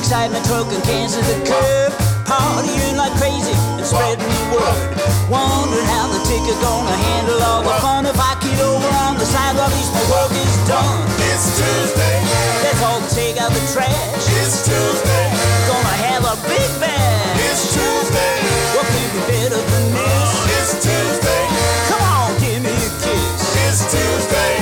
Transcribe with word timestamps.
excitement, 0.00 0.44
trucking 0.48 0.80
cans 0.88 1.12
to 1.12 1.20
the 1.28 1.36
curb. 1.44 1.92
Partying 2.24 2.96
like 2.96 3.12
crazy 3.20 3.52
and 3.76 3.84
spreading 3.84 4.24
the 4.24 4.56
word. 4.56 4.96
Wondering 5.28 5.84
how 5.92 6.08
the 6.08 6.20
ticket 6.24 6.56
gonna 6.64 6.96
handle 6.96 7.36
all 7.44 7.62
the 7.62 7.76
fun 7.84 8.06
if 8.08 8.16
I 8.16 8.32
get 8.40 8.58
over 8.64 8.88
on 9.04 9.20
the 9.20 9.28
side 9.28 9.54
while 9.60 9.68
at 9.68 9.76
least 9.76 9.92
my 9.92 10.04
work 10.08 10.32
is 10.32 10.56
done. 10.64 11.04
It's 11.28 11.52
Tuesday. 11.52 12.16
Let's 12.64 12.80
all 12.80 13.02
take 13.12 13.36
out 13.36 13.52
the 13.52 13.60
trash. 13.76 14.24
It's 14.40 14.64
Tuesday. 14.64 15.26
Gonna 15.68 15.96
have 16.08 16.24
a 16.24 16.36
big 16.48 16.70
bash. 16.80 17.36
It's 17.44 17.76
Tuesday. 17.76 18.34
What 18.72 18.88
can 18.88 19.08
be 19.12 19.20
better 19.28 19.60
than 19.60 19.84
this? 19.92 20.32
It's 20.56 20.72
Tuesday. 20.80 21.44
Come 21.92 22.02
on, 22.08 22.32
give 22.40 22.64
me 22.64 22.72
a 22.72 22.90
kiss. 23.04 23.40
It's 23.68 23.84
Tuesday. 23.92 24.52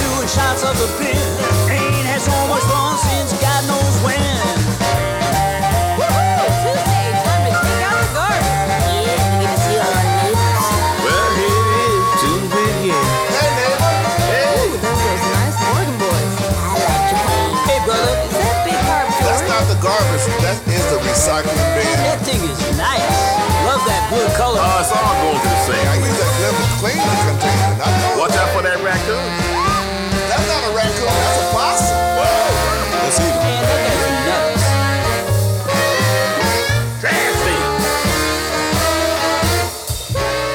Doing 0.00 0.28
shots 0.32 0.64
of 0.64 0.74
the 0.80 0.88
bin. 0.96 1.28
Ain't 1.76 2.08
had 2.08 2.24
so 2.24 2.36
much 2.48 2.64
fun 2.72 2.96
since 2.96 3.36
God 3.36 3.62
knows 3.68 3.96
when. 4.00 4.57
The 21.46 21.54
recycling 21.54 21.74
bin. 21.74 21.98
that 22.06 22.18
thing 22.26 22.42
is 22.42 22.60
nice. 22.78 23.18
Love 23.66 23.82
that 23.86 24.02
blue 24.10 24.28
color. 24.36 24.60
Oh, 24.60 24.80
it's 24.80 24.92
all 24.92 25.14
going 25.22 25.40
to 25.42 25.48
the 25.48 25.60
I 25.60 25.68
same. 25.68 26.02
use 26.04 26.18
that 26.18 26.32
clever 26.38 26.66
cleaning 26.80 27.20
container. 27.28 27.72
I 27.82 27.90
know. 28.00 28.20
Watch 28.22 28.36
out 28.40 28.50
for 28.56 28.62
that 28.62 28.78
raccoon. 28.82 29.28
That's 30.30 30.46
not 30.48 30.62
a 30.68 30.72
raccoon. 30.76 31.06
That's 31.06 31.40
a 31.42 31.46
possum. 31.54 31.96
Let's 33.04 33.18
eat 33.20 33.24
it. 33.24 33.36
Man, 33.42 33.62
that 33.68 33.80
guy's 33.86 34.04
nuts. 34.28 34.64
Nasty. 37.02 37.56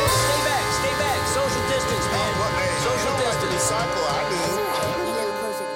Stay 0.09 0.39
back, 0.47 0.65
stay 0.79 0.93
back. 1.01 1.19
Social 1.37 1.63
distance, 1.73 2.05
man. 2.13 2.31
Social 2.83 3.13
distance. 3.23 3.53
Recycle, 3.53 4.05
I 4.05 4.21
do. 4.31 4.41
A 4.43 5.13
little 5.17 5.35
closer 5.39 5.67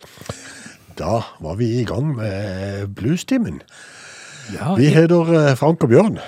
Da 1.01 1.23
var 1.41 1.57
vi 1.57 1.81
i 1.81 1.85
gang 1.89 2.13
med 2.17 2.89
bluestimen. 2.95 3.63
Ja, 4.53 4.75
Vi 4.75 4.91
heter 4.93 5.33
eh, 5.33 5.57
Frank 5.57 5.85
og 5.85 5.89
Bjørn. 5.89 6.19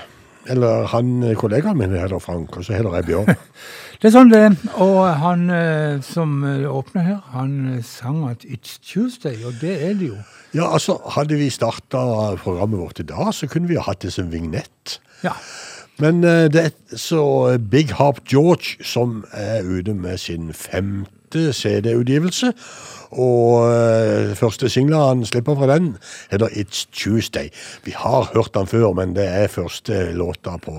Eller 0.48 0.86
han 0.88 1.22
eh, 1.22 1.36
kollegaen 1.36 1.76
min 1.78 1.92
heter 1.92 2.18
Frank, 2.22 2.56
og 2.56 2.64
så 2.64 2.78
heter 2.78 2.94
jeg 2.96 3.04
Bjørn. 3.10 3.34
det 4.00 4.08
er 4.08 4.14
sånn 4.14 4.32
det. 4.32 4.46
Og 4.80 5.02
han 5.20 5.44
eh, 5.52 5.98
som 6.06 6.40
åpner 6.70 7.04
her, 7.04 7.18
han 7.34 7.82
sang 7.84 8.22
at 8.30 8.46
It's 8.48 8.78
Tuesday, 8.80 9.42
og 9.44 9.60
det 9.60 9.74
er 9.90 9.98
det 10.00 10.08
jo. 10.14 10.22
Ja, 10.56 10.70
altså, 10.72 10.96
hadde 11.18 11.36
vi 11.36 11.50
starta 11.52 12.32
programmet 12.40 12.80
vårt 12.80 13.04
i 13.04 13.08
dag, 13.08 13.34
så 13.36 13.50
kunne 13.52 13.68
vi 13.68 13.76
ha 13.76 13.84
hatt 13.90 14.06
det 14.06 14.14
som 14.16 14.32
vignett. 14.32 15.00
Ja. 15.24 15.36
Men 16.00 16.24
det 16.24 16.58
er 16.58 16.96
så 16.98 17.58
Big 17.70 17.92
Harp 17.98 18.24
George 18.26 18.80
som 18.84 19.20
er 19.36 19.60
ute 19.68 19.92
med 19.94 20.16
sin 20.18 20.50
femte 20.56 21.52
CD-utgivelse. 21.52 22.54
Og 23.12 23.68
eh, 23.68 24.32
første 24.36 24.68
singla 24.72 25.02
han 25.10 25.24
slipper 25.28 25.56
fra 25.58 25.68
den, 25.68 25.96
heter 26.30 26.48
It's 26.56 26.86
Tuesday. 26.92 27.50
Vi 27.84 27.92
har 27.96 28.30
hørt 28.34 28.54
den 28.54 28.66
før, 28.66 28.92
men 28.96 29.16
det 29.16 29.26
er 29.28 29.52
første 29.52 30.12
låta 30.16 30.56
på, 30.56 30.76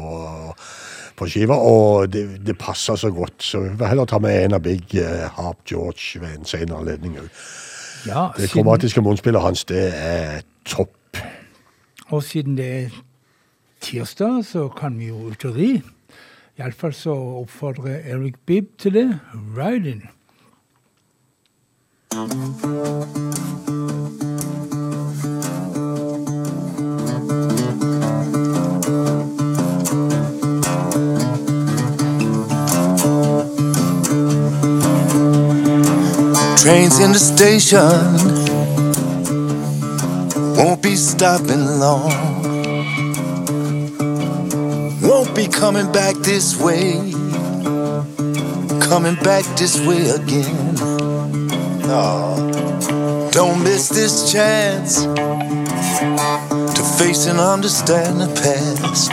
på 1.15 1.27
skiva, 1.29 1.55
og 1.55 2.09
det, 2.13 2.25
det 2.47 2.57
passer 2.57 2.95
så 2.95 3.11
godt. 3.13 3.43
Så 3.43 3.59
vi 3.59 3.77
får 3.77 3.93
heller 3.93 4.09
ta 4.09 4.19
med 4.19 4.45
en 4.45 4.57
av 4.57 4.63
Big 4.65 4.95
eh, 4.97 5.27
Harp 5.37 5.61
George 5.69 6.21
ved 6.21 6.39
en 6.39 6.49
senere 6.49 6.81
anledning 6.81 7.19
òg. 7.21 7.29
ja 8.07 8.29
Det 8.37 8.49
kromatiske 8.51 9.01
munnspillet 9.01 9.41
hans, 9.41 9.65
det 9.65 9.91
er 9.95 10.41
topp. 10.65 11.17
og 12.09 12.23
siden 12.23 12.57
det 12.57 12.65
er 12.83 12.89
tirsdag, 13.81 14.45
så 14.45 14.67
kan 14.69 14.99
vi 14.99 15.07
jo 15.07 15.29
ut 15.29 15.45
og 15.45 15.55
ri. 15.55 15.81
Iallfall 16.59 16.93
så 16.93 17.13
oppfordrer 17.13 18.01
Eric 18.05 18.33
Bibb 18.45 18.77
til 18.77 18.93
det. 18.93 19.19
Ride 19.57 19.89
It's 19.89 20.03
Trains 22.13 22.29
in 36.99 37.13
the 37.13 37.17
station 37.17 37.79
won't 40.55 40.83
be 40.83 40.95
stopping 40.95 41.65
long 41.79 42.11
won't 45.01 45.35
be 45.35 45.47
coming 45.47 45.91
back 45.91 46.15
this 46.17 46.55
way. 46.59 47.11
Coming 48.81 49.15
back 49.23 49.45
this 49.57 49.79
way 49.85 50.09
again. 50.09 50.92
No, 51.85 53.29
don't 53.31 53.63
miss 53.63 53.89
this 53.89 54.31
chance 54.31 55.03
to 55.03 56.83
face 56.97 57.27
and 57.27 57.39
understand 57.39 58.21
the 58.21 58.27
past. 58.27 59.11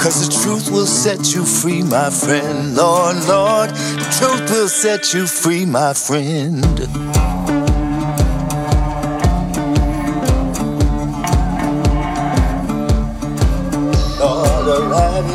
Cause 0.00 0.26
the 0.26 0.32
truth 0.42 0.70
will 0.70 0.86
set 0.86 1.34
you 1.34 1.44
free, 1.44 1.82
my 1.82 2.10
friend. 2.10 2.74
Lord, 2.76 3.16
Lord, 3.26 3.70
the 3.70 4.16
truth 4.18 4.50
will 4.50 4.68
set 4.68 5.12
you 5.12 5.26
free, 5.26 5.66
my 5.66 5.92
friend. 5.92 6.64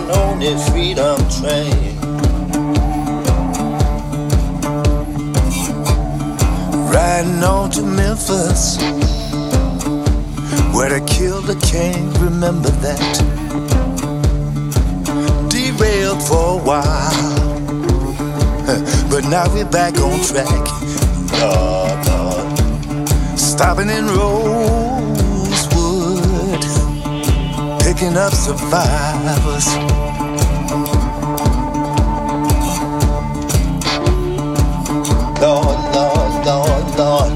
On 0.09 0.39
this 0.39 0.69
freedom 0.69 1.17
train. 1.29 1.96
Riding 7.07 7.41
on 7.41 7.71
to 7.71 7.83
Memphis, 7.83 8.77
where 10.75 10.89
they 10.89 10.99
killed 11.05 11.49
a 11.49 11.55
king. 11.55 12.11
Remember 12.15 12.69
that 12.83 12.99
derailed 15.49 16.21
for 16.21 16.59
a 16.59 16.63
while. 16.69 17.37
But 19.09 19.23
now 19.29 19.47
we're 19.53 19.71
back 19.71 19.97
on 19.99 20.19
track. 20.19 20.65
Lord, 21.39 22.07
Lord. 22.09 23.39
Stopping 23.39 23.89
in 23.89 24.05
Rosewood, 24.07 25.05
picking 27.83 28.17
up 28.17 28.33
survivors. 28.33 30.06
Lord. 37.07 37.31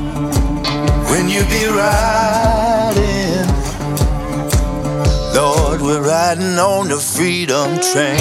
When 1.10 1.30
you 1.30 1.44
be 1.46 1.66
riding, 1.66 3.48
Lord, 5.34 5.80
we're 5.82 6.02
riding 6.02 6.60
on 6.60 6.90
the 6.90 7.00
freedom 7.00 7.80
train. 7.80 8.18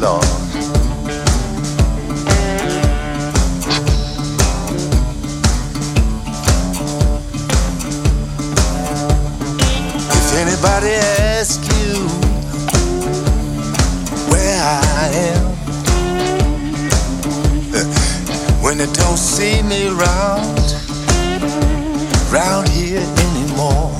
Lord. 0.00 0.33
They 18.86 18.92
don't 18.92 19.16
see 19.16 19.62
me 19.62 19.88
round, 19.88 20.60
round 22.30 22.68
here 22.68 23.06
anymore, 23.24 23.96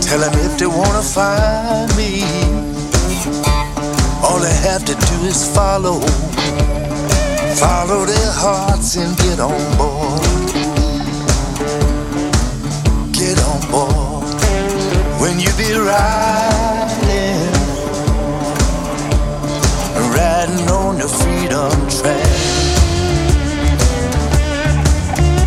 tell 0.00 0.18
them 0.18 0.34
if 0.46 0.58
they 0.58 0.66
wanna 0.66 1.02
find 1.02 1.88
me, 1.96 2.24
all 4.24 4.40
they 4.40 4.56
have 4.68 4.84
to 4.84 4.94
do 4.94 5.16
is 5.26 5.46
follow, 5.54 6.00
follow 7.54 8.04
their 8.04 8.32
hearts 8.42 8.96
and 8.96 9.16
get 9.18 9.38
on 9.38 9.60
board. 9.78 10.22
Get 13.12 13.38
on 13.52 13.60
board. 13.70 14.24
When 15.20 15.38
you 15.38 15.50
be 15.56 15.72
riding, 15.78 16.63
riding 20.46 20.68
on 20.70 20.98
the 20.98 21.08
freedom 21.08 21.70
train. 21.88 22.20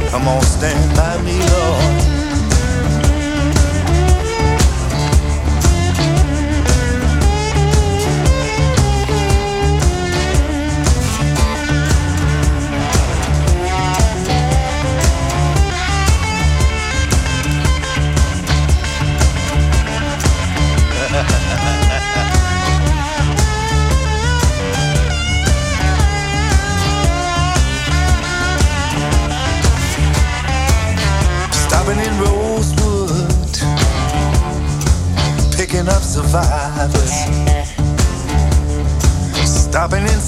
Come 0.10 0.28
on, 0.28 0.42
stand 0.42 0.96
by 0.96 1.22
me, 1.22 1.40
Lord. 1.40 2.07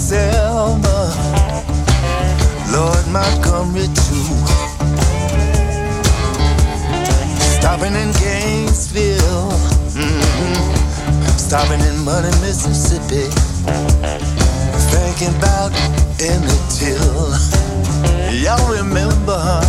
Selma, 0.10 1.14
Lord 2.74 3.06
Montgomery 3.14 3.86
too. 3.94 4.26
Stopping 7.54 7.94
in 7.94 8.10
Gainesville, 8.18 9.54
mhm. 9.94 11.38
stopping 11.38 11.82
in 11.82 11.96
Money, 12.04 12.34
Mississippi. 12.42 13.30
Thinking 14.90 15.36
about 15.38 15.72
Emmett 16.18 16.64
Till. 16.74 17.30
Y'all 18.34 18.66
remember 18.74 19.38
her, 19.38 19.69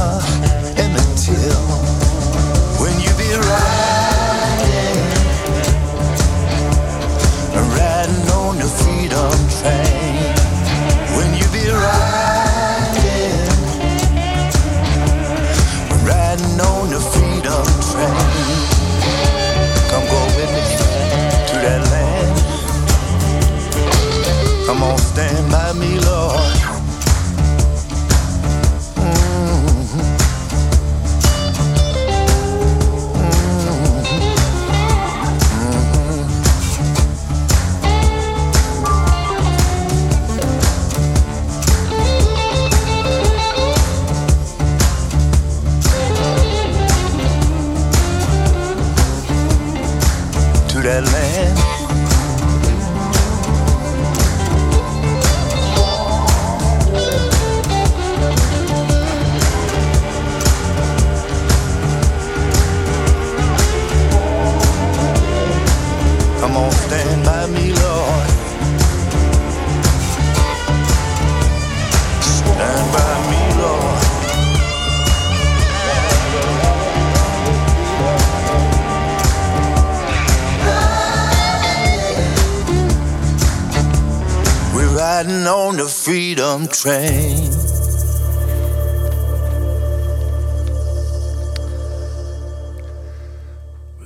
freedom 86.81 87.11
train. 87.11 87.51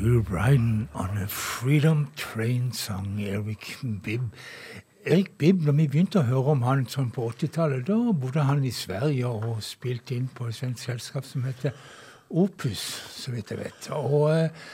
We're 0.00 0.21
riding 0.21 0.88
on 0.95 1.19
a 1.19 1.28
freedom 1.28 2.11
train, 2.16 2.73
sang 2.73 3.21
Eric 3.21 3.76
Bibb. 4.02 4.33
Erik 5.07 5.38
Bibb, 5.38 5.62
når 5.62 5.73
vi 5.73 5.88
begynte 5.88 6.19
å 6.19 6.26
høre 6.26 6.54
om 6.54 6.64
han 6.64 6.87
sånn 6.88 7.12
på 7.14 7.28
80-tallet, 7.31 7.85
da 7.87 8.12
bodde 8.12 8.43
han 8.49 8.64
i 8.64 8.73
Sverige 8.73 9.28
og 9.28 9.62
spilte 9.62 10.16
inn 10.16 10.31
på 10.33 10.49
et 10.49 10.57
svensk 10.57 10.88
selskap 10.88 11.28
som 11.28 11.45
heter 11.45 11.76
Opus, 12.35 12.83
så 13.14 13.35
vidt 13.35 13.52
jeg 13.52 13.61
vet. 13.61 13.90
Og 13.95 14.31
eh, 14.33 14.64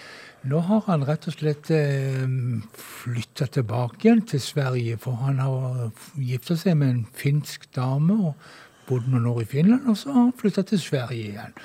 nå 0.49 0.63
har 0.65 0.83
han 0.87 1.05
rett 1.05 1.29
og 1.29 1.37
slett 1.37 1.71
eh, 1.75 2.25
flytta 2.81 3.51
tilbake 3.59 4.07
igjen 4.07 4.25
til 4.31 4.41
Sverige, 4.41 4.97
for 5.01 5.21
han 5.21 5.41
har 5.43 5.91
gifta 6.17 6.57
seg 6.57 6.79
med 6.81 6.95
en 6.95 7.07
finsk 7.17 7.69
dame 7.77 8.17
og 8.31 8.51
bodd 8.89 9.09
noen 9.11 9.29
år 9.31 9.43
i 9.45 9.51
Finland, 9.51 9.89
og 9.91 9.99
så 10.01 10.15
har 10.15 10.29
han 10.29 10.37
flytta 10.41 10.65
til 10.71 10.81
Sverige 10.81 11.35
igjen. 11.35 11.57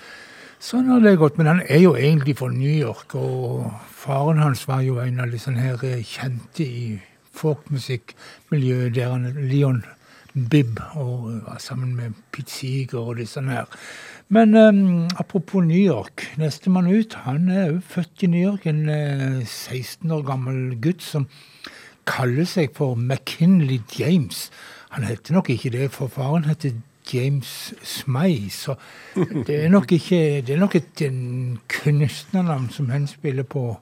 Sånn 0.66 0.88
har 0.90 1.02
det 1.04 1.18
gått. 1.22 1.38
Men 1.38 1.52
han 1.52 1.64
er 1.68 1.82
jo 1.84 1.96
egentlig 1.96 2.38
fra 2.40 2.50
New 2.52 2.72
York, 2.72 3.16
og 3.16 3.68
faren 3.92 4.42
hans 4.42 4.66
var 4.68 4.82
jo 4.86 5.00
en 5.04 5.22
av 5.22 5.32
de 5.32 5.42
sånne 5.42 5.62
her 5.62 5.84
eh, 5.86 6.02
kjente 6.06 6.66
i 6.66 6.86
folkmusikkmiljøet, 7.36 8.96
der 8.96 9.12
han 9.12 9.30
Leon 9.50 9.84
Bibb 10.36 10.82
og 11.00 11.30
var 11.46 11.60
sammen 11.64 11.94
med 11.96 12.16
Pete 12.36 12.52
Seeger 12.52 13.00
og 13.00 13.22
sånne 13.28 13.62
her. 13.62 13.84
Men 14.28 14.56
um, 14.56 15.08
apropos 15.18 15.62
New 15.62 15.78
York. 15.78 16.34
Nestemann 16.38 16.88
ut 16.88 17.14
han 17.14 17.50
er 17.50 17.76
også 17.76 17.88
født 17.88 18.24
i 18.24 18.28
New 18.28 18.42
York. 18.42 18.66
En 18.66 18.90
uh, 18.90 19.46
16 19.46 20.12
år 20.12 20.24
gammel 20.26 20.80
gutt 20.82 21.04
som 21.04 21.28
kaller 22.10 22.48
seg 22.50 22.74
for 22.74 22.96
McKinley 22.96 23.82
James. 24.00 24.50
Han 24.90 25.06
heter 25.06 25.34
nok 25.34 25.50
ikke 25.50 25.70
det, 25.70 25.92
for 25.92 26.08
faren 26.08 26.46
heter 26.50 26.74
James 27.14 27.74
Smay. 27.84 28.50
Så 28.50 28.76
det 29.48 29.64
er 29.64 29.70
nok 29.70 29.92
ikke 29.92 30.42
Det 30.42 30.56
er 30.56 30.60
nok 30.60 30.76
et 30.76 31.06
kunstnernavn 31.70 32.70
som 32.70 32.90
han 32.90 33.08
spiller 33.08 33.44
på 33.44 33.78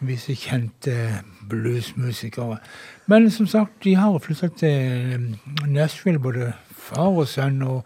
visse 0.00 0.34
kjente 0.34 1.22
bluesmusikere. 1.48 2.58
Men 3.06 3.30
som 3.30 3.46
sagt, 3.46 3.84
de 3.84 3.94
har 3.94 4.18
flytta 4.18 4.48
til 4.48 5.36
Nashville, 5.66 6.18
både 6.18 6.52
far 6.70 7.14
og 7.14 7.28
sønn. 7.28 7.62
og 7.62 7.84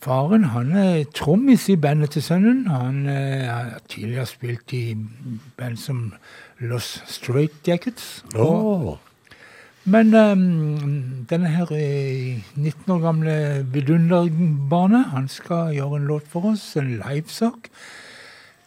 Faren 0.00 0.44
han 0.52 0.72
er 0.76 1.04
trommis 1.14 1.68
i 1.68 1.76
bandet 1.76 2.10
til 2.14 2.22
sønnen. 2.22 2.66
Han 2.70 3.08
eh, 3.08 3.46
har 3.48 3.80
tidligere 3.88 4.26
spilt 4.26 4.72
i 4.72 4.96
band 5.56 5.76
som 5.76 6.12
Los 6.60 7.02
Straight 7.06 7.68
Jackets. 7.68 8.24
Åh. 8.34 8.96
Men 9.86 10.14
um, 10.14 11.26
denne 11.30 11.48
her 11.48 11.70
eh, 11.70 12.42
19 12.56 12.92
år 12.92 12.98
gamle 12.98 13.34
vidunderbarnet, 13.72 15.04
han 15.14 15.28
skal 15.28 15.74
gjøre 15.74 16.00
en 16.00 16.06
låt 16.10 16.26
for 16.28 16.50
oss, 16.50 16.76
en 16.76 16.96
livesak. 16.98 17.70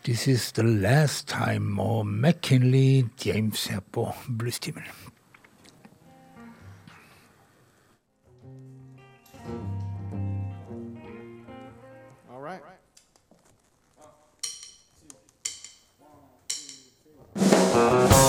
This 0.03 0.27
is 0.27 0.51
the 0.51 0.63
last 0.63 1.27
time, 1.27 1.81
og 1.81 2.07
McKinley 2.07 3.05
James 3.25 3.67
her 3.67 3.79
på 3.91 4.07
Bluestimen. 4.39 4.83
Well, 17.79 18.28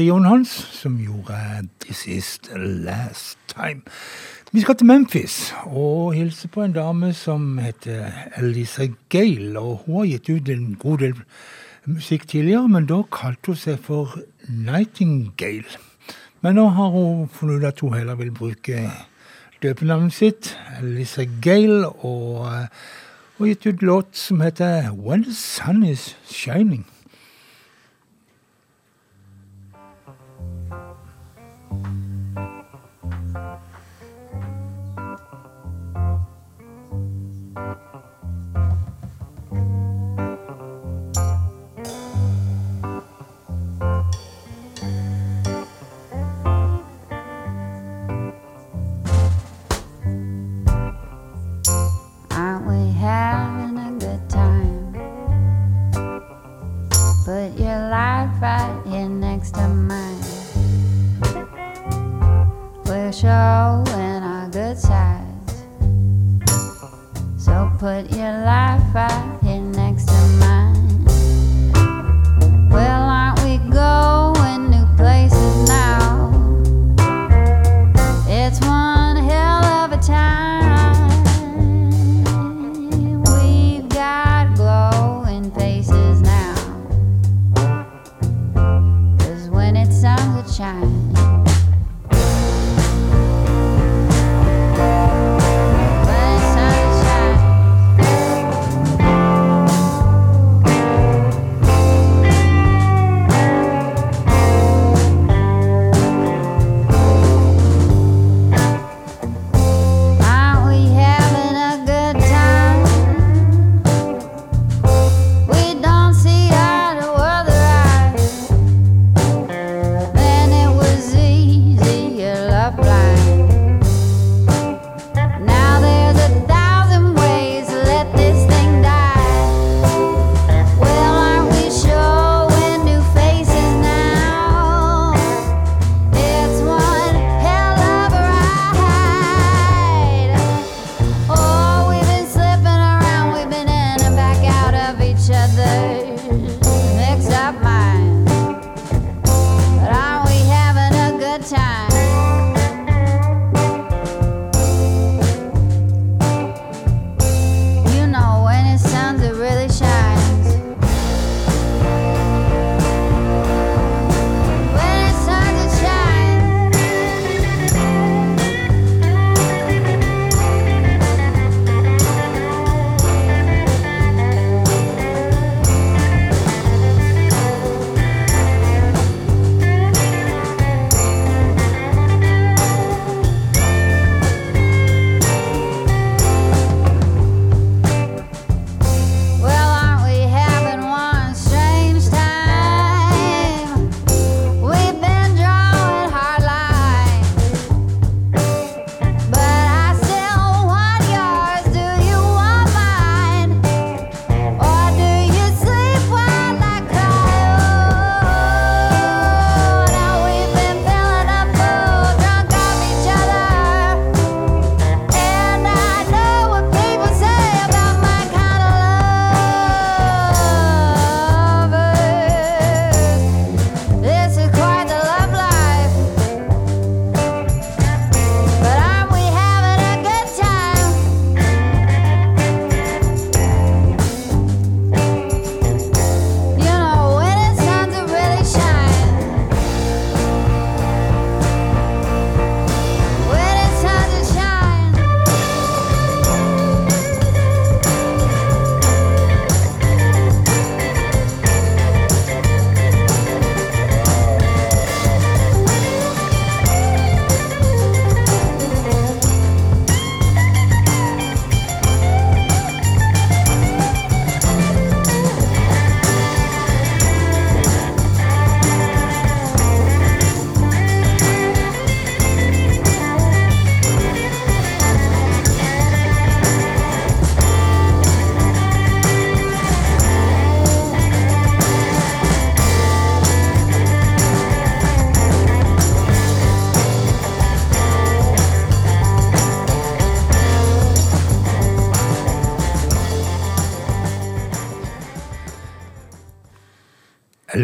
trioen 0.00 0.24
hans 0.24 0.48
som 0.72 0.94
gjorde 0.96 1.36
This 1.82 2.06
Is 2.08 2.38
The 2.46 2.56
Last 2.58 3.38
Time. 3.52 3.82
Vi 4.52 4.60
skal 4.60 4.76
til 4.76 4.86
Memphis 4.86 5.52
og 5.66 6.14
hilse 6.14 6.48
på 6.48 6.62
en 6.64 6.72
dame 6.72 7.12
som 7.12 7.58
heter 7.58 8.06
Elisa 8.38 8.86
Gale. 9.12 9.58
og 9.60 9.82
Hun 9.84 9.98
har 9.98 10.04
gitt 10.04 10.30
ut 10.30 10.48
en 10.48 10.78
god 10.80 10.98
del 10.98 11.18
musikk 11.84 12.24
tidligere, 12.28 12.68
men 12.68 12.86
da 12.88 13.02
kalte 13.12 13.52
hun 13.52 13.58
seg 13.60 13.76
for 13.84 14.16
Nightingale. 14.48 15.68
Men 16.40 16.56
nå 16.56 16.68
har 16.78 16.88
hun 16.96 17.28
funnet 17.28 17.60
ut 17.60 17.68
at 17.68 17.80
hun 17.84 17.98
heller 17.98 18.16
vil 18.16 18.32
bruke 18.32 18.86
døpenavnet 19.62 20.16
sitt, 20.16 20.54
Elisa 20.80 21.26
Gale, 21.42 21.88
og 21.88 22.48
hun 23.36 23.44
har 23.44 23.52
gitt 23.52 23.66
ut 23.66 23.82
låt 23.82 24.16
som 24.16 24.40
heter 24.40 24.94
When 24.96 25.28
the 25.28 25.34
Sun 25.34 25.84
Is 25.84 26.16
Shining. 26.24 26.86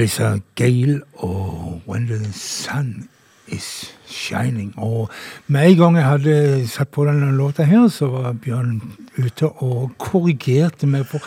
Elisa 0.06 0.38
Gale 0.54 1.00
og 1.14 1.80
When 1.88 2.06
the 2.06 2.32
Sun 2.32 3.08
Is 3.48 3.94
Shining. 4.06 4.74
Og 4.76 5.10
med 5.46 5.70
en 5.70 5.76
gang 5.76 5.96
jeg 5.96 6.04
hadde 6.04 6.68
satt 6.70 6.92
på 6.94 7.06
denne 7.08 7.32
låta 7.34 7.64
her, 7.66 7.88
så 7.88 8.06
var 8.06 8.32
Bjørn 8.32 8.76
ute 9.18 9.48
og 9.48 9.90
korrigerte 9.98 10.86
meg. 10.86 11.08
på 11.10 11.18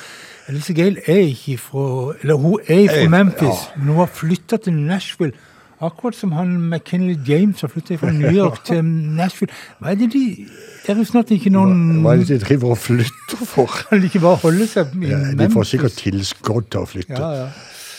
Elise 0.47 0.73
Gale 0.73 1.01
er 1.07 1.19
ikke 1.27 1.57
fra 1.57 2.13
Eller 2.21 2.33
hun 2.35 2.59
er 2.67 2.87
fra 2.87 3.09
Memphis, 3.09 3.41
ja. 3.43 3.75
men 3.75 3.87
hun 3.87 3.97
har 3.97 4.05
flytta 4.05 4.57
til 4.57 4.73
Nashville. 4.73 5.33
Akkurat 5.81 6.15
som 6.15 6.31
han 6.31 6.47
McKinley 6.69 7.17
James 7.27 7.61
har 7.61 7.67
flytta 7.67 7.95
fra 7.95 8.11
New 8.11 8.31
York 8.31 8.63
til 8.65 8.83
Nashville. 8.85 9.53
Hva 9.79 9.91
er 9.91 9.95
det 9.95 10.13
de 10.13 10.47
Det 10.85 10.95
er 10.95 10.97
jo 10.97 11.03
snart 11.03 11.31
ikke 11.31 11.49
noen 11.49 11.99
Hva 11.99 12.13
er 12.13 12.23
det 12.23 12.27
de 12.27 12.39
driver 12.45 12.69
og 12.69 12.77
flytter 12.77 13.43
for? 13.45 13.67
Kan 13.89 13.99
de 13.99 14.05
ikke 14.05 14.23
bare 14.23 14.35
holde 14.35 14.67
seg 14.67 14.95
i 15.03 15.11
Ja, 15.11 15.19
de 15.35 15.49
får 15.51 15.63
sikkert 15.63 15.99
tilskudd 15.99 16.71
til 16.71 16.79
å 16.79 16.87
flytte. 16.87 17.19
Ja, 17.19 17.43
ja. 17.43 17.49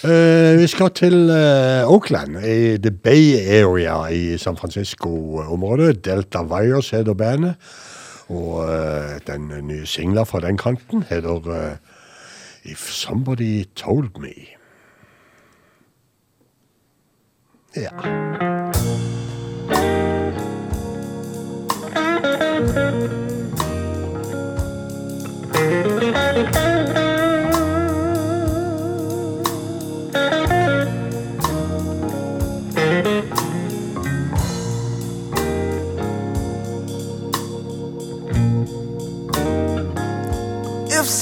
Eh, 0.05 0.59
vi 0.59 0.67
skal 0.67 0.91
til 0.97 1.29
uh, 1.29 1.93
Oakland, 1.93 2.37
i 2.45 2.79
The 2.79 2.91
Bay 2.91 3.37
Area 3.37 4.07
i 4.07 4.39
San 4.39 4.57
Francisco-området. 4.57 6.05
Delta 6.05 6.43
Wires 6.43 6.91
heter 6.91 7.15
bandet. 7.15 7.55
Og 8.29 8.65
uh, 8.65 9.19
den 9.27 9.53
nye 9.63 9.87
singla 9.87 10.23
fra 10.23 10.41
den 10.41 10.59
kanten 10.59 11.03
heter 11.03 11.77
If 12.65 12.91
Somebody 12.91 13.65
Told 13.77 14.21
Me. 14.21 14.33
Ja. 17.77 18.50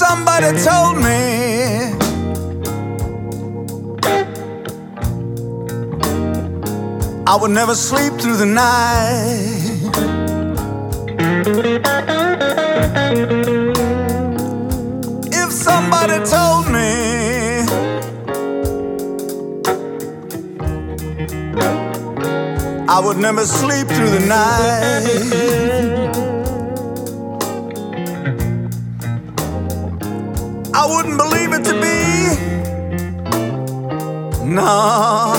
Somebody 0.09 0.51
told 0.63 0.97
me 0.97 1.21
I 7.31 7.37
would 7.39 7.51
never 7.51 7.75
sleep 7.75 8.13
through 8.19 8.37
the 8.37 8.47
night. 8.47 9.69
If 15.41 15.49
somebody 15.51 16.17
told 16.35 16.65
me 16.77 16.89
I 22.95 22.99
would 23.05 23.17
never 23.17 23.45
sleep 23.45 23.87
through 23.87 24.11
the 24.17 24.25
night. 24.37 26.08
I 30.81 30.85
wouldn't 30.85 31.17
believe 31.17 31.51
it 31.51 31.65
to 31.65 31.73
be. 31.73 31.99
No, 34.45 35.35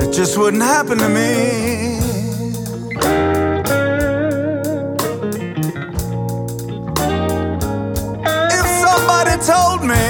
it 0.00 0.10
just 0.14 0.38
wouldn't 0.38 0.62
happen 0.62 0.96
to 0.96 1.08
me. 1.10 1.98
If 8.58 8.66
somebody 8.86 9.34
told 9.44 9.82
me 9.84 10.06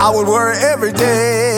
I 0.00 0.08
would 0.14 0.28
worry 0.28 0.56
every 0.58 0.92
day. 0.92 1.57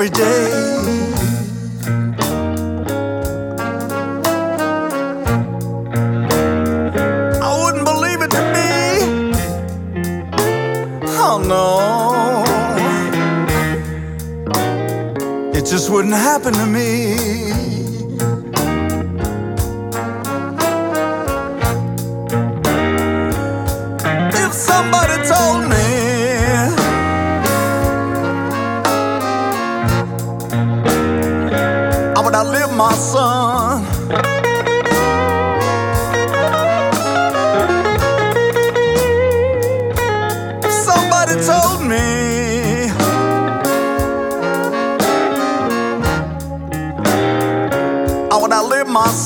Every 0.00 0.16
day. 0.16 0.50
I 7.42 7.62
wouldn't 7.62 7.84
believe 7.84 8.22
it 8.22 8.30
to 8.30 8.42
be. 8.54 8.68
Oh 11.18 11.38
no. 11.54 11.66
It 15.52 15.66
just 15.66 15.90
wouldn't 15.90 16.14
happen 16.14 16.54
to 16.54 16.66
me. 16.66 17.49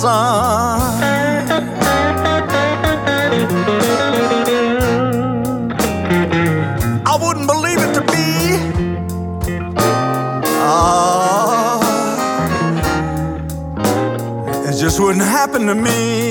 Son. 0.05 0.81
I 7.13 7.15
wouldn't 7.23 7.47
believe 7.47 7.81
it 7.87 7.93
to 7.99 8.03
be. 8.13 8.27
Ah, 10.61 11.81
it 14.69 14.75
just 14.83 15.01
wouldn't 15.01 15.25
happen 15.25 15.67
to 15.69 15.75
me. 15.75 16.24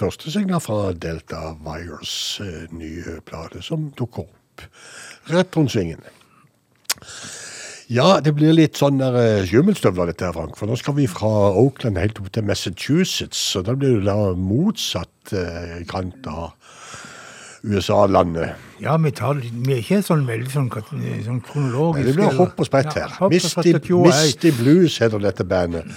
Første 0.00 0.32
singelen 0.32 0.62
fra 0.62 0.92
Delta 0.92 1.54
Wires 1.64 2.14
eh, 2.44 2.66
nye 2.76 3.18
plate, 3.26 3.62
som 3.64 3.90
dukker 3.98 4.26
opp 4.26 4.66
rett 5.32 5.56
rundt 5.58 5.74
svingen. 5.74 6.00
Ja, 7.92 8.16
det 8.18 8.32
blir 8.34 8.50
litt 8.56 8.78
sånn 8.80 8.98
der 8.98 9.14
eh, 9.20 9.44
sjumilsstøvler 9.46 10.10
dette 10.10 10.26
her, 10.26 10.34
Frank. 10.34 10.56
For 10.58 10.66
nå 10.66 10.74
skal 10.80 10.96
vi 10.96 11.04
fra 11.10 11.28
Oakland 11.54 12.00
helt 12.00 12.18
opp 12.22 12.32
til 12.34 12.46
Massachusetts. 12.48 13.38
Så 13.52 13.62
da 13.66 13.76
blir 13.78 14.00
det 14.00 14.08
da 14.08 14.32
motsatt 14.34 15.34
eh, 15.36 15.84
kant 15.90 16.26
av 16.26 16.56
USA-landet. 17.66 18.56
Ja, 18.82 18.96
vi, 19.02 19.10
tar, 19.16 19.38
vi 19.40 19.76
er 19.76 19.80
ikke 19.84 20.00
sånn 20.04 20.26
veldig 20.28 20.50
sånn, 20.52 20.68
sånn 21.26 21.40
kronologisk. 21.46 22.10
Det 22.10 22.16
blir 22.18 22.36
hopp 22.40 22.60
og 22.62 22.68
sprett 22.68 22.90
Ja, 22.90 23.06
her. 23.06 23.14
hopp 23.20 23.30
og 23.30 23.36
Misty, 23.36 23.52
sprett 23.54 23.90
og 23.90 23.98
og. 24.00 24.08
Misty 24.10 24.52
Blues 24.58 24.98
heter 25.02 25.22
dette 25.22 25.46
bandet. 25.48 25.96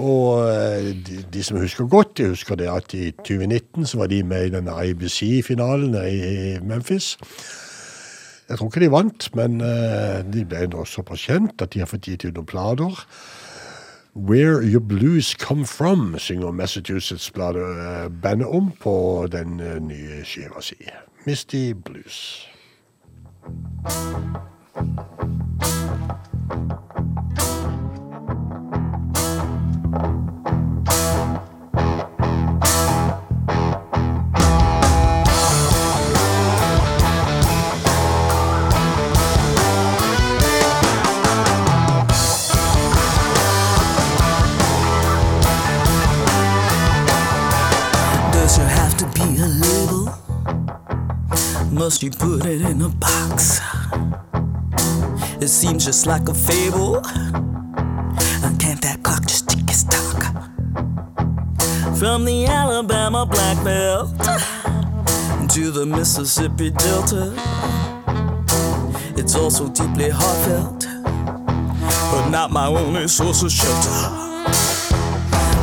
Og 0.00 0.48
eh, 0.48 0.90
de, 1.06 1.20
de 1.32 1.42
som 1.44 1.58
husker 1.60 1.88
godt, 1.90 2.16
de 2.18 2.30
husker 2.32 2.56
det 2.56 2.68
at 2.72 2.94
i 2.96 3.10
2019 3.10 3.86
så 3.86 3.98
var 4.00 4.08
de 4.12 4.22
med 4.22 4.46
i 4.46 4.54
denne 4.54 4.76
IBC-finalen 4.86 5.94
i 5.94 6.58
Memphis. 6.64 7.18
Jeg 8.48 8.58
tror 8.58 8.66
ikke 8.66 8.80
de 8.80 8.90
vant, 8.90 9.28
men 9.36 9.60
eh, 9.60 10.24
de 10.32 10.44
ble 10.48 10.66
nå 10.72 10.84
såpass 10.88 11.28
kjent 11.28 11.62
at 11.62 11.74
de 11.74 11.84
har 11.84 11.90
fått 11.90 12.08
gitt 12.08 12.24
ut 12.24 12.34
noen 12.34 12.48
plater. 12.48 13.04
Where 14.14 14.62
Your 14.62 14.80
Blues 14.80 15.36
Come 15.38 15.66
From 15.66 16.18
synger 16.18 16.50
Massachusetts-bandet 16.50 18.46
om 18.46 18.72
på 18.80 19.26
den 19.30 19.60
eh, 19.60 19.78
nye 19.78 20.24
skiva 20.24 20.64
si. 20.64 20.80
Misty 21.26 21.72
Blues. 21.72 22.48
Does 23.84 24.40
Must 51.80 52.02
you 52.02 52.10
put 52.10 52.44
it 52.44 52.60
in 52.60 52.82
a 52.82 52.90
box? 52.90 53.58
It 55.40 55.48
seems 55.48 55.86
just 55.86 56.06
like 56.06 56.28
a 56.28 56.34
fable. 56.34 56.96
Uh, 56.96 58.52
Can't 58.58 58.82
that 58.82 59.00
clock 59.02 59.22
just 59.22 59.48
tick 59.48 59.62
its 59.62 59.84
tock? 59.84 60.22
From 61.96 62.26
the 62.26 62.44
Alabama 62.44 63.24
Black 63.24 63.64
Belt 63.64 64.10
to 65.54 65.70
the 65.70 65.86
Mississippi 65.86 66.68
Delta, 66.68 67.32
it's 69.16 69.34
also 69.34 69.70
deeply 69.70 70.10
heartfelt, 70.10 70.86
but 72.12 72.28
not 72.28 72.50
my 72.50 72.66
only 72.66 73.08
source 73.08 73.42
of 73.42 73.50
shelter. 73.50 74.00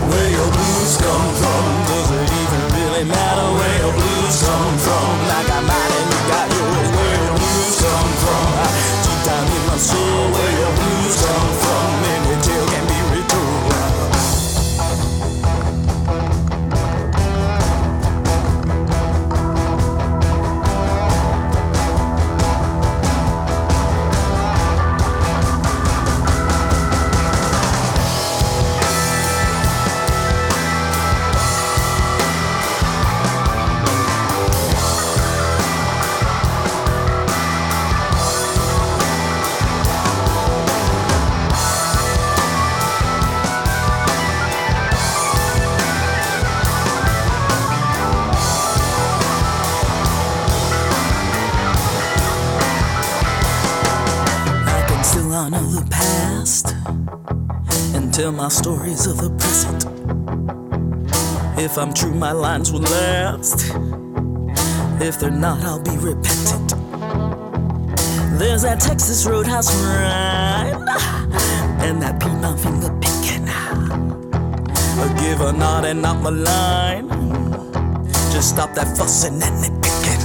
Where 0.09 0.31
your 0.31 0.49
blues 0.49 0.97
come 0.97 1.29
from? 1.37 1.63
Does 1.85 2.09
it 2.09 2.29
even 2.41 2.61
really 2.73 3.03
matter 3.05 3.47
where 3.59 3.77
your 3.85 3.93
blues 3.93 4.41
come 4.41 4.77
from? 4.79 5.09
I 5.29 5.43
got 5.45 5.86
so 9.79 9.95
where 9.95 10.59
your 10.59 10.75
blues 10.75 11.23
come 11.23 11.53
from. 11.59 11.66
Tell 58.17 58.31
my 58.31 58.47
stories 58.47 59.05
of 59.05 59.17
the 59.17 59.29
present. 59.37 59.85
If 61.55 61.77
I'm 61.77 61.93
true, 61.93 62.15
my 62.15 62.31
lines 62.31 62.71
will 62.71 62.81
last. 62.81 63.71
If 64.99 65.19
they're 65.19 65.29
not, 65.29 65.63
I'll 65.63 65.83
be 65.83 65.95
repentant. 65.97 66.69
There's 68.39 68.63
that 68.63 68.79
Texas 68.79 69.23
Roadhouse 69.27 69.69
ride 69.83 70.73
and 71.85 72.01
that 72.01 72.19
Piedmont 72.19 72.59
finger 72.59 72.89
picking. 72.99 73.47
A 75.03 75.07
give 75.21 75.41
a 75.41 75.53
nod 75.53 75.85
and 75.85 76.01
not 76.01 76.19
my 76.19 76.31
line. 76.31 77.09
Just 78.33 78.49
stop 78.49 78.73
that 78.73 78.97
fussing 78.97 79.33
and 79.33 79.57
the 79.61 79.69
picking. 79.85 80.23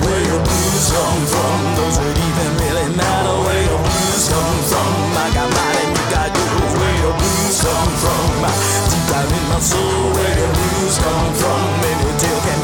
Where 0.00 0.24
your 0.24 0.40
blues 0.40 0.86
come 0.88 1.26
from? 1.32 1.58
Does 1.76 1.98
it 1.98 2.16
even 2.16 2.50
really 2.64 2.96
matter 2.96 3.36
where 3.44 3.62
your 3.68 3.78
blues 3.78 4.28
come 4.32 4.58
from? 4.72 4.88
I 5.20 5.30
got 5.34 5.50
mine 5.52 5.83
come 7.64 7.92
from? 8.02 8.44
Deep 8.90 9.04
down 9.08 9.28
in 9.32 9.44
my 9.48 9.58
soul, 9.60 10.12
where 10.12 10.36
your 10.38 10.52
blues 10.52 10.96
come 10.98 11.32
from? 11.40 11.60
Any 11.90 12.12
tale 12.20 12.40
can 12.46 12.63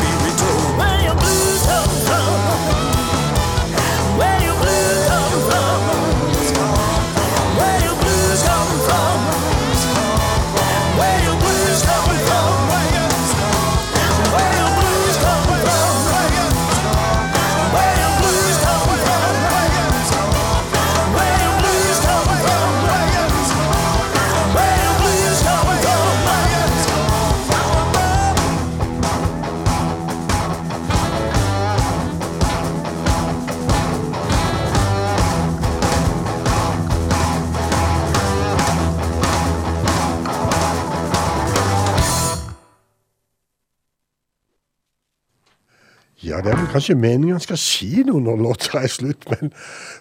er 46.71 46.75
kanskje 46.77 46.97
meningen 46.99 47.37
han 47.37 47.43
skal 47.45 47.59
si 47.61 48.05
noe 48.07 48.23
når 48.25 48.41
låta 48.45 48.81
er 48.81 48.93
slutt, 48.93 49.27
men 49.33 49.53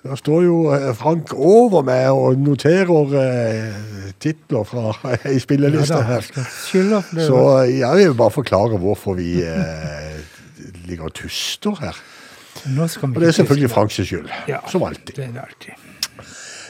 da 0.05 0.17
står 0.19 0.45
jo 0.45 0.59
eh, 0.75 0.89
Frank 0.97 1.33
over 1.33 1.83
meg 1.87 2.07
og 2.13 2.39
noterer 2.39 3.17
eh, 3.23 4.13
titler 4.21 4.67
fra 4.69 4.93
ei 5.27 5.37
spilleliste 5.41 5.97
Ja 5.97 6.05
her. 6.13 6.31
Så 7.25 7.43
jeg 7.73 7.99
vil 7.99 8.15
bare 8.19 8.35
forklare 8.37 8.79
hvorfor 8.81 9.17
vi 9.19 9.41
eh, 9.43 10.17
ligger 10.85 11.09
og 11.09 11.17
tuster 11.17 11.75
her. 11.81 11.99
Og 12.65 13.15
det 13.15 13.27
er 13.27 13.31
selvfølgelig. 13.31 13.69
Franks 13.71 13.99
skyld, 14.03 14.27
Ja, 14.47 14.57
som 14.67 14.83
alltid. 14.83 15.15
Det 15.15 15.29
er 15.29 15.31
det 15.31 15.45
alltid. 15.45 15.85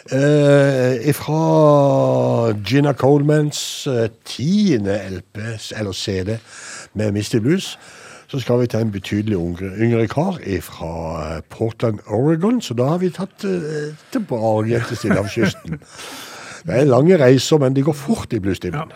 Eh, 0.10 1.14
fra 1.14 2.54
Gina 2.66 2.94
Colemans 2.94 3.88
eh, 3.88 4.10
tiende 4.26 4.96
LP, 5.10 5.38
eller 5.78 5.92
CD, 5.92 6.38
med 6.94 7.12
Misty 7.12 7.38
Blues, 7.38 7.78
så 8.30 8.40
skal 8.40 8.60
vi 8.62 8.68
til 8.70 8.84
en 8.86 8.92
betydelig 8.94 9.38
yngre, 9.38 9.72
yngre 9.82 10.08
kar 10.08 10.38
fra 10.62 11.42
Portland, 11.50 12.00
Oregon. 12.08 12.62
Så 12.62 12.74
da 12.78 12.92
har 12.92 13.00
vi 13.02 13.10
tatt 13.10 13.46
uh, 13.46 13.96
tilbake 14.14 14.84
til 14.88 14.98
Stillehavskysten. 14.98 15.80
Det 16.68 16.76
er 16.76 16.90
lange 16.90 17.16
reiser, 17.18 17.58
men 17.58 17.74
de 17.74 17.82
går 17.82 17.96
fort 17.96 18.34
i 18.36 18.40
bluestimen. 18.40 18.92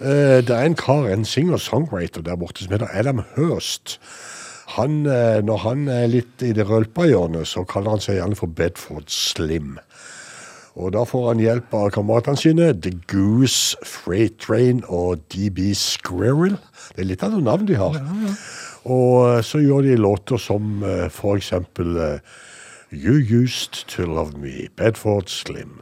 Uh, 0.00 0.38
det 0.40 0.54
er 0.54 0.68
en 0.68 0.76
kar, 0.78 1.08
en 1.10 1.24
singer-songwriter 1.24 2.22
der 2.22 2.38
borte 2.38 2.64
som 2.64 2.72
heter 2.72 2.88
Adam 2.94 3.24
Hurst. 3.34 3.98
Han, 4.66 5.06
eh, 5.06 5.42
når 5.44 5.58
han 5.62 5.88
er 5.92 6.06
litt 6.10 6.42
i 6.42 6.52
det 6.56 6.64
rølpa 6.68 7.04
hjørnet, 7.06 7.46
så 7.46 7.66
kaller 7.68 7.94
han 7.94 8.02
seg 8.02 8.16
gjerne 8.18 8.38
for 8.38 8.50
Bedford 8.50 9.12
Slim. 9.12 9.76
Og 10.74 10.90
da 10.94 11.04
får 11.06 11.28
han 11.28 11.42
hjelp 11.42 11.74
av 11.78 11.90
kameratene 11.94 12.40
sine, 12.40 12.72
The 12.74 12.90
Goose 13.10 13.78
Freight 13.86 14.40
Train 14.42 14.82
og 14.90 15.22
DB 15.30 15.70
Squirrel. 15.78 16.56
Det 16.96 17.04
er 17.04 17.10
litt 17.12 17.22
av 17.22 17.34
noen 17.34 17.46
navn 17.46 17.68
de 17.68 17.78
har. 17.78 18.00
Og 18.90 19.44
så 19.46 19.62
gjør 19.62 19.86
de 19.86 19.94
låter 19.96 20.40
som 20.42 20.82
eh, 20.84 21.06
for 21.14 21.38
eksempel 21.38 21.94
eh, 21.96 22.34
You 22.90 23.22
Used 23.22 23.86
To 23.94 24.04
Love 24.10 24.34
Me, 24.38 24.66
Bedford 24.76 25.30
Slim. 25.32 25.78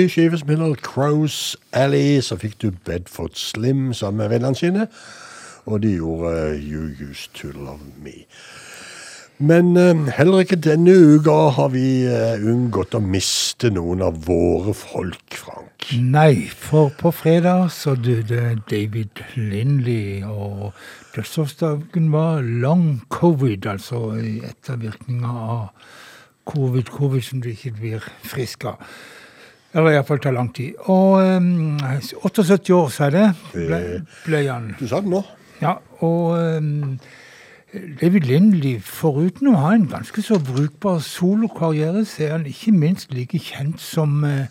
Spillny 0.00 0.08
skive 0.08 0.38
som 0.38 0.48
heter 0.48 0.80
Crows 0.80 1.56
Alley, 1.72 2.20
så 2.22 2.36
fikk 2.36 2.60
du 2.62 2.70
Bedford 2.86 3.36
Slim 3.36 3.92
sammen 3.92 4.22
med 4.22 4.30
vennene 4.32 4.56
sine. 4.56 4.86
Og 5.66 5.82
de 5.82 5.96
gjorde 5.98 6.30
eh, 6.54 6.72
You 6.72 6.88
Used 7.10 7.34
To 7.34 7.48
Love 7.52 7.84
Me. 8.00 8.24
Men 9.38 9.76
eh, 9.76 10.08
heller 10.16 10.40
ikke 10.40 10.56
denne 10.56 10.94
uka 10.94 11.50
har 11.52 11.68
vi 11.74 12.06
eh, 12.08 12.40
unngått 12.40 12.96
å 12.96 13.02
miste 13.04 13.70
noen 13.70 14.00
av 14.00 14.22
våre 14.24 14.72
folk, 14.72 15.36
Frank. 15.36 15.90
Nei, 16.00 16.48
for 16.48 16.88
på 16.96 17.12
fredag 17.12 17.68
så 17.76 17.94
døde 17.94 18.56
David 18.70 19.20
Lindley, 19.36 20.24
og 20.24 20.72
dødsårsdagen 21.16 22.08
var 22.12 22.40
long 22.40 23.02
covid, 23.12 23.66
altså 23.66 24.14
ettervirkninger 24.16 25.40
av 25.60 25.72
covid, 26.48 26.88
covid 26.88 27.24
som 27.24 27.44
du 27.44 27.52
ikke 27.52 27.76
blir 27.76 28.12
frisk 28.24 28.64
av. 28.72 28.80
Eller 29.74 29.94
iallfall 29.94 30.18
tar 30.18 30.34
lang 30.34 30.50
tid. 30.54 30.74
Og 30.90 31.20
um, 31.22 31.78
78 32.24 32.74
år, 32.74 32.88
sa 32.90 33.08
jeg 33.08 33.12
det, 33.14 33.28
ble, 33.54 33.80
ble 34.26 34.44
han. 34.48 34.72
Du 34.80 34.86
sa 34.90 35.02
det 35.02 35.12
nå. 35.12 35.22
Ja, 35.60 35.76
og 36.00 36.32
um, 36.38 36.98
David 38.00 38.26
Lindley, 38.26 38.80
foruten 38.82 39.52
å 39.52 39.58
ha 39.62 39.74
en 39.76 39.86
ganske 39.90 40.24
så 40.26 40.40
brukbar 40.42 40.98
solokarriere, 41.04 42.02
så 42.08 42.26
er 42.26 42.32
han 42.38 42.48
ikke 42.50 42.74
minst 42.74 43.14
like 43.14 43.38
kjent 43.38 43.78
som 43.82 44.24
uh, 44.26 44.48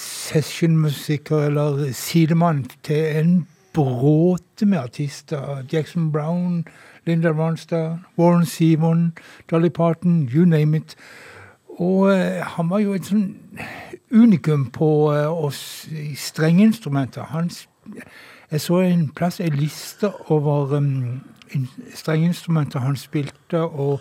sessionmusiker 0.00 1.46
eller 1.46 1.92
sidemann 1.94 2.64
til 2.86 3.20
en 3.20 3.36
bråte 3.76 4.66
med 4.66 4.78
artister. 4.78 5.62
Jackson 5.72 6.10
Brown, 6.12 6.64
Linda 7.06 7.30
Ronstad, 7.30 7.98
Warren 8.18 8.46
Sivon, 8.46 9.12
Dolly 9.50 9.68
Parton, 9.68 10.28
you 10.34 10.44
name 10.46 10.74
it. 10.74 10.96
Og 11.82 12.08
uh, 12.08 12.42
han 12.56 12.70
var 12.70 12.80
jo 12.84 12.94
et 12.96 13.08
sånn 13.08 13.26
unikum 14.14 14.68
på 14.72 14.90
uh, 15.12 15.26
oss 15.28 15.86
i 15.92 16.14
strengeinstrumenter. 16.18 17.28
Han, 17.34 17.50
jeg 18.50 18.62
så 18.64 18.80
en 18.86 19.08
plass 19.16 19.40
en 19.44 19.58
liste 19.58 20.12
over 20.32 20.78
um, 20.78 21.20
strengeinstrumenter 21.94 22.82
han 22.84 22.96
spilte, 22.96 23.60
og 23.60 24.00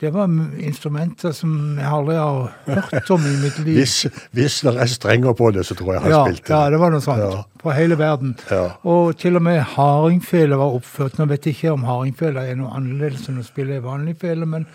det 0.00 0.10
var 0.12 0.28
instrumenter 0.58 1.32
som 1.32 1.78
jeg 1.78 1.86
aldri 1.86 2.16
har 2.18 2.80
hørt 2.90 3.10
om 3.14 3.24
i 3.24 3.34
mitt 3.40 3.58
liv. 3.62 3.76
Hvis, 3.80 4.06
hvis 4.34 4.56
det 4.66 4.74
er 4.82 4.90
strenger 4.90 5.36
på 5.38 5.50
det, 5.54 5.62
så 5.66 5.76
tror 5.78 5.92
jeg 5.94 6.02
han 6.02 6.10
ja, 6.10 6.22
spilte. 6.26 6.50
ja, 6.52 6.70
det 6.70 6.80
var 6.82 6.90
noe 6.92 7.04
sånt. 7.04 7.22
Ja. 7.22 7.44
På 7.62 7.72
hele 7.72 7.96
verden. 7.98 8.34
Ja. 8.50 8.64
Og 8.90 9.14
til 9.16 9.38
og 9.38 9.44
med 9.46 9.60
hardingfele 9.76 10.58
var 10.60 10.74
oppført. 10.76 11.16
Nå 11.18 11.28
vet 11.30 11.46
jeg 11.46 11.56
ikke 11.56 11.76
om 11.76 11.86
hardingfele 11.88 12.42
er 12.50 12.58
noe 12.58 12.74
annerledes 12.74 13.30
enn 13.30 13.38
å 13.40 13.46
spille 13.46 13.78
i 13.78 13.84
vanlig 13.84 14.18
fele, 14.20 14.48
men 14.50 14.66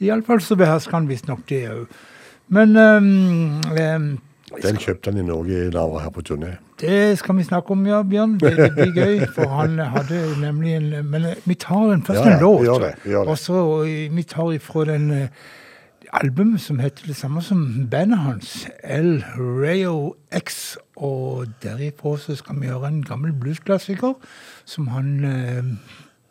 iallfall 0.00 0.40
så 0.40 0.56
behersker 0.56 0.96
han 0.96 1.08
visstnok 1.10 1.44
det 1.48 1.62
òg. 1.70 2.00
Men 2.50 2.76
um, 2.76 4.18
Den 4.62 4.80
kjøpte 4.82 5.12
han 5.12 5.20
i 5.20 5.26
Norge 5.26 5.68
da 5.70 5.84
han 5.84 5.92
var 5.92 6.02
her 6.06 6.10
på 6.10 6.24
turné. 6.26 6.56
det 6.80 7.18
skal 7.20 7.36
vi 7.36 7.44
snakke 7.44 7.70
om, 7.70 7.86
ja, 7.86 8.02
Bjørn. 8.02 8.38
Det, 8.40 8.56
det 8.56 8.72
blir 8.74 8.92
gøy, 8.96 9.26
for 9.34 9.46
han 9.52 9.78
hadde 9.78 10.18
nemlig 10.40 10.74
en 10.74 11.06
Men 11.06 11.24
eh, 11.24 11.36
vi 11.44 11.54
tar 11.54 11.90
den 11.92 12.02
første 12.02 12.24
Ja, 12.24 12.34
ja, 12.34 12.40
låt. 12.40 12.64
gjør 12.64 12.78
det, 12.86 12.94
vi 13.04 13.10
gjør 13.10 13.24
det. 13.24 13.28
Og 13.28 13.38
så 13.38 13.84
eh, 13.84 14.16
vi 14.16 14.22
tar 14.22 14.52
ifra 14.52 14.84
den 14.84 15.10
eh, 15.10 15.28
albumet 16.12 16.60
som 16.60 16.78
heter 16.80 17.06
det 17.06 17.16
samme 17.16 17.42
som 17.42 17.88
bandet 17.90 18.18
hans, 18.18 18.66
El 18.82 19.24
Rayo 19.38 20.14
X. 20.32 20.76
Og 20.96 21.46
derifra 21.62 22.16
så 22.18 22.34
skal 22.34 22.58
vi 22.60 22.66
gjøre 22.66 22.88
en 22.88 23.04
gammel 23.04 23.32
bluesklassiker 23.32 24.14
som 24.64 24.88
han 24.88 25.78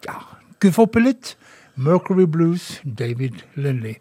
ja, 0.05 0.17
guffer 0.59 0.83
opp 0.83 0.99
litt. 0.99 1.37
Mercury 1.79 2.25
Blues, 2.25 2.81
David 2.83 3.43
Lindley. 3.55 3.99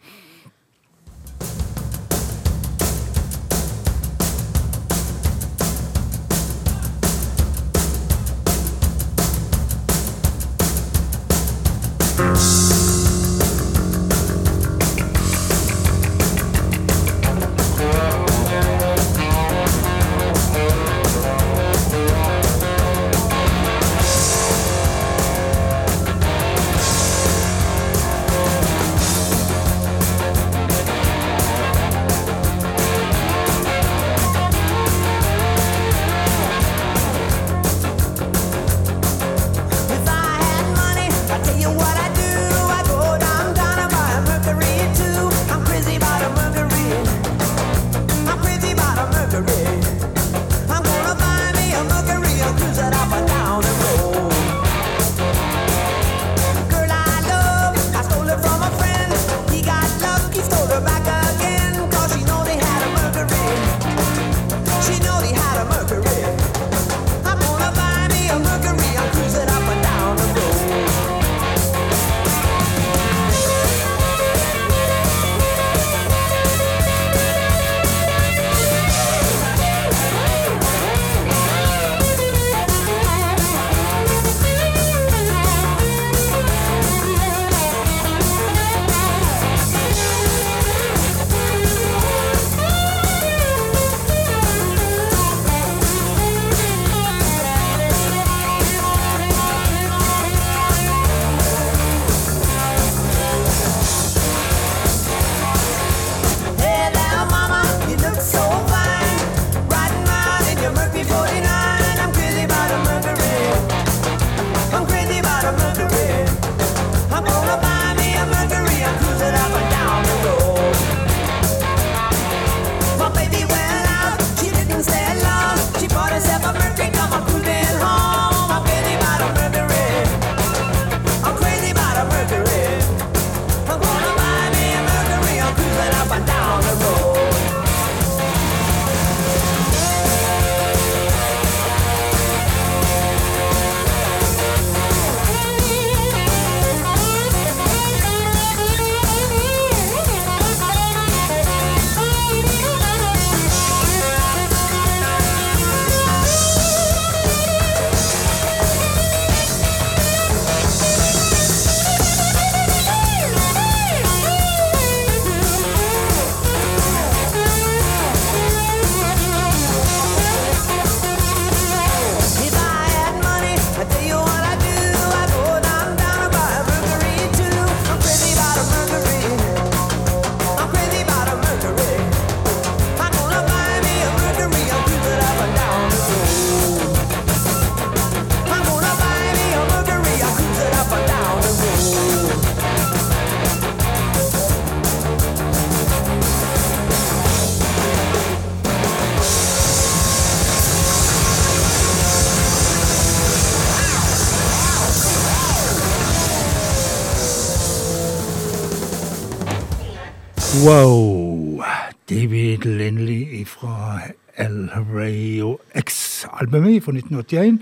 Fra 216.88 216.96
1981. 216.96 217.60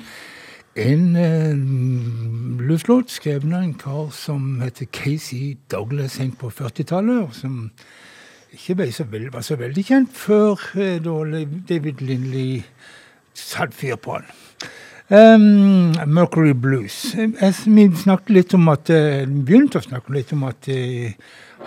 En 0.76 1.16
eh, 1.16 1.56
luftlåt 2.68 3.10
skrevet 3.10 3.48
av 3.48 3.62
en 3.62 3.74
kar 3.74 4.10
som 4.12 4.60
heter 4.60 4.86
Casey 4.92 5.56
Douglas, 5.70 6.18
hengt 6.20 6.38
på 6.38 6.50
40-tallet, 6.52 7.32
som 7.32 7.70
ikke 8.52 8.76
ble 8.78 8.90
så 8.92 9.06
veld, 9.08 9.30
var 9.32 9.44
så 9.44 9.56
veldig 9.56 9.84
kjent 9.84 10.12
før 10.16 10.60
eh, 10.76 10.98
da 11.02 11.16
David 11.68 12.04
Lindley 12.04 12.60
satte 13.36 13.76
fyr 13.76 13.96
på 14.00 14.18
han. 14.18 14.28
Um, 15.06 15.94
Mercury 16.10 16.52
Blues. 16.52 17.14
Vi 17.14 17.84
snakket 17.94 18.30
litt 18.34 18.54
om 18.54 18.68
at, 18.72 18.90
eh, 18.90 19.24
begynte 19.26 19.78
å 19.78 19.84
snakke 19.84 20.12
litt 20.12 20.32
om 20.34 20.42
at 20.48 20.68
eh, 20.68 21.14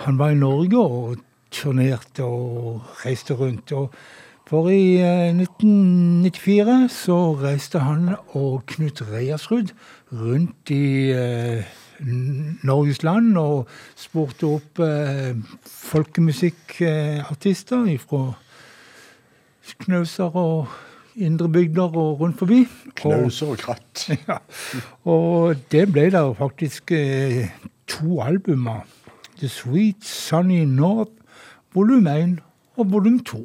han 0.04 0.18
var 0.20 0.34
i 0.34 0.38
Norge 0.38 0.76
og 0.76 1.22
turnerte 1.50 2.22
og 2.26 2.82
reiste 3.04 3.34
rundt. 3.34 3.72
Og 3.72 3.94
for 4.50 4.66
i 4.74 4.98
eh, 4.98 5.30
1994 5.30 6.90
så 6.90 7.38
reiste 7.38 7.78
han 7.86 8.18
og 8.34 8.66
Knut 8.66 8.98
Reiersrud 9.06 9.70
rundt 10.10 10.66
i 10.74 11.14
eh, 11.14 11.62
Norges 12.66 13.06
land 13.06 13.38
og 13.38 13.70
spurte 13.94 14.46
opp 14.48 14.80
eh, 14.82 15.38
folkemusikkartister 15.70 17.86
fra 18.02 18.34
Knauser 19.84 20.34
og 20.34 20.66
indre 21.14 21.46
bygder 21.48 21.94
og 21.94 22.20
rundt 22.20 22.38
forbi. 22.42 22.66
Knauser 22.98 23.46
og 23.54 23.58
kratt. 23.62 24.10
ja. 24.28 24.38
Og 25.06 25.54
det 25.70 25.92
ble 25.94 26.10
da 26.10 26.26
faktisk 26.34 26.90
eh, 26.96 27.54
to 27.86 28.18
albumer. 28.26 28.82
The 29.38 29.48
Sweet 29.48 30.04
Sunny 30.04 30.64
North, 30.66 31.14
volum 31.72 32.06
1 32.10 32.40
og 32.76 32.92
volum 32.92 33.24
2. 33.24 33.38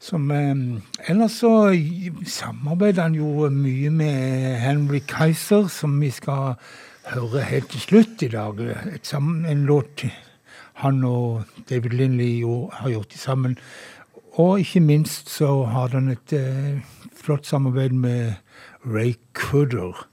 Som 0.00 0.30
eh, 0.32 0.56
Ellers 1.12 1.34
så 1.42 1.74
samarbeider 2.24 3.02
han 3.02 3.16
jo 3.18 3.50
mye 3.52 3.90
med 3.92 4.56
Henry 4.62 5.02
Kaiser, 5.04 5.68
som 5.68 5.98
vi 6.00 6.08
skal 6.14 6.54
høre 7.10 7.42
helt 7.44 7.68
til 7.72 7.80
slutt 7.84 8.22
i 8.24 8.30
dag. 8.32 8.60
Et 8.94 9.06
sam, 9.06 9.44
en 9.44 9.66
låt 9.68 10.06
han 10.80 11.04
og 11.04 11.42
David 11.68 11.90
Lindley 11.90 12.40
jo 12.40 12.70
har 12.72 12.90
gjort 12.90 13.12
sammen. 13.12 13.58
Og 14.40 14.60
ikke 14.60 14.80
minst 14.80 15.30
så 15.30 15.64
har 15.68 15.88
han 15.92 16.08
et 16.08 16.32
eh, 16.32 16.80
flott 17.16 17.46
samarbeid 17.46 17.92
med 17.92 18.32
Ray 18.86 19.14
Cooder. 19.34 20.06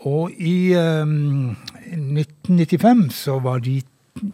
Og 0.00 0.30
i 0.34 0.72
eh, 0.74 1.06
1995 1.06 3.10
så 3.14 3.38
var 3.38 3.58
de 3.62 3.82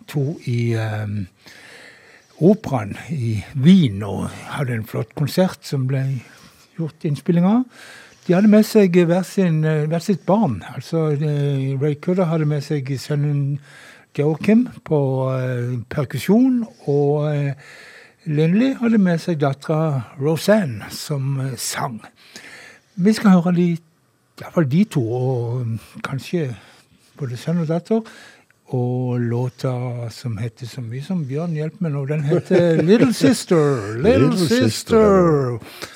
to 0.08 0.38
i 0.44 0.72
eh, 0.72 1.08
operaen 2.40 2.96
i 3.10 3.38
Wien 3.54 4.02
og 4.04 4.26
hadde 4.52 4.76
en 4.76 4.86
flott 4.88 5.14
konsert 5.16 5.64
som 5.64 5.86
ble 5.88 6.02
gjort 6.76 7.06
innspilling 7.08 7.46
av. 7.48 7.64
De 8.26 8.34
hadde 8.34 8.50
med 8.50 8.66
seg 8.66 8.96
hver, 9.06 9.22
sin, 9.24 9.62
eh, 9.64 9.86
hver 9.86 10.02
sitt 10.02 10.26
barn. 10.26 10.62
Altså 10.74 11.12
eh, 11.14 11.76
Ray 11.80 11.94
Cooder 12.02 12.26
hadde 12.28 12.48
med 12.48 12.64
seg 12.66 12.90
sønnen 13.00 13.60
Joachim 14.18 14.66
på 14.84 14.98
eh, 15.36 15.76
perkusjon, 15.92 16.64
og 16.88 17.26
eh, 17.30 17.52
Lindley 18.26 18.74
hadde 18.80 18.98
med 18.98 19.20
seg 19.22 19.40
dattera 19.42 20.16
Roseanne 20.20 20.88
som 20.90 21.36
eh, 21.44 21.56
sang. 21.60 22.00
Vi 22.96 23.12
skal 23.12 23.36
høre 23.36 23.52
de, 23.56 23.66
i 23.76 24.40
hvert 24.40 24.56
fall 24.56 24.70
de 24.72 24.84
to, 24.96 25.04
og 25.04 26.00
kanskje 26.04 26.48
både 27.20 27.36
sønn 27.40 27.60
og 27.62 27.68
datter. 27.68 28.00
Og 28.74 29.20
låta 29.20 29.72
som 30.10 30.38
heter 30.38 30.66
så 30.66 30.82
mye 30.82 31.02
som 31.06 31.20
Bjørn 31.28 31.52
hjelper 31.54 31.86
meg 31.86 31.92
nå, 31.94 32.00
den 32.10 32.24
heter 32.26 32.80
Little 32.82 33.12
Sister. 33.14 33.94
Little, 33.94 34.30
Little 34.32 34.48
Sister. 34.48 34.66
Sister. 34.70 35.95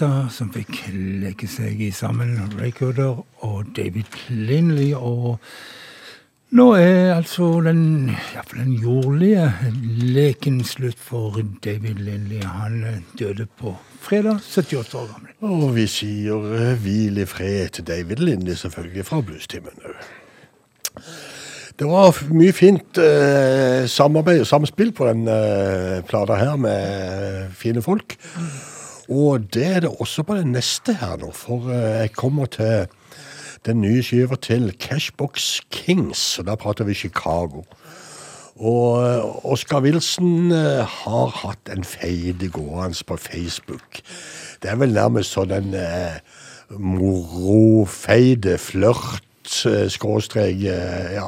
Flotte 0.00 0.32
som 0.32 0.48
fikk 0.52 0.78
leke 1.20 1.46
seg 1.48 1.80
i 1.82 1.90
sammen. 1.92 2.38
Ray 2.58 2.72
Cooder 2.72 3.20
og 3.44 3.66
David 3.76 4.08
Lindley. 4.30 4.94
Og 4.94 5.38
nå 6.56 6.66
er 6.74 7.14
altså 7.14 7.60
den, 7.64 8.10
ja, 8.34 8.40
den 8.54 8.72
jordlige 8.80 9.50
leken 10.00 10.62
slutt 10.64 10.98
for 10.98 11.36
David 11.64 12.00
Lindley. 12.00 12.40
Han 12.42 13.04
døde 13.18 13.46
på 13.46 13.74
fredag, 14.00 14.40
78 14.40 14.94
år 14.94 15.06
gammel. 15.12 15.36
Og 15.44 15.74
vi 15.76 15.86
sier 15.86 16.48
eh, 16.56 16.72
hvil 16.80 17.20
i 17.20 17.28
fred 17.28 17.76
til 17.76 17.86
David 17.86 18.24
Lindley, 18.24 18.56
selvfølgelig, 18.56 19.04
fra 19.04 19.20
Bluestimen 19.20 19.84
òg. 19.84 20.00
Det 21.80 21.88
var 21.88 22.16
mye 22.36 22.52
fint 22.52 22.98
eh, 23.00 23.86
samarbeid 23.88 24.42
og 24.42 24.48
samspill 24.48 24.90
på 24.92 25.06
den 25.08 25.28
eh, 25.28 26.02
plata 26.08 26.36
her 26.40 26.56
med 26.60 27.56
fine 27.56 27.84
folk. 27.84 28.16
Og 29.10 29.48
det 29.54 29.66
er 29.66 29.80
det 29.82 29.90
også 29.98 30.22
på 30.22 30.36
den 30.38 30.52
neste 30.54 30.94
her 31.00 31.16
nå, 31.18 31.32
for 31.34 31.70
eh, 31.74 32.04
jeg 32.04 32.12
kommer 32.14 32.46
til 32.46 32.86
den 33.66 33.80
nye 33.82 34.02
skiva 34.06 34.38
til 34.38 34.70
Cashbox 34.78 35.60
Kings, 35.74 36.38
og 36.38 36.46
da 36.46 36.54
prater 36.54 36.86
vi 36.86 36.94
Chicago. 36.94 37.64
Og 38.60 39.02
eh, 39.02 39.50
Oskar 39.50 39.82
Wilson 39.82 40.52
eh, 40.54 40.84
har 40.84 41.34
hatt 41.42 41.72
en 41.74 41.82
feide 41.84 42.52
gående 42.54 43.02
på 43.06 43.18
Facebook. 43.18 43.98
Det 44.62 44.70
er 44.70 44.78
vel 44.78 44.94
nærmest 44.94 45.34
sånn 45.34 45.56
en 45.58 45.74
eh, 45.74 46.20
morofeide 46.78 48.58
flørt, 48.62 49.26
skråstrek, 49.50 50.62
eh, 50.70 51.14
ja. 51.18 51.26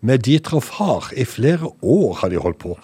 Med 0.00 0.22
Dieter 0.24 0.62
Far. 0.64 1.10
I 1.12 1.26
flere 1.28 1.74
år 1.82 2.20
har 2.22 2.30
de 2.32 2.38
holdt 2.40 2.62
på. 2.62 2.76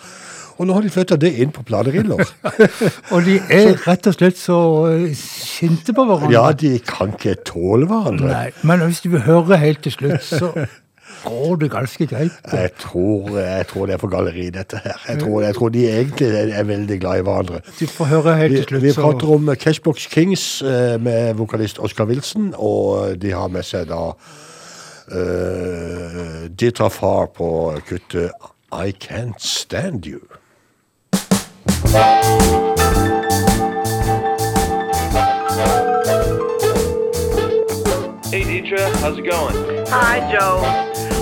Og 0.56 0.68
nå 0.68 0.76
har 0.76 0.84
de 0.84 0.90
flytta 0.92 1.18
det 1.20 1.32
inn 1.42 1.52
på 1.52 1.64
plateriller. 1.66 2.22
Og 3.14 3.26
de 3.26 3.36
er 3.52 3.74
rett 3.84 4.08
og 4.08 4.16
slett 4.16 4.40
så 4.40 4.58
eh, 4.88 5.12
sinte 5.18 5.92
på 5.96 6.06
hverandre. 6.08 6.32
ja, 6.32 6.48
de 6.52 6.78
kan 6.86 7.12
ikke 7.16 7.36
tåle 7.44 7.88
hverandre. 7.90 8.32
Nei, 8.32 8.50
men 8.66 8.86
hvis 8.86 9.04
du 9.04 9.10
vil 9.12 9.24
høre 9.26 9.60
helt 9.60 9.84
til 9.84 9.92
slutt, 9.92 10.24
så 10.24 10.52
går 11.26 11.56
det 11.56 11.70
ganske 11.70 12.06
greit. 12.06 12.32
Jeg 12.52 12.70
tror, 12.78 13.38
jeg 13.38 13.66
tror 13.66 13.86
det 13.86 13.94
er 13.94 13.98
for 13.98 14.08
galleri, 14.08 14.50
dette 14.50 14.80
her. 14.84 14.96
Jeg 15.08 15.20
tror, 15.20 15.42
jeg 15.42 15.54
tror 15.54 15.68
de 15.68 15.84
egentlig 15.90 16.28
er, 16.28 16.62
veldig 16.62 17.00
glad 17.00 17.18
i 17.18 17.22
hverandre. 17.28 17.60
Du 17.80 17.86
får 17.86 18.04
høre 18.04 18.36
helt 18.36 18.56
til 18.56 18.64
slutt, 18.68 18.82
vi 18.82 18.88
vi 18.88 18.94
prater 18.94 19.34
om 19.34 19.54
Cashbox 19.54 20.08
Kings 20.12 20.62
eh, 20.62 20.96
med 21.02 21.34
vokalist 21.34 21.78
Oscar 21.78 22.04
Wilson, 22.04 22.54
og 22.56 23.22
de 23.22 23.30
har 23.32 23.48
med 23.48 23.62
seg 23.62 23.88
da 23.90 24.02
uh, 25.12 26.70
tar 26.74 26.88
far 26.90 27.26
på 27.36 27.48
kuttet 27.88 28.30
I 28.72 28.92
Can't 28.92 29.38
Stand 29.38 30.06
You. 30.06 30.20
Hey, 31.76 31.82
Deidre, 38.44 38.90
how's 39.00 39.18
it 39.18 39.22
going? 39.22 39.86
Hi, 39.88 40.20
Joe. 40.32 40.62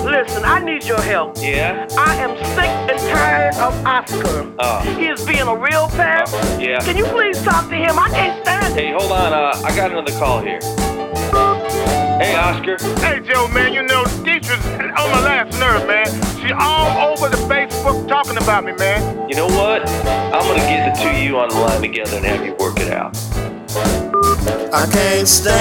Listen, 0.05 0.43
I 0.45 0.59
need 0.63 0.85
your 0.85 1.01
help. 1.01 1.35
Yeah? 1.37 1.87
I 1.97 2.15
am 2.15 2.37
sick 2.55 2.69
and 2.89 2.99
tired 3.11 3.55
of 3.55 3.85
Oscar. 3.85 4.53
Oh. 4.59 4.79
He 4.97 5.07
is 5.07 5.23
being 5.25 5.41
a 5.41 5.55
real 5.55 5.87
pest. 5.89 6.33
Yeah. 6.59 6.79
Can 6.79 6.95
you 6.95 7.05
please 7.05 7.41
talk 7.43 7.67
to 7.69 7.75
him? 7.75 7.99
I 7.99 8.09
can't 8.09 8.41
stand 8.43 8.77
it. 8.77 8.79
Hey, 8.79 8.91
hold 8.91 9.11
on. 9.11 9.33
Uh, 9.33 9.61
I 9.65 9.75
got 9.75 9.91
another 9.91 10.13
call 10.13 10.41
here. 10.41 10.59
Hey, 12.21 12.33
Oscar. 12.35 12.77
Hey, 13.01 13.19
Joe, 13.19 13.47
man, 13.49 13.73
you 13.73 13.83
know, 13.83 14.05
Deidre's 14.23 14.65
on 14.65 15.11
my 15.11 15.21
last 15.21 15.59
nerve, 15.59 15.85
man. 15.85 16.07
She 16.39 16.53
all 16.53 17.11
over 17.11 17.27
the 17.27 17.35
Facebook 17.37 17.54
talking 18.07 18.37
about 18.37 18.63
me, 18.63 18.71
man. 18.73 19.27
You 19.29 19.35
know 19.35 19.47
what? 19.47 19.87
I'm 19.89 20.41
gonna 20.47 20.59
get 20.59 20.93
the 20.93 21.01
two 21.01 21.09
of 21.09 21.17
you 21.17 21.37
on 21.37 21.49
the 21.49 21.55
line 21.55 21.81
together 21.81 22.17
and 22.17 22.25
have 22.25 22.45
you 22.45 22.53
work 22.55 22.79
it 22.79 22.91
out. 22.91 23.17
I 24.73 24.85
can't 24.91 25.27
stand 25.27 25.51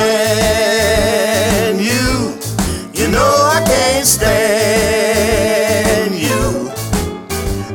you. 1.81 2.37
You 2.93 3.09
know 3.11 3.21
I 3.21 3.65
can't 3.67 4.07
stand 4.07 5.35
you. 6.15 6.71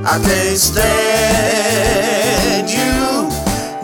I 0.05 0.20
can't 0.20 0.57
stand 0.57 1.09
you. 2.70 3.30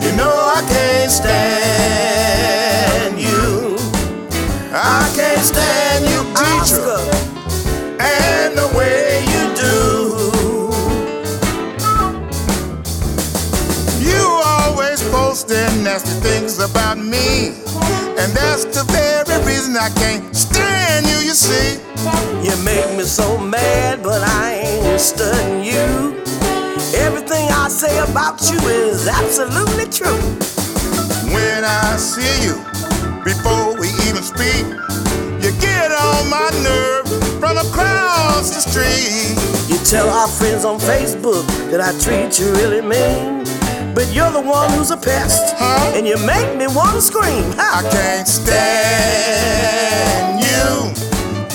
You 0.06 0.12
know 0.16 0.30
I 0.30 0.62
can't 0.68 1.10
stand 1.10 1.65
nasty 15.86 16.18
things 16.18 16.58
about 16.58 16.98
me. 16.98 17.54
And 18.18 18.28
that's 18.34 18.64
the 18.64 18.82
very 18.90 19.38
reason 19.46 19.76
I 19.76 19.88
can't 19.90 20.34
stand 20.34 21.06
you, 21.06 21.18
you 21.28 21.34
see. 21.46 21.78
You 22.42 22.54
make 22.64 22.90
me 22.98 23.04
so 23.04 23.38
mad, 23.38 24.02
but 24.02 24.20
I 24.20 24.66
ain't 24.66 25.00
studying 25.00 25.62
you. 25.62 25.86
Everything 27.06 27.46
I 27.62 27.68
say 27.68 27.94
about 28.02 28.42
you 28.50 28.58
is 28.66 29.06
absolutely 29.06 29.86
true. 29.86 30.22
When 31.32 31.62
I 31.62 31.94
see 31.96 32.34
you, 32.42 32.56
before 33.22 33.78
we 33.78 33.86
even 34.10 34.24
speak, 34.26 34.66
you 35.38 35.50
get 35.62 35.92
on 35.92 36.28
my 36.28 36.50
nerve 36.66 37.06
from 37.38 37.58
across 37.58 38.50
the 38.50 38.62
street. 38.66 39.38
You 39.70 39.78
tell 39.84 40.10
our 40.10 40.26
friends 40.26 40.64
on 40.64 40.80
Facebook 40.80 41.46
that 41.70 41.80
I 41.80 41.94
treat 42.02 42.40
you 42.40 42.50
really 42.54 42.82
mean. 42.82 43.55
But 43.96 44.12
you're 44.12 44.30
the 44.30 44.42
one 44.42 44.70
who's 44.72 44.90
a 44.90 44.96
pest, 44.98 45.54
and 45.96 46.06
you 46.06 46.18
make 46.18 46.54
me 46.54 46.66
want 46.66 46.96
to 46.96 47.00
scream. 47.00 47.54
I 47.56 47.80
can't 47.90 48.28
stand 48.28 48.60
you. 50.38 50.92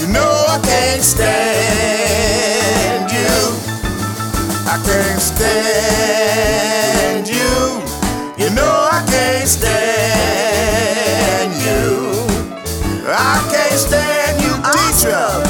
You 0.01 0.07
know 0.11 0.45
I 0.49 0.59
can't 0.63 1.03
stand 1.03 2.01
you. 3.11 3.29
I 4.65 4.81
can't 4.83 5.21
stand 5.21 6.07
you. 7.27 7.83
You 8.43 8.49
know 8.55 8.89
I 8.91 9.05
can't 9.05 9.47
stand 9.47 10.01
you. 11.61 12.25
I 13.05 13.37
can't 13.53 13.77
stand 13.77 14.41
you, 14.41 14.57
teacher, 14.73 15.45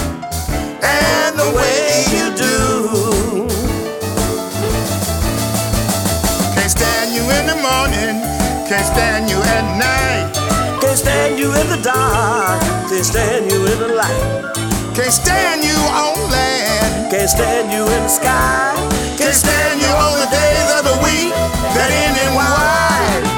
can't 8.71 8.85
stand 8.85 9.29
you 9.29 9.35
at 9.35 9.65
night. 9.75 10.31
Can't 10.79 10.97
stand 10.97 11.37
you 11.37 11.47
in 11.59 11.67
the 11.67 11.81
dark, 11.83 12.61
can't 12.87 13.03
stand 13.03 13.51
you 13.51 13.65
in 13.67 13.79
the 13.79 13.89
light. 13.99 14.55
Can't 14.95 15.11
stand 15.11 15.61
you 15.61 15.75
on 15.91 16.15
land, 16.31 17.11
can't 17.11 17.29
stand 17.29 17.69
you 17.69 17.83
in 17.83 18.03
the 18.03 18.07
sky. 18.07 18.71
Can't 19.17 19.35
stand 19.35 19.81
you 19.81 19.91
on 19.91 20.13
the 20.23 20.29
days 20.31 20.69
of 20.77 20.83
the 20.87 20.97
week 21.03 21.33
that 21.75 21.91
end 21.91 22.15
in 22.23 22.31
wide. 22.33 23.30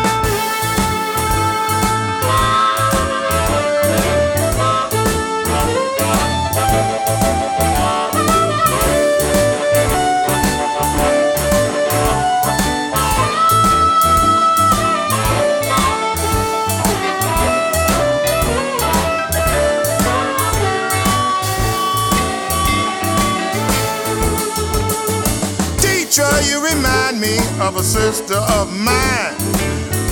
Of 27.60 27.76
a 27.78 27.84
sister 27.84 28.36
of 28.36 28.72
mine. 28.72 29.36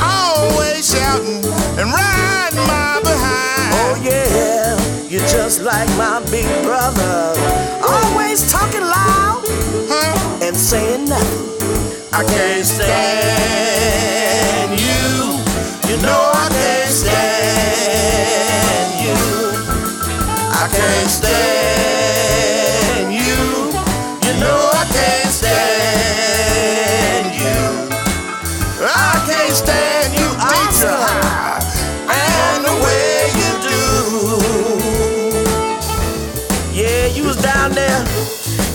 Always 0.01 0.91
shouting 0.91 1.43
and 1.80 1.91
riding 1.91 2.65
my 2.67 2.99
behind. 3.03 3.74
Oh 3.82 3.95
yeah, 4.03 4.78
you're 5.09 5.28
just 5.28 5.61
like 5.61 5.89
my 5.97 6.22
big 6.32 6.47
brother. 6.63 7.34
Always 7.88 8.51
talking 8.51 8.82
loud 8.82 9.43
and 10.41 10.55
saying 10.55 11.05
nothing. 11.05 11.51
I 12.13 12.24
can't 12.24 12.65
stand 12.65 14.01
you. 14.80 15.39
You 15.89 15.97
know 16.01 16.32
I 16.34 16.49
can't 16.49 16.91
stand 16.91 18.09
you. 19.05 19.15
I 20.51 20.67
can't 20.72 21.09
stand 21.09 21.90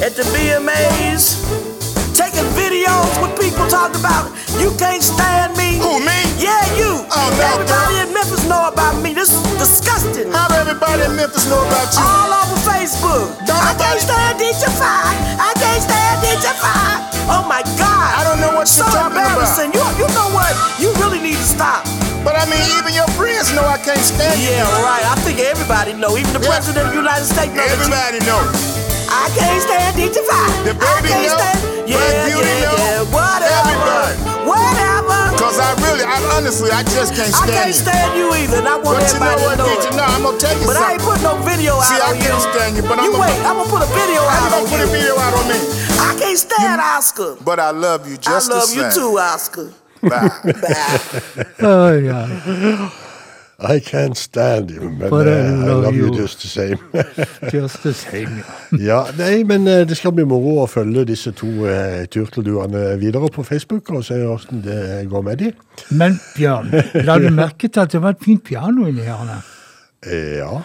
at 0.05 0.13
the 0.13 0.23
BMAs 0.29 1.41
taking 2.13 2.45
videos 2.53 3.09
what 3.21 3.33
people 3.41 3.65
talk 3.69 3.97
about 3.97 4.29
You 4.61 4.73
can't 4.77 5.03
stand 5.03 5.57
me. 5.57 5.77
Who, 5.81 6.01
me? 6.01 6.21
Yeah, 6.37 6.65
you. 6.77 7.05
Oh, 7.09 7.29
no, 7.37 7.45
Everybody 7.61 8.05
in 8.05 8.13
Memphis 8.13 8.45
know 8.49 8.69
about 8.69 9.01
me. 9.01 9.13
This 9.13 9.33
is 9.33 9.41
disgusting. 9.57 10.33
How 10.33 10.49
do 10.49 10.57
everybody 10.57 11.05
in 11.05 11.17
Memphis 11.17 11.49
know 11.49 11.61
about 11.61 11.89
you? 11.93 12.01
All 12.01 12.33
over 12.45 12.57
Facebook. 12.65 13.37
Don't 13.49 13.57
I 13.57 13.73
can't 13.77 14.01
stand 14.01 14.41
DJ 14.41 14.69
Five. 14.77 15.17
I 15.41 15.53
can't 15.57 15.83
stand 15.85 16.17
DJ 16.25 16.53
Five. 16.61 17.01
Oh 17.33 17.45
my 17.49 17.61
God. 17.81 18.09
I 18.17 18.25
don't 18.25 18.41
know 18.41 18.53
what 18.57 18.69
so 18.69 18.85
you're 18.85 18.93
talking 18.93 19.16
I 22.47 22.51
mean, 22.55 22.63
even 22.79 22.95
your 22.95 23.11
friends 23.19 23.51
know 23.59 23.67
I 23.67 23.75
can't 23.79 23.99
stand 23.99 24.39
you. 24.39 24.55
Yeah, 24.55 24.63
right. 24.87 25.03
I 25.03 25.19
think 25.27 25.43
everybody 25.43 25.93
know. 25.99 26.15
Even 26.15 26.31
the 26.31 26.39
Yeah. 26.47 26.55
president 26.55 26.87
of 26.87 26.91
the 26.95 26.99
United 27.03 27.27
States 27.27 27.51
know. 27.51 27.59
that 27.59 27.67
you- 27.67 27.75
Everybody 27.75 28.19
know. 28.23 28.39
I 29.11 29.27
can't 29.35 29.59
stand 29.63 29.97
DJ 29.99 30.23
Five. 30.31 30.55
The 30.63 30.75
baby 30.79 31.11
I 31.11 31.27
know, 31.27 31.35
stand. 31.39 31.59
Black 31.59 31.91
Yeah, 31.91 32.27
Beauty 32.31 32.47
yeah, 32.47 32.67
know, 32.71 32.77
yeah. 32.79 33.03
Whatever. 33.11 33.67
everybody. 33.67 34.15
Whatever. 34.47 35.19
Cause 35.43 35.59
I 35.59 35.71
really, 35.83 36.05
I 36.07 36.19
honestly, 36.39 36.71
I 36.71 36.83
just 36.83 37.15
can't 37.15 37.31
stand 37.35 37.51
you. 37.51 37.55
I 37.55 37.63
can't 37.67 37.75
stand 37.75 38.11
you 38.19 38.27
either, 38.35 38.59
and 38.63 38.69
I 38.69 38.77
want 38.79 38.99
But 38.99 39.13
you 39.13 39.19
know 39.21 39.27
everybody 39.27 39.43
what, 39.43 39.51
to 39.51 39.63
know 39.63 39.71
it. 39.71 39.85
you 39.85 39.97
know? 39.99 40.05
I'm 40.07 40.23
gonna 40.23 40.39
tell 40.39 40.55
you 40.59 40.67
But 40.67 40.77
I 40.77 40.93
ain't 40.93 41.03
put 41.03 41.21
no 41.23 41.35
video 41.43 41.75
out 41.79 41.85
See, 41.91 41.95
out 41.99 42.15
I 42.15 42.19
can't 42.19 42.43
stand 42.43 42.77
you, 42.77 42.83
but 42.83 42.99
you 42.99 43.05
I'm 43.05 43.13
gonna- 43.13 43.27
wait. 43.27 43.39
I'm 43.47 43.57
gonna 43.59 43.71
put 43.75 43.83
a 43.83 43.91
video 43.91 44.23
out 44.23 44.39
you 44.39 44.47
on 44.47 44.51
gonna 44.55 44.71
put 44.71 44.81
a 44.81 44.87
video 44.87 45.15
out 45.19 45.35
on 45.35 45.47
me? 45.51 45.59
I 45.99 46.15
can't 46.19 46.39
stand 46.39 46.81
Oscar. 46.81 47.35
But 47.43 47.59
I 47.61 47.71
love 47.71 48.07
you 48.09 48.17
just 48.19 48.51
I 48.51 48.55
love 48.55 48.71
you 48.75 48.87
too, 48.91 49.19
Oscar. 49.19 49.71
Oh, 51.63 51.93
yeah. 51.93 52.91
I 53.59 53.81
can't 53.81 54.17
stand 54.17 54.71
you, 54.71 54.91
men 54.91 55.09
But 55.09 55.29
I 55.29 55.49
love 55.49 55.97
you 55.97 56.11
just 56.11 56.43
the 56.43 56.49
same. 56.49 56.79
Just 57.51 57.83
the 57.83 57.95
same, 57.95 58.45
ja. 58.89 59.07
nei, 59.17 59.45
men 59.45 59.67
eh, 59.67 59.87
det 59.89 59.97
skal 59.97 60.13
bli 60.13 60.27
moro 60.29 60.59
å 60.61 60.67
følge 60.69 61.07
disse 61.09 61.33
to 61.33 61.49
uh, 61.65 62.05
turtelduene 62.13 62.99
videre 63.01 63.31
på 63.33 63.45
Facebook 63.49 63.89
og 63.97 64.05
se 64.05 64.19
hvordan 64.21 64.61
det 64.67 65.09
går 65.09 65.25
med 65.25 65.41
de. 65.41 65.53
Men 65.89 66.21
Bjørn, 66.37 66.69
la 67.09 67.17
du 67.23 67.31
merke 67.33 67.71
til 67.71 67.87
at 67.87 67.97
det 67.97 68.03
var 68.05 68.19
et 68.19 68.25
fint 68.29 68.45
piano 68.45 68.91
inni 68.91 69.09
her? 69.09 69.39
Ja, 70.05 70.61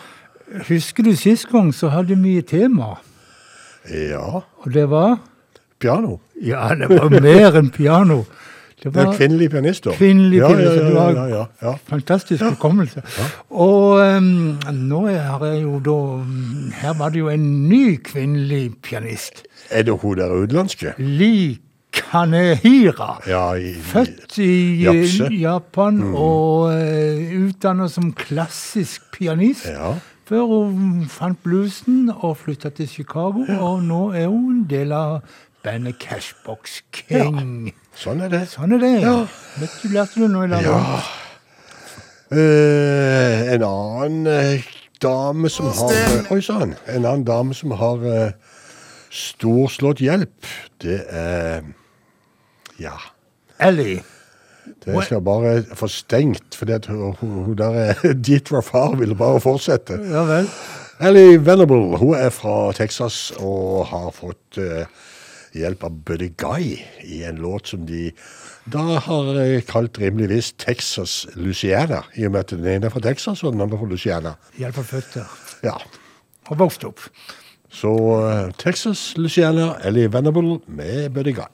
Husker 0.67 1.07
du 1.07 1.13
sist 1.15 1.47
gang 1.47 1.71
så 1.71 1.87
hadde 1.93 2.17
vi 2.19 2.41
tema, 2.43 2.97
ja. 3.87 4.41
og 4.43 4.73
det 4.73 4.89
var 4.91 5.21
Piano. 5.81 6.19
Ja, 6.41 6.75
det 6.75 6.89
var 6.91 7.09
mer 7.09 7.55
enn 7.57 7.71
piano. 7.73 8.19
Det 8.83 8.95
var 8.95 9.13
kvinnelige 9.13 9.49
pianister. 9.49 9.91
kvinnelig 9.91 10.37
ja, 10.37 10.47
pianist. 10.47 10.75
ja, 10.75 11.09
ja, 11.09 11.25
ja, 11.25 11.45
ja, 11.61 11.73
fantastisk 11.85 12.43
hukommelse. 12.43 13.01
Og 13.49 13.99
um, 14.17 14.57
nå 14.73 15.07
har 15.07 15.45
jeg 15.45 15.61
jo 15.63 15.79
da 15.85 15.97
Her 16.81 16.93
var 16.97 17.09
det 17.09 17.19
jo 17.19 17.29
en 17.29 17.69
ny 17.69 17.99
kvinnelig 18.03 18.71
pianist. 18.81 19.43
Er 19.69 19.83
det 19.83 19.93
hun 20.01 20.17
der 20.17 20.33
utenlandske? 20.33 20.93
Kanehira. 21.91 23.21
Født 23.81 24.37
i 24.37 24.87
eh, 24.87 25.41
Japan 25.41 26.01
og 26.13 26.71
uh, 26.71 27.45
utdannet 27.45 27.91
som 27.91 28.13
klassisk 28.13 29.11
pianist. 29.13 29.67
Før 30.25 30.41
hun 30.47 31.05
fant 31.11 31.37
bluesen 31.43 32.09
og 32.15 32.37
flytta 32.37 32.69
til 32.69 32.87
Chicago, 32.87 33.45
og 33.59 33.83
nå 33.83 34.11
er 34.15 34.27
hun 34.27 34.61
en 34.61 34.67
del 34.69 34.91
av 34.95 35.19
bandet 35.63 35.99
Cashbox 35.99 36.81
King. 36.91 37.73
Sånn 37.97 38.21
er 38.25 38.31
det. 38.31 38.45
Sånn 38.51 38.75
er 38.77 38.81
det. 38.81 38.91
Ja. 39.03 39.15
Vet 39.59 39.73
du, 39.81 39.89
lærte 39.93 40.21
du 40.21 40.27
noe 40.31 40.47
i 40.47 40.51
dag? 40.51 40.65
Ja. 40.65 41.01
Eh, 42.31 43.51
en 43.55 43.65
annen 43.67 44.27
eh, 44.31 44.69
dame 45.03 45.49
som 45.51 45.67
har 45.75 45.91
eh, 45.97 46.31
Oi 46.31 46.39
sann. 46.45 46.75
En 46.87 47.03
annen 47.03 47.25
dame 47.27 47.55
som 47.57 47.73
har 47.75 48.05
eh, 48.07 48.31
storslått 49.11 50.01
hjelp, 50.03 50.47
det 50.83 51.01
er 51.09 51.67
Ja. 52.79 52.95
Ellie. 53.61 53.99
Det 54.81 55.03
skal 55.05 55.21
bare 55.21 55.59
få 55.77 55.87
stengt, 55.91 56.55
for 56.57 56.65
hun, 57.19 57.55
der 57.57 57.75
er 57.75 58.13
Dietra 58.25 58.61
far 58.65 58.95
ville 58.97 59.15
bare 59.15 59.41
fortsette. 59.43 59.99
Ja 60.09 60.23
vel. 60.25 60.47
Ellie 61.01 61.37
Venable 61.45 61.97
hun 61.97 62.15
er 62.15 62.29
fra 62.33 62.71
Texas 62.77 63.31
og 63.41 63.85
har 63.91 64.11
fått 64.15 64.57
eh, 64.61 64.85
hjelp 65.57 65.83
av 65.87 65.99
Buddy 66.07 66.31
Guy 66.39 66.77
i 67.03 67.23
en 67.27 67.41
låt 67.41 67.71
som 67.73 67.85
de 67.85 68.09
da 68.69 68.83
har 69.01 69.29
eh, 69.41 69.61
kalt 69.65 69.97
rimeligvis 69.99 70.51
Texas 70.61 71.25
Luciana, 71.33 72.03
i 72.13 72.27
og 72.27 72.35
med 72.35 72.43
at 72.45 72.53
den 72.53 72.67
ene 72.69 72.87
er 72.87 72.93
fra 72.93 73.01
Texas 73.01 73.41
og 73.43 73.55
den 73.55 73.63
andre 73.65 73.79
fra 73.79 73.89
Luciana. 73.89 74.35
Hjelp 74.59 74.77
av 74.83 74.91
føtter. 74.91 75.31
Ja. 75.65 75.73
Og 76.51 76.59
vokst 76.61 76.85
opp. 76.85 77.01
Så 77.73 77.91
eh, 78.27 78.51
Texas 78.61 79.15
Luciana, 79.17 79.73
Ellie 79.87 80.11
Venable 80.13 80.59
med 80.67 81.09
Buddy 81.15 81.33
Guy. 81.39 81.49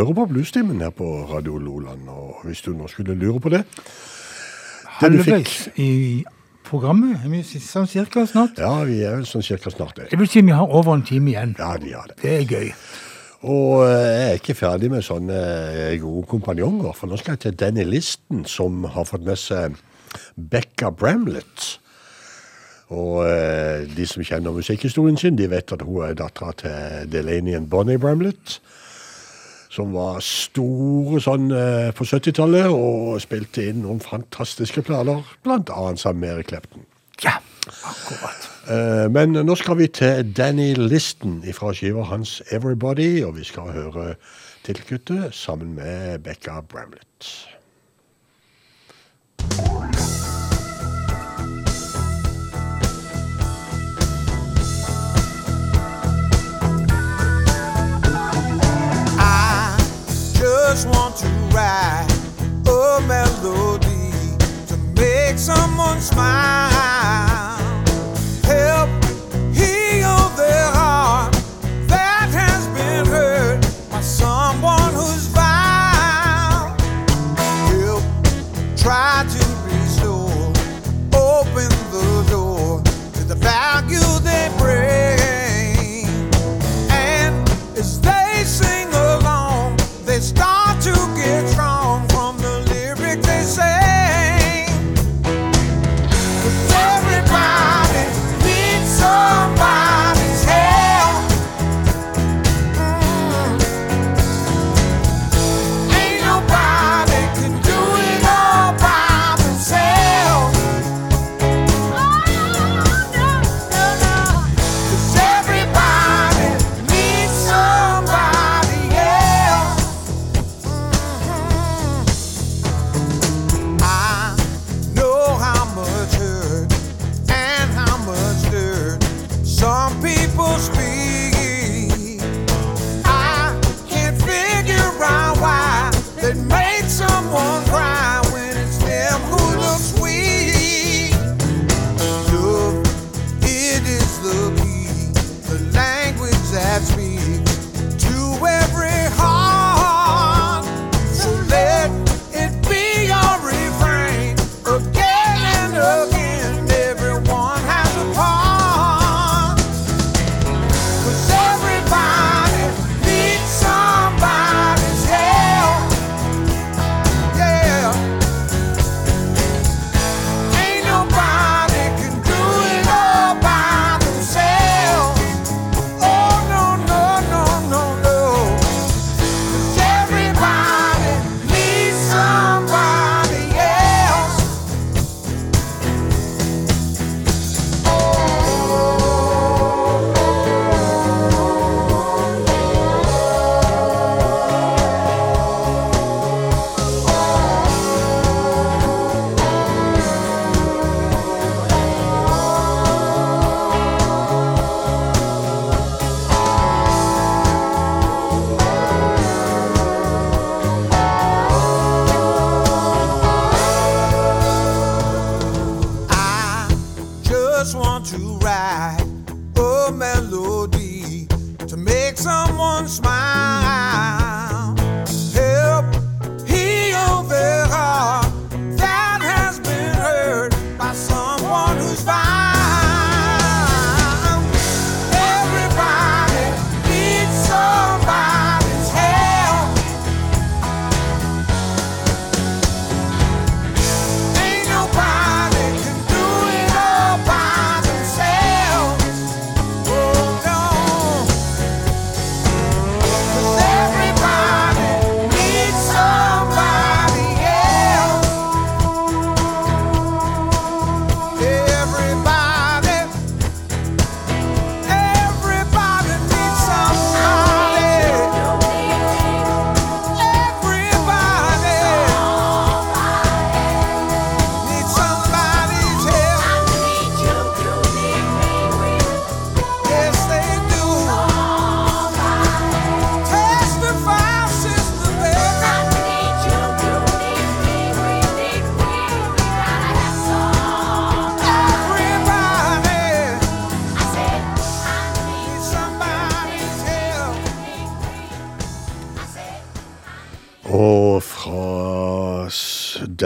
Hører 0.00 0.16
på 0.16 0.26
Bluestimen 0.32 0.80
her 0.80 0.90
på 0.96 1.06
Radio 1.30 1.58
Loland, 1.60 2.08
og 2.08 2.42
hvis 2.44 2.62
du 2.64 2.72
nå 2.72 2.88
skulle 2.88 3.14
lure 3.18 3.40
på 3.40 3.52
det 3.52 3.64
Halvveis 5.00 5.68
i 5.80 6.24
programmet. 6.66 7.20
Er 7.24 7.32
vi 7.32 7.42
sånn 7.44 7.88
cirka 7.90 8.24
snart? 8.28 8.58
Ja, 8.60 8.82
vi 8.88 9.00
er 9.04 9.18
vel 9.18 9.28
sånn 9.28 9.44
cirka 9.44 9.72
snart 9.72 9.96
det. 9.98 10.10
Det 10.12 10.18
vil 10.20 10.28
si 10.30 10.42
vi 10.44 10.56
har 10.56 10.68
over 10.68 10.98
en 10.98 11.04
time 11.06 11.32
igjen. 11.32 11.54
Ja, 11.58 11.74
vi 11.80 11.94
har 11.96 12.10
det. 12.10 12.18
Det 12.22 12.34
er 12.36 12.44
gøy. 12.48 12.72
Og 13.50 13.86
eh, 13.86 13.92
jeg 13.96 14.24
er 14.28 14.40
ikke 14.42 14.58
ferdig 14.58 14.90
med 14.92 15.04
sånne 15.04 15.38
eh, 15.38 15.94
gode 16.02 16.26
kompanjonger, 16.28 16.92
for 16.96 17.08
nå 17.08 17.16
skal 17.20 17.38
jeg 17.38 17.44
til 17.46 17.60
Danny 17.62 17.86
Listen, 17.88 18.44
som 18.44 18.84
har 18.92 19.08
fått 19.08 19.24
med 19.24 19.40
seg 19.40 19.78
Becca 20.36 20.90
Bramlett. 20.92 21.70
Og 22.92 23.22
eh, 23.24 23.86
de 23.88 24.04
som 24.10 24.24
kjenner 24.26 24.52
musikkhistorien 24.52 25.16
sin, 25.20 25.38
de 25.38 25.48
vet 25.48 25.72
at 25.72 25.86
hun 25.86 26.04
er 26.04 26.18
dattera 26.18 26.52
til 26.60 27.08
Delaney 27.08 27.56
og 27.56 27.70
Bonnie 27.72 28.02
Bramlett. 28.02 28.58
Som 29.80 29.94
var 29.96 30.18
store 30.20 31.22
sånn 31.24 31.46
eh, 31.56 31.86
på 31.96 32.04
70-tallet 32.04 32.66
og 32.68 33.14
spilte 33.24 33.62
inn 33.70 33.78
noen 33.80 34.02
fantastiske 34.04 34.82
planer, 34.84 35.22
annet 35.48 36.02
sammen 36.02 36.20
med 36.20 36.34
Eric 36.34 36.50
Clapton. 36.50 36.84
Ja, 37.24 37.38
akkurat. 37.88 38.50
Eh, 38.68 39.06
Men 39.08 39.32
nå 39.32 39.56
skal 39.56 39.80
vi 39.80 39.88
til 39.88 40.34
Danny 40.36 40.74
Listen 40.76 41.40
fra 41.56 41.72
skiva 41.72 42.04
hans 42.12 42.42
Everybody, 42.52 43.24
og 43.24 43.38
vi 43.40 43.48
skal 43.48 43.72
høre 43.72 44.14
tittelkuttet 44.68 45.32
sammen 45.32 45.72
med 45.80 46.20
Becca 46.28 46.60
Bramlett. 46.60 47.32
Just 60.72 60.86
want 60.90 61.16
to 61.16 61.26
write 61.52 62.06
a 62.68 63.00
melody 63.08 64.38
to 64.68 64.76
make 64.94 65.36
someone 65.36 66.00
smile. 66.00 66.99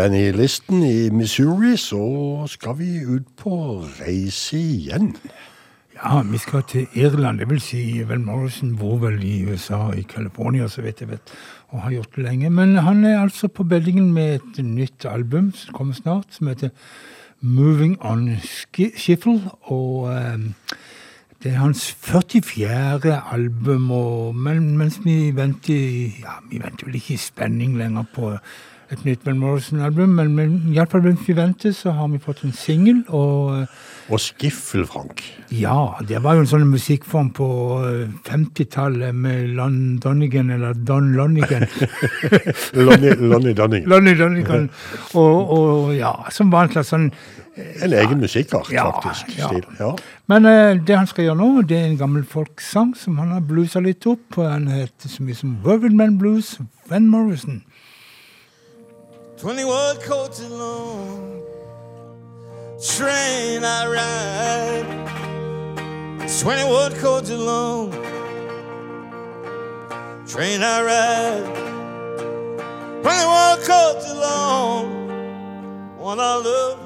Danny 0.05 0.33
Listen 0.33 0.83
i 0.83 1.09
Missouri 1.11 1.79
så 1.81 2.45
skal 2.53 2.75
vi 2.77 3.07
ut 3.09 3.25
på 3.41 3.55
reise 4.03 4.59
igjen. 4.59 5.15
Ja, 5.97 6.19
vi 6.29 6.37
skal 6.39 6.67
til 6.69 6.87
Irland. 6.93 7.39
Det 7.41 7.47
vil 7.49 7.63
si, 7.65 8.03
vel 8.05 8.21
Morrison 8.21 8.75
bor 8.77 8.99
vel 9.01 9.23
i 9.25 9.47
USA, 9.49 9.95
i 9.97 10.03
California, 10.05 10.69
så 10.69 10.85
vidt 10.85 11.01
jeg 11.01 11.09
vet, 11.09 11.33
og 11.73 11.87
har 11.87 11.95
gjort 11.95 12.19
det 12.19 12.25
lenge. 12.27 12.51
Men 12.51 12.77
han 12.85 13.01
er 13.05 13.23
altså 13.23 13.49
på 13.49 13.65
beddingen 13.65 14.13
med 14.13 14.35
et 14.35 14.61
nytt 14.65 15.07
album 15.09 15.55
som 15.57 15.73
kommer 15.73 15.97
snart, 15.97 16.29
som 16.37 16.53
heter 16.53 16.69
Moving 17.41 17.97
On 18.05 18.29
Shiffle. 18.77 19.41
Og 19.63 20.13
eh, 20.13 20.77
det 21.43 21.55
er 21.55 21.63
hans 21.63 21.87
44. 21.95 23.23
album, 23.33 23.91
og 23.91 24.37
men, 24.37 24.77
mens 24.77 25.01
vi 25.05 25.33
venter 25.33 26.13
Ja, 26.21 26.37
vi 26.51 26.61
venter 26.61 26.93
vel 26.93 27.01
ikke 27.01 27.17
i 27.17 27.25
spenning 27.25 27.79
lenger 27.81 28.05
på 28.13 28.35
et 28.93 29.05
nytt 29.07 29.23
Van 29.27 29.39
Morrison-album, 29.41 30.11
men, 30.19 30.35
men 30.37 30.57
iallfall 30.75 31.03
mens 31.07 31.23
vi 31.29 31.33
venter, 31.39 31.73
så 31.73 31.95
har 31.97 32.09
vi 32.13 32.19
fått 32.21 32.43
en 32.45 32.53
singel, 32.53 33.03
og 33.09 33.63
eh, 33.63 33.67
Og 34.13 34.21
Skiffel, 34.21 34.85
Frank. 34.87 35.23
ja, 35.51 35.95
det 36.05 36.19
var 36.23 36.35
jo 36.37 36.43
en 36.45 36.51
sånn 36.51 36.67
musikkform 36.69 37.31
på 37.39 37.47
eh, 37.89 38.11
50-tallet 38.29 39.15
med 39.17 39.55
Lon 39.57 39.97
Donnigan, 40.05 40.51
eller 40.53 40.75
Don 40.77 41.13
Lonnigan. 41.17 41.65
Lonnie, 42.75 43.15
Lonnie 43.17 43.55
Dunning. 43.55 43.87
Lonnie 43.89 44.15
Donegan. 44.19 44.69
Og, 45.15 45.51
og 45.57 45.95
ja, 45.97 46.13
som 46.31 46.53
var 46.53 46.69
en 46.69 46.77
slags 46.77 46.93
sånn 46.95 47.09
En 47.55 47.93
egen 47.95 48.19
musikkart, 48.19 48.67
Ja, 48.75 48.89
faktisk. 48.91 49.29
ja. 49.39 49.47
Ja. 49.79 49.93
Men 50.27 50.43
uh, 50.49 50.75
det 50.83 50.97
han 50.99 51.07
skal 51.07 51.29
gjøre 51.29 51.39
nå, 51.39 51.63
det 51.71 51.77
er 51.79 51.85
en 51.87 52.01
gammel 52.01 52.25
folksang 52.27 52.97
som 52.99 53.21
han 53.23 53.31
har 53.31 53.45
blusa 53.47 53.79
litt 53.85 54.03
opp. 54.11 54.41
Han 54.41 54.67
heter 54.73 55.13
så 55.13 55.23
mye 55.23 55.39
som 55.39 55.53
Rugged 55.63 55.95
Man 55.95 56.17
Blues, 56.19 56.57
Van 56.91 57.07
Morrison. 57.13 57.61
21 59.37 59.97
coaches 59.97 60.51
long. 60.51 61.43
Train 62.81 63.65
I 63.65 63.87
ride. 63.87 64.87
It's 66.23 66.41
21 66.41 66.93
coaches 66.95 67.31
long. 67.31 67.91
Train 70.27 70.63
I 70.63 70.83
ride. 70.83 71.45
21 73.03 73.59
coaches 73.67 74.15
long. 74.15 75.99
One 75.99 76.21
I 76.21 76.37
love 76.37 76.79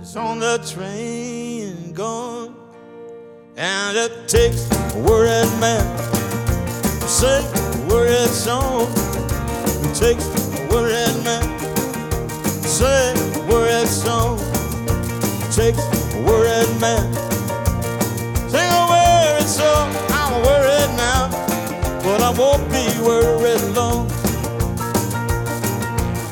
is 0.00 0.16
on 0.16 0.38
the 0.38 0.58
train 0.66 1.92
gone. 1.92 2.54
And 3.56 3.96
it 3.98 4.28
takes 4.28 4.70
a 4.94 4.98
worried 4.98 5.52
man 5.60 5.84
to 7.00 7.08
sing 7.08 7.44
a 7.44 7.86
worried 7.86 8.30
song. 8.30 8.88
It 9.84 9.94
takes 9.94 10.51
worried 10.72 11.24
man 11.24 11.62
sing 12.82 13.46
worried 13.46 13.86
song. 13.86 14.38
Takes 15.56 15.84
a 16.14 16.22
worried 16.26 16.72
man. 16.80 17.06
Sing 18.52 18.70
a 18.80 18.84
worried 18.92 19.48
song. 19.58 19.88
I'm 20.18 20.32
worried 20.48 20.92
now, 20.96 21.22
but 22.02 22.20
I 22.28 22.30
won't 22.40 22.64
be 22.76 22.84
worried 23.06 23.62
long. 23.78 24.10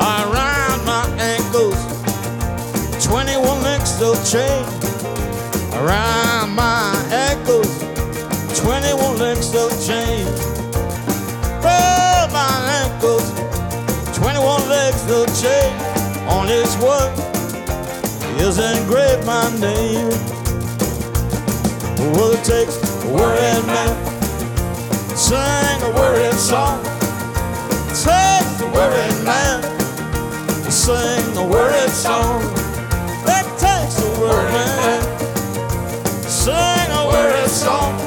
Around 0.01 0.81
my 0.93 1.05
ankles, 1.33 1.81
21 3.05 3.63
links 3.63 4.01
of 4.01 4.17
chain. 4.33 4.65
Around 5.81 6.51
my 6.55 6.91
ankles, 7.29 7.71
21 8.59 9.19
links 9.19 9.55
of 9.55 9.71
chain. 9.87 10.60
21 15.11 15.27
legs 15.27 15.45
of. 15.45 16.29
On 16.29 16.47
this 16.47 16.77
one 16.77 17.11
is 18.39 18.59
engraved 18.59 19.27
my 19.27 19.43
name. 19.59 20.09
Well, 22.15 22.33
it 22.33 22.45
takes 22.45 22.77
a 23.05 23.09
worried 23.09 23.67
man 23.67 23.93
to 25.09 25.17
sing 25.17 25.83
a 25.83 25.91
worried 25.97 26.35
song. 26.35 26.79
It 26.81 27.97
takes 27.99 28.61
a 28.61 28.71
worried 28.71 29.25
man 29.25 29.63
to 30.63 30.71
sing 30.71 31.37
a 31.37 31.45
worried 31.45 31.91
song. 31.91 32.43
It 33.27 33.47
takes 33.59 33.99
a 33.99 34.21
worried 34.21 34.53
man 34.53 35.03
to 36.23 36.31
sing 36.31 36.91
a 36.93 37.07
worried 37.11 37.51
song. 37.51 38.00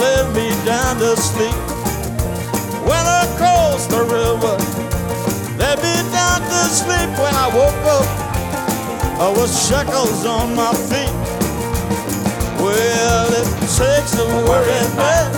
I 0.00 0.02
laid 0.02 0.34
me 0.34 0.48
down 0.64 0.96
to 0.96 1.14
sleep. 1.14 1.60
Went 2.88 3.08
across 3.28 3.86
the 3.86 4.00
river, 4.00 4.56
laid 5.60 5.76
me 5.84 5.94
down 6.10 6.40
to 6.40 6.60
sleep. 6.72 7.10
When 7.20 7.34
I 7.36 7.48
woke 7.52 7.84
up, 7.84 8.08
I 9.20 9.28
was 9.28 9.50
shackles 9.68 10.24
on 10.24 10.54
my 10.56 10.72
feet. 10.88 11.12
Well, 12.64 13.28
it 13.40 13.48
takes 13.76 14.16
a 14.16 14.24
worried 14.48 14.92
man, 14.96 15.28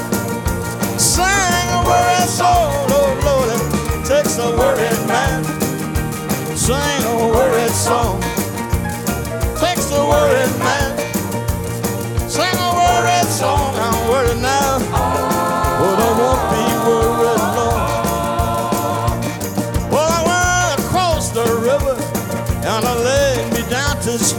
sing 0.97 1.67
a 1.75 1.83
worried 1.83 2.29
song, 2.29 2.89
Lord, 2.91 3.19
Lord, 3.25 3.49
it 3.51 4.07
takes 4.07 4.39
a 4.39 4.49
worried 4.57 5.03
man, 5.09 5.43
sing 6.57 7.03
a 7.05 7.17
worried 7.35 7.71
song. 7.71 8.21
Takes 9.59 9.91
a 9.91 10.05
worried 10.07 10.59
man. 10.59 10.82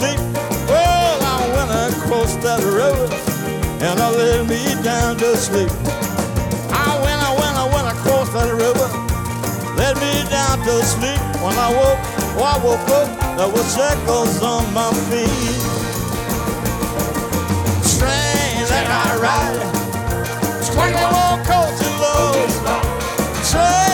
Sleep. 0.04 0.20
Well, 0.68 1.20
I 1.24 1.40
went 1.56 1.72
across 1.96 2.36
that 2.44 2.62
river 2.64 3.08
and 3.88 4.00
I 4.00 4.10
laid 4.12 4.50
me 4.50 4.64
down 4.84 5.18
to 5.18 5.38
sleep. 5.38 5.72
I 6.72 6.92
went, 7.04 7.20
I 7.24 7.32
went, 7.40 7.56
I 7.64 7.66
went 7.76 7.88
across 7.96 8.28
that 8.36 8.52
river, 8.52 8.88
laid 9.80 9.96
me 10.04 10.14
down 10.30 10.60
to 10.68 10.76
sleep. 10.84 11.22
When 11.44 11.56
I 11.56 11.70
woke, 11.80 12.02
oh, 12.36 12.52
I 12.54 12.58
woke 12.64 12.90
up, 13.00 13.08
there 13.38 13.52
was 13.56 13.66
shackles 13.76 14.42
on 14.42 14.74
my 14.74 14.92
feet 15.10 15.84
train 18.00 18.68
that 18.72 18.88
I 18.90 19.10
ride. 19.26 19.64
Twenty-one 20.68 21.40
coaches 21.48 21.96
low. 22.04 22.32
Train 23.52 23.93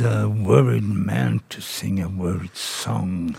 a 0.00 0.26
worried 0.28 0.82
man 0.88 1.40
to 1.50 1.60
sing 1.60 2.00
a 2.02 2.06
worried 2.08 2.54
song. 2.54 3.36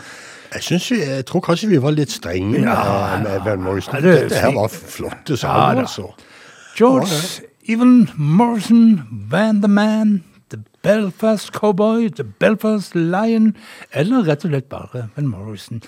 Jeg, 0.53 0.63
synes 0.63 0.91
vi, 0.91 0.97
jeg 1.03 1.25
tror 1.25 1.39
kanskje 1.39 1.69
vi 1.69 1.81
var 1.81 1.91
litt 1.95 2.11
strenge 2.11 2.59
Ja, 2.59 3.17
med, 3.17 3.23
med 3.29 3.39
Van 3.45 3.61
Morrison. 3.63 3.95
ja, 3.95 4.01
det 4.01 4.17
Dette 4.23 4.35
her 4.41 4.53
var 4.55 4.67
flotte 4.67 5.37
sanger, 5.37 5.73
ja, 5.73 5.79
altså. 5.85 6.09
George 6.77 7.45
Even 7.69 8.09
Morrison, 8.17 9.01
Van 9.29 9.61
the 9.61 9.67
Man, 9.67 10.23
The 10.49 10.59
Belfast 10.83 11.51
Cowboy, 11.53 12.09
The 12.09 12.23
Belfast 12.23 12.95
Lion, 12.95 13.55
eller 13.93 14.25
rett 14.27 14.43
og 14.45 14.51
slett 14.51 14.67
bare 14.69 15.07
Van 15.15 15.27
Morrison. 15.27 15.81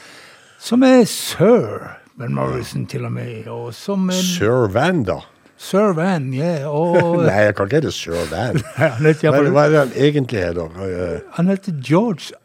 Som 0.60 0.84
er 0.84 1.04
sir 1.10 1.90
Van 2.16 2.34
Morrison, 2.34 2.86
til 2.86 3.06
og 3.06 3.12
med. 3.12 3.48
Og 3.48 3.74
som 3.74 4.12
Sir 4.12 4.68
Van, 4.72 5.04
da. 5.04 5.18
Sir 5.64 5.94
Van, 5.98 6.30
ja. 6.36 6.68
Og 6.68 7.24
Nei, 7.24 7.40
jeg 7.48 7.56
kan 7.58 7.70
ikke 7.70 7.80
hete 7.82 7.92
Sir 7.96 8.18
Van. 8.32 8.60
Hva, 9.24 9.66
er 9.66 9.74
det 9.74 9.80
han 9.80 9.94
egentlig 9.96 10.42
heter? 10.44 10.80
Eh, 10.88 11.20
Han 11.38 11.52
heter 11.54 11.78
George 11.88 12.36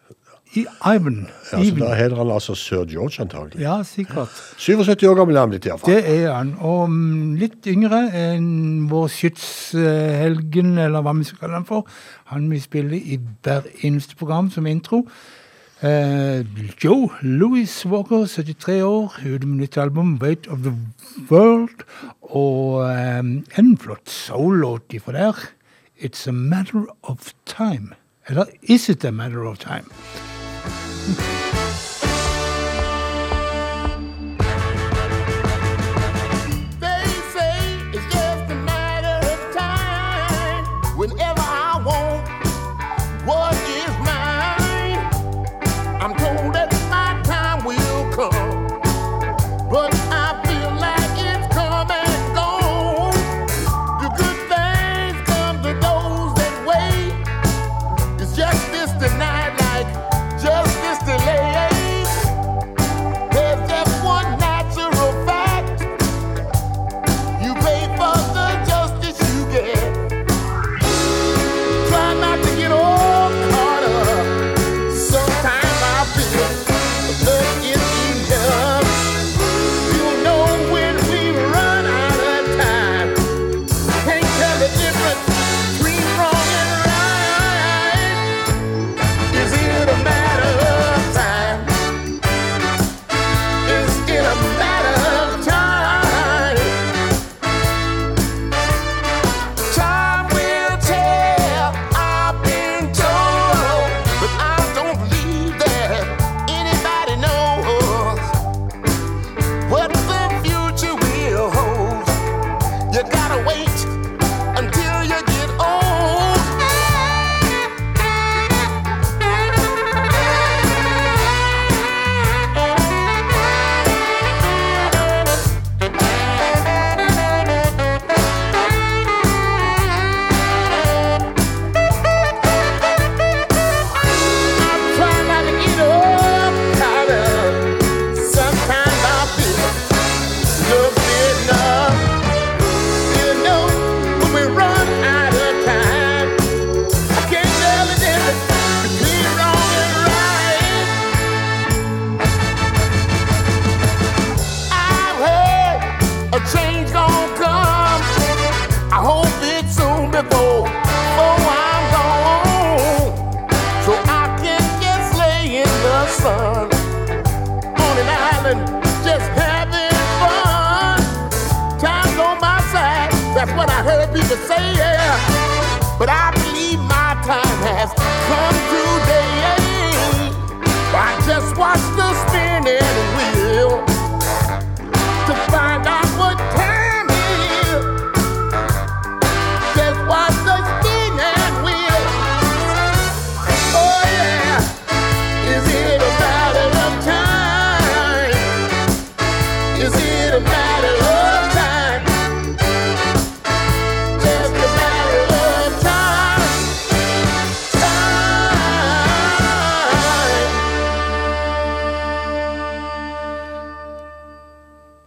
I 0.56 0.62
Ivan. 0.94 1.26
Ja, 1.52 1.58
så 1.60 1.74
da 1.76 1.88
heter 1.98 2.16
han 2.22 2.30
altså 2.32 2.54
Sir 2.56 2.86
George, 2.88 3.18
antagelig. 3.20 3.60
Ja, 3.60 3.80
sikkert. 3.84 4.32
77 4.56 5.02
år 5.10 5.18
gammel 5.18 5.36
er 5.36 5.44
han 5.44 5.50
blitt, 5.52 5.66
iallfall. 5.68 5.92
Det 5.92 6.14
er 6.14 6.30
han. 6.32 6.54
Og 6.64 6.86
mm, 6.88 7.34
litt 7.42 7.68
yngre 7.68 8.00
enn 8.16 8.86
vår 8.90 9.10
skytshelgen, 9.12 10.78
eller 10.86 11.04
hva 11.04 11.12
vi 11.18 11.26
skal 11.28 11.42
kalle 11.42 11.60
han 11.60 11.68
for. 11.68 11.84
Han 12.32 12.48
vi 12.52 12.62
spiller 12.64 12.96
i 12.96 13.18
hver 13.44 13.68
eneste 13.84 14.16
program 14.16 14.48
som 14.54 14.66
intro. 14.70 15.02
Eh, 15.80 16.42
Joe 16.76 17.08
Louis 17.22 17.86
Walker, 17.86 18.26
73 18.26 18.82
år, 18.82 19.14
ute 19.26 19.46
med 19.46 19.58
nytt 19.58 19.76
album, 19.76 20.18
'Weight 20.20 20.48
of 20.48 20.58
the 20.58 20.74
World'. 21.30 21.84
Og 22.22 22.74
um, 23.18 23.44
en 23.58 23.78
flott 23.78 24.10
soul-låt 24.10 24.82
ifra 24.90 25.12
der. 25.12 25.32
'It's 25.96 26.28
a 26.28 26.32
Matter 26.32 26.84
of 27.02 27.32
Time'. 27.50 27.94
Eller 28.26 28.44
'Is 28.62 28.88
It 28.88 29.04
a 29.04 29.10
Matter 29.10 29.46
of 29.46 29.58
Time'? 29.58 29.92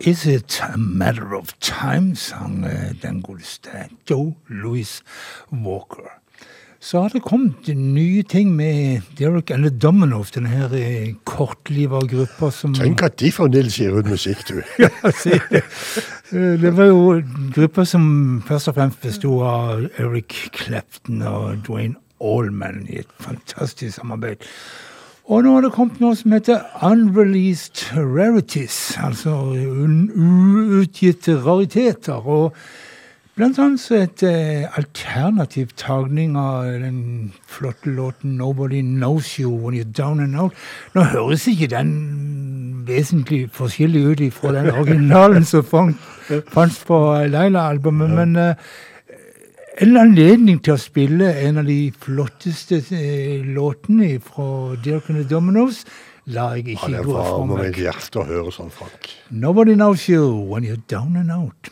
Is 0.03 0.26
It 0.26 0.60
A 0.64 0.78
Matter 0.78 1.36
of 1.36 1.53
Time, 1.60 2.15
sang 2.15 2.64
eh, 2.65 2.94
den 3.03 3.22
godeste 3.22 3.88
Joe 4.10 4.34
Louis 4.49 5.02
Walker. 5.52 6.10
Så 6.82 7.02
har 7.03 7.10
det 7.14 7.22
kommet 7.22 7.68
nye 7.78 8.23
ting 8.26 8.56
med 8.57 9.02
Derek 9.19 9.52
and 9.53 9.61
the 9.68 9.69
Dominoff, 9.69 10.32
denne 10.34 10.49
her 10.49 10.73
eh, 10.73 11.11
kortliva 11.30 11.99
gruppa 12.10 12.49
som 12.52 12.73
Tenk 12.73 13.03
at 13.06 13.19
de 13.22 13.30
fremdeles 13.32 13.78
gir 13.78 13.94
ut 13.99 14.10
musikk, 14.10 14.41
du. 14.49 14.64
ja, 14.82 14.90
si 15.14 15.38
det. 15.52 15.61
Eh, 16.34 16.56
Det 16.64 16.73
var 16.78 16.90
jo 16.90 17.19
gruppa 17.53 17.86
som 17.86 18.41
først 18.48 18.72
og 18.73 18.80
fremst 18.80 19.02
bestod 19.06 19.44
av 19.45 19.86
Eric 20.02 20.34
Clapton 20.57 21.22
og 21.22 21.61
Dwayne 21.68 21.99
Allman 22.22 22.88
i 22.90 23.03
et 23.03 23.14
fantastisk 23.22 23.99
samarbeid. 24.02 24.41
Og 25.32 25.45
nå 25.45 25.53
har 25.56 25.64
det 25.64 25.72
kommet 25.72 26.02
noe 26.03 26.16
som 26.20 26.34
heter 26.36 26.60
Unreleased 26.84 27.86
Rarities, 27.95 28.98
altså 28.99 29.38
uutgitte 29.56 31.38
rariteter. 31.45 32.28
Og 32.28 32.52
Blant 33.40 33.56
annet 33.64 33.86
et 33.95 34.24
eh, 34.28 34.66
alternativ 34.76 35.70
tagning 35.80 36.34
av 36.36 36.66
den 36.82 37.32
flotte 37.48 37.90
låten 37.90 38.36
'Nobody 38.36 38.82
Knows 38.82 39.40
You 39.40 39.56
When 39.56 39.78
You're 39.78 39.94
Down 39.98 40.20
and 40.20 40.36
Out'. 40.36 40.52
Nå 40.94 41.03
høres 41.03 41.48
ikke 41.48 41.72
den 41.72 42.84
vesentlig 42.86 43.49
forskjellig 43.56 44.03
ut 44.03 44.34
fra 44.34 44.52
den 44.52 44.70
originalen 44.70 45.45
som 45.45 45.64
fant, 45.64 45.95
fantes 46.52 46.84
på 46.84 46.99
Leila-albumet, 47.32 48.10
men 48.10 48.36
eh, 48.36 48.56
en 49.80 49.98
anledning 49.98 50.60
til 50.64 50.76
å 50.76 50.80
spille 50.81 51.30
en 51.45 51.61
av 51.61 51.68
de 51.69 51.91
flotteste 52.03 52.81
eh, 52.98 53.43
låtene 53.45 54.18
fra 54.23 54.76
Dirk 54.84 55.10
and 55.10 55.22
the 55.22 55.27
Dominoes 55.30 55.85
lar 56.31 56.57
jeg 56.57 56.76
ikke 56.76 56.91
det 56.91 57.03
gå 57.06 57.15
fra 57.15 57.27
varmer 57.31 57.61
meg. 57.61 57.69
mitt 57.72 57.84
hjerte 57.85 58.22
å 58.22 58.26
høre 58.27 58.52
sånn, 58.53 58.72
Frank. 58.73 59.14
'Nobody 59.31 59.76
Knows 59.76 60.07
You 60.10 60.27
When 60.52 60.68
You're 60.68 60.81
Down 60.88 61.15
and 61.18 61.31
Out'. 61.31 61.72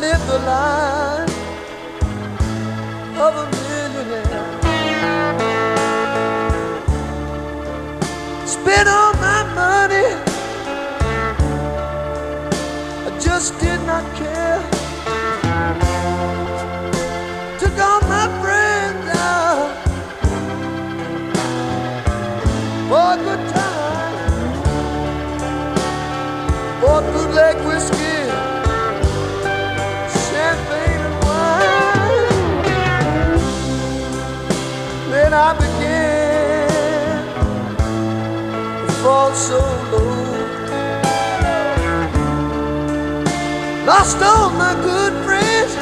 Lived 0.00 0.26
the 0.26 0.38
life 0.40 1.30
of 3.16 3.32
a 3.42 3.46
millionaire. 3.54 4.60
Spent 8.44 8.88
all 8.88 9.14
my 9.14 9.42
money. 9.54 10.08
I 13.06 13.18
just 13.20 13.58
did 13.60 13.80
not 13.86 14.04
care. 14.16 14.33
So 39.34 39.58
low. 39.90 40.14
Lost 43.84 44.22
all 44.22 44.50
my 44.50 44.74
good 44.82 45.12
friends. 45.24 45.74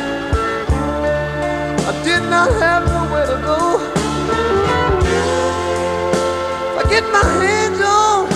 I 1.87 1.93
did 2.03 2.23
not 2.31 2.51
have 2.63 2.87
nowhere 2.87 3.27
to 3.27 3.39
go. 3.45 3.61
If 6.65 6.79
I 6.79 6.91
get 6.91 7.05
my 7.13 7.25
hands 7.43 7.81
on 7.81 8.27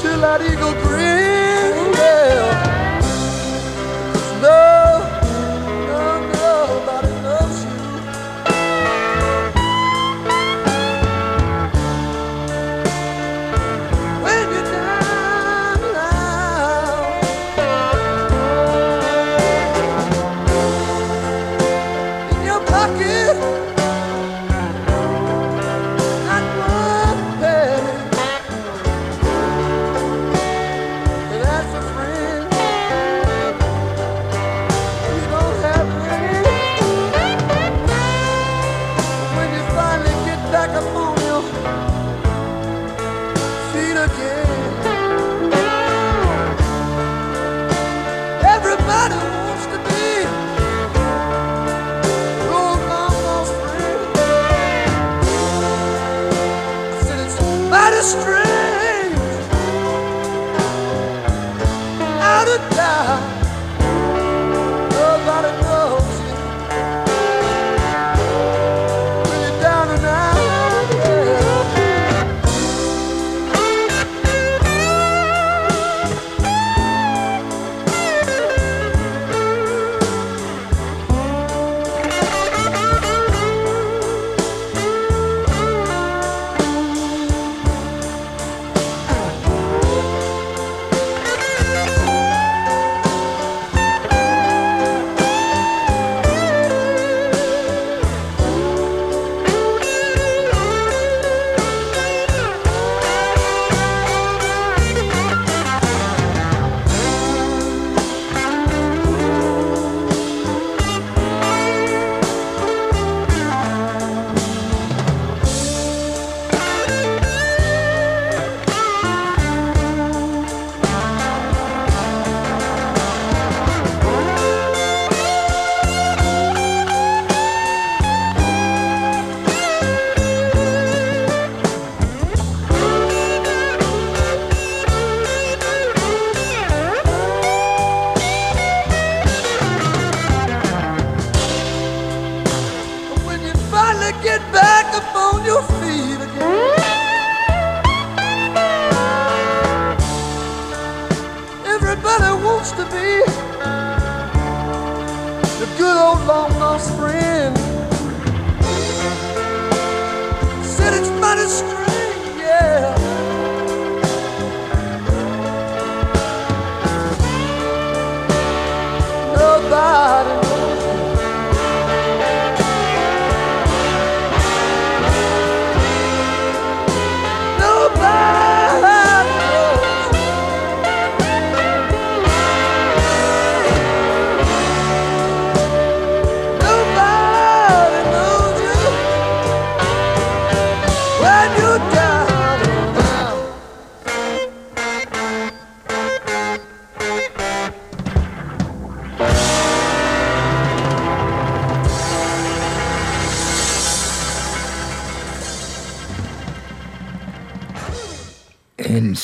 till 0.00 0.20
that 0.22 0.40
eagle 0.40 0.74
grin. 0.82 1.09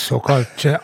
Såkalt 0.07 0.65
eh, 0.65 0.77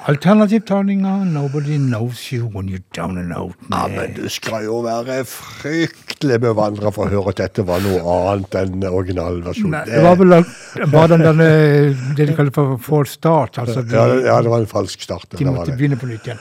'Nobody 1.32 1.76
Knows 1.78 2.32
You 2.32 2.48
When 2.54 2.68
You're 2.68 2.82
Down 2.96 3.18
and 3.18 3.32
Out'. 3.32 3.54
Ja, 3.70 3.86
men 3.88 4.14
du 4.14 4.28
skal 4.28 4.64
jo 4.64 4.80
være 4.82 5.22
fryktelig 5.24 6.40
bevandra 6.42 6.90
for 6.92 7.06
å 7.06 7.10
høre 7.14 7.28
at 7.34 7.36
dette 7.42 7.64
var 7.66 7.80
noe 7.84 8.02
annet 8.32 8.54
enn 8.62 8.82
originalversjonen. 8.88 9.84
Det 9.86 10.02
var 10.02 10.16
vel 10.16 10.44
bare 10.92 11.18
den 11.22 11.40
eh, 11.40 12.02
det 12.16 12.26
de 12.28 12.34
kaller 12.38 12.54
for 12.54 12.76
for 12.82 13.04
start. 13.04 13.58
Altså 13.62 13.82
de, 13.82 13.94
ja, 13.94 14.06
det- 14.10 14.24
ja, 14.26 14.40
det 14.42 14.50
var 14.50 14.60
en 14.60 14.66
falsk 14.66 15.00
start. 15.06 15.28
de 15.30 15.44
måtte 15.44 15.70
det. 15.70 15.78
begynne 15.78 15.96
på 16.00 16.06
nytt 16.10 16.26
igjen. 16.26 16.38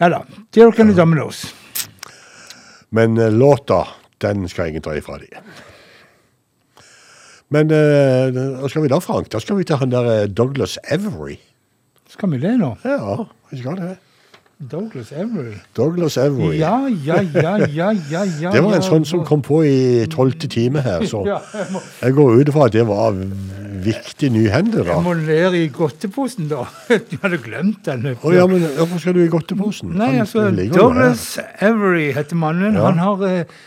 Ja 0.00 0.08
da. 0.08 0.22
Derek 0.54 0.78
and 0.80 0.90
the 0.92 0.96
Dominoes. 1.00 1.46
Men 2.90 3.16
eh, 3.18 3.30
låta, 3.32 3.86
den 4.20 4.48
skal 4.48 4.68
ingen 4.68 4.82
ta 4.82 4.94
ifra 4.96 5.18
de. 5.18 5.26
Men 7.50 7.70
eh, 7.72 8.28
hva 8.60 8.68
skal 8.68 8.82
vi 8.84 8.88
da, 8.92 8.98
Frank? 9.00 9.30
Da 9.32 9.40
skal 9.40 9.56
vi 9.56 9.64
til 9.64 9.76
han 9.80 9.90
der 9.92 10.08
eh, 10.22 10.26
Douglas 10.28 10.78
Every. 10.92 11.38
Skal 12.08 12.30
vi 12.32 12.40
le 12.42 12.56
nå? 12.60 12.74
Ja, 12.84 13.24
vi 13.50 13.58
skal 13.60 13.76
det. 13.76 13.96
Douglas 14.58 15.12
Avery. 15.12 15.52
Douglas 15.76 16.16
Avery. 16.18 16.56
Ja, 16.58 16.88
ja, 17.04 17.20
ja, 17.22 17.56
ja, 17.58 17.92
ja, 18.10 18.24
ja. 18.40 18.50
Det 18.50 18.62
var 18.64 18.74
en 18.74 18.82
sånn 18.82 19.04
som 19.06 19.20
kom 19.26 19.42
på 19.46 19.60
i 19.62 20.06
tolvte 20.10 20.48
time 20.50 20.82
her, 20.82 21.04
så 21.06 21.20
jeg 22.02 22.16
går 22.16 22.40
ut 22.40 22.50
ifra 22.50 22.66
at 22.66 22.74
det 22.74 22.82
var 22.88 23.14
viktig 23.84 24.32
nyhende, 24.34 24.82
da. 24.82 24.96
Jeg 24.96 25.04
må 25.04 25.14
ned 25.20 25.54
i 25.54 25.64
godteposen, 25.70 26.48
da. 26.50 26.64
Du 27.10 27.14
hadde 27.22 27.38
glemt 27.44 27.86
den. 27.86 28.10
Å 28.18 28.34
ja, 28.34 28.48
men 28.50 28.66
hvorfor 28.80 29.04
skal 29.04 29.14
du 29.14 29.22
i 29.22 29.30
godteposen? 29.30 29.94
Nei, 30.00 30.16
altså, 30.24 30.48
Douglas 30.74 31.36
Avery 31.60 32.08
heter 32.16 32.40
mannen. 32.40 32.74
Ja. 32.80 32.88
Han 32.88 32.98
har 32.98 33.22
eh, 33.28 33.58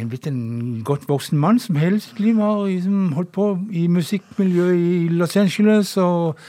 en 0.00 0.08
blitt 0.08 0.30
en 0.30 0.80
godt 0.86 1.04
voksen 1.10 1.36
mann 1.42 1.60
som 1.60 1.76
hele 1.76 2.00
sitt 2.00 2.22
liv 2.24 2.40
har 2.40 2.64
liksom, 2.64 3.10
holdt 3.18 3.34
på 3.36 3.50
i 3.68 3.84
musikkmiljøet 3.92 4.80
i 4.80 4.96
Los 5.12 5.36
Angeles 5.36 5.92
og 6.00 6.40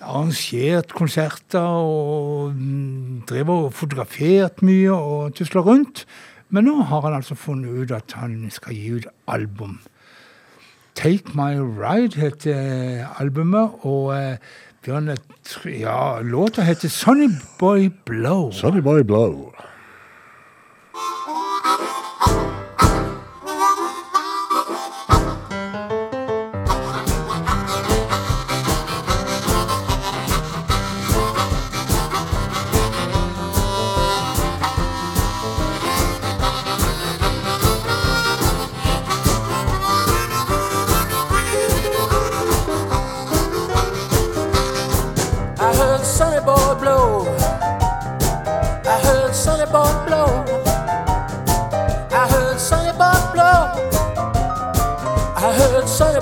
arrangert 0.00 0.94
konserter 0.94 1.60
og 1.60 2.54
mm, 2.54 3.22
drevet 3.28 3.68
og 3.68 3.72
fotografert 3.74 4.62
mye 4.62 4.92
og 4.92 5.34
tusla 5.38 5.60
rundt. 5.60 6.04
Men 6.50 6.64
nå 6.64 6.82
har 6.88 7.04
han 7.04 7.18
altså 7.18 7.36
funnet 7.36 7.82
ut 7.82 7.92
at 7.92 8.14
han 8.16 8.46
skal 8.50 8.74
gi 8.74 8.92
ut 8.96 9.08
album. 9.28 9.78
Take 10.98 11.36
My 11.38 11.54
Ride 11.54 12.18
heter 12.18 13.06
albumet, 13.20 13.70
og 13.86 14.16
eh, 14.16 14.36
Bjørn, 14.82 15.12
ja, 15.64 16.20
låta 16.22 16.62
heter 16.62 16.88
Sonny 16.88 17.28
Boy 17.58 17.90
Blow. 18.06 18.50
Sonny 18.50 18.80
Boy 18.80 19.02
Blow. 19.02 19.52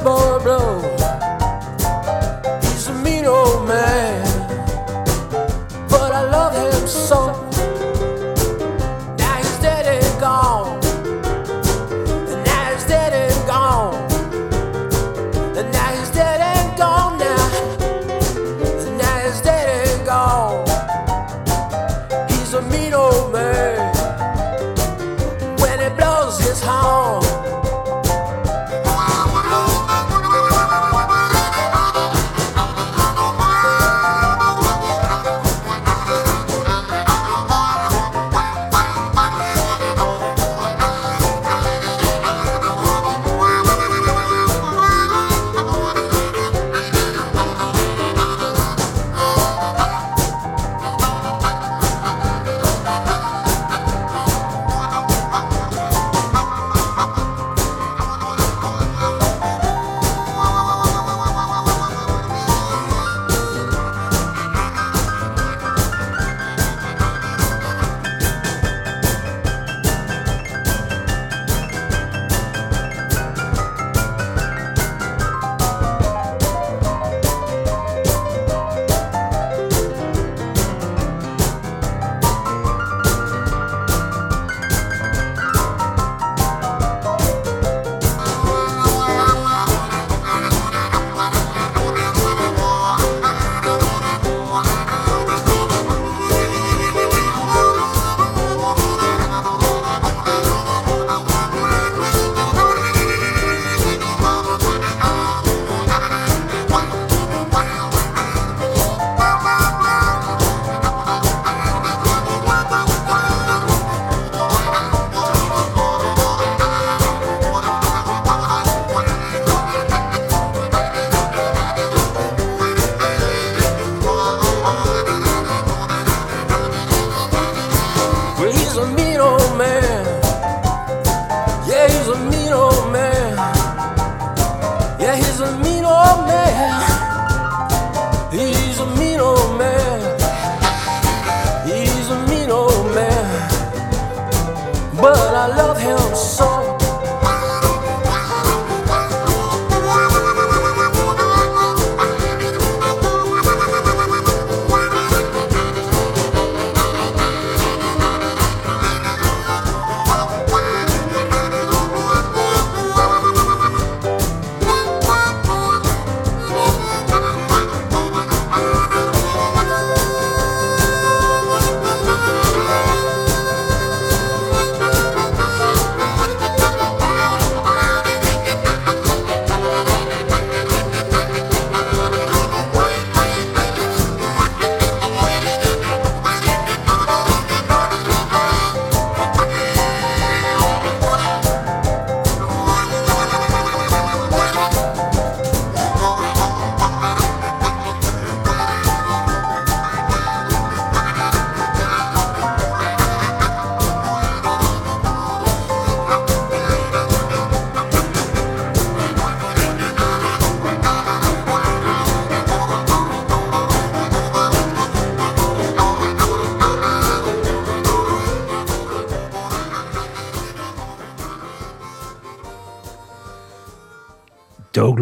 boy 0.07 0.39
blue. 0.39 0.96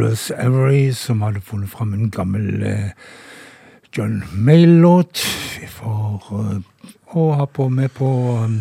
Douglas 0.04 0.30
Avery, 0.36 0.92
som 0.92 1.22
hadde 1.24 1.40
funnet 1.40 1.70
fram 1.72 1.94
en 1.96 2.10
gammel 2.12 2.62
eh, 2.62 2.90
John 3.96 4.18
Mayall-låt 4.36 5.16
for 5.72 6.20
eh, 6.42 6.58
å 7.16 7.22
ha 7.38 7.46
på 7.48 7.70
med 7.72 7.88
på 7.96 8.08
um, 8.42 8.58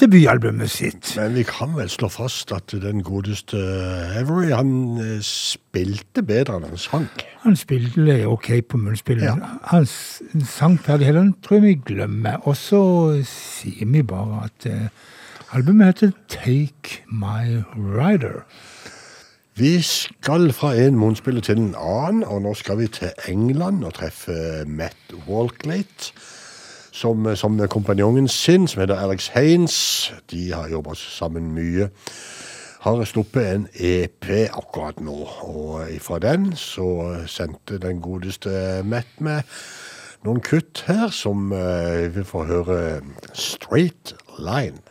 debutalbumet 0.00 0.70
sitt. 0.72 1.10
Men 1.18 1.34
vi 1.36 1.42
kan 1.44 1.74
vel 1.76 1.90
slå 1.92 2.08
fast 2.08 2.54
at 2.56 2.72
den 2.80 3.02
godeste 3.04 3.60
Avery, 4.16 4.54
han 4.56 4.70
eh, 5.02 5.18
spilte 5.26 6.24
bedre 6.24 6.56
enn 6.62 6.68
han 6.70 6.80
sang. 6.80 7.04
Han 7.44 7.58
spilte 7.60 8.16
ok 8.30 8.48
på 8.72 8.80
munnspillet. 8.80 9.28
Ja. 9.28 9.50
Han 9.74 9.84
s- 9.84 10.22
sang 10.48 10.78
ferdig 10.80 11.10
hele, 11.10 11.26
tror 11.44 11.58
jeg 11.60 11.66
vi 11.66 11.74
glemmer. 11.92 12.40
Og 12.48 12.56
så 12.56 12.80
sier 13.28 13.84
vi 13.92 14.00
bare 14.06 14.46
at 14.48 14.70
eh, 14.72 14.88
albumet 15.52 15.92
heter 15.92 16.16
Take 16.38 17.02
My 17.12 17.60
Rider. 17.76 18.46
Vi 19.58 19.82
skal 19.82 20.52
fra 20.52 20.74
en 20.74 20.98
munnspiller 20.98 21.40
til 21.40 21.56
en 21.56 21.74
annen, 21.80 22.24
og 22.24 22.42
nå 22.42 22.50
skal 22.54 22.76
vi 22.78 22.86
til 22.92 23.08
England 23.28 23.84
og 23.88 23.94
treffe 23.96 24.64
Matt 24.68 25.14
Walklate, 25.28 26.12
som, 26.92 27.24
som 27.36 27.56
kompanjongen 27.68 28.28
sin, 28.28 28.68
som 28.68 28.82
heter 28.82 29.00
Alex 29.00 29.30
Haynes. 29.32 30.12
De 30.30 30.52
har 30.52 30.68
jobba 30.68 30.92
sammen 30.94 31.54
mye. 31.54 31.88
Har 32.80 33.04
sluppet 33.04 33.54
en 33.54 33.64
EP 33.74 34.28
akkurat 34.28 35.00
nå, 35.00 35.16
og 35.48 35.88
ifra 35.90 36.18
den 36.18 36.52
så 36.56 37.24
sendte 37.26 37.78
den 37.78 38.04
godeste 38.04 38.82
Matt 38.84 39.24
med 39.24 39.40
noen 40.24 40.44
kutt 40.44 40.84
her, 40.84 41.08
som 41.08 41.48
uh, 41.52 42.04
vi 42.12 42.28
får 42.28 42.44
høre 42.52 43.00
Straight 43.32 44.12
Line. 44.36 44.84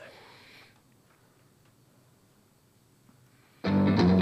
A 3.65 4.14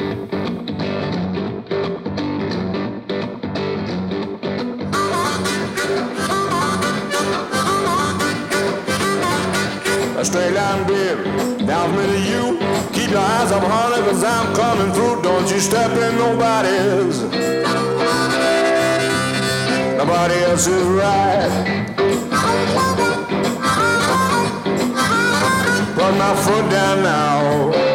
line, 10.34 10.88
baby, 10.88 11.65
down 11.65 11.95
me 11.95 12.05
to 12.07 12.19
you. 12.19 12.57
Keep 12.91 13.11
your 13.11 13.19
eyes 13.19 13.51
up, 13.51 13.64
honey, 13.64 14.01
cause 14.07 14.23
I'm 14.23 14.55
coming 14.55 14.91
through. 14.93 15.22
Don't 15.22 15.49
you 15.51 15.60
step 15.60 15.91
in 15.91 16.18
nobody's. 16.18 17.22
Nobody 19.97 20.35
else 20.45 20.68
is 20.68 20.88
right. 20.88 21.93
Put 25.95 26.18
my 26.18 26.35
foot 26.35 26.72
down 26.72 27.03
now. 27.03 27.93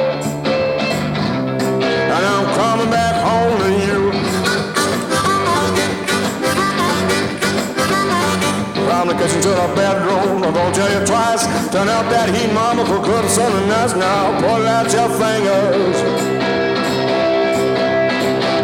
From 8.99 9.07
the 9.07 9.15
kitchen 9.15 9.41
to 9.43 9.51
the 9.51 9.73
bedroom, 9.77 10.43
I'm 10.43 10.53
gonna 10.53 10.75
tell 10.75 10.91
you 10.91 11.07
twice. 11.07 11.47
Turn 11.71 11.87
up 11.87 12.11
that 12.11 12.35
heat, 12.35 12.53
mama, 12.53 12.85
for 12.85 12.99
cooking 12.99 13.31
something 13.31 13.69
nice 13.69 13.95
now. 13.95 14.37
Pull 14.41 14.67
out 14.67 14.91
your 14.91 15.09
fingers. 15.21 16.03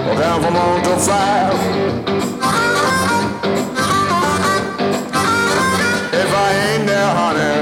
We'll 0.04 0.18
count 0.20 0.42
from 0.42 0.54
one 0.54 0.82
to 0.82 0.96
five. 0.98 1.54
If 6.22 6.30
I 6.34 6.50
ain't 6.66 6.84
there, 6.88 7.12
honey, 7.20 7.54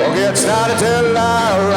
we'll 0.00 0.14
get 0.14 0.34
started 0.38 0.78
till 0.78 1.18
I 1.18 1.58
arrive. 1.58 1.75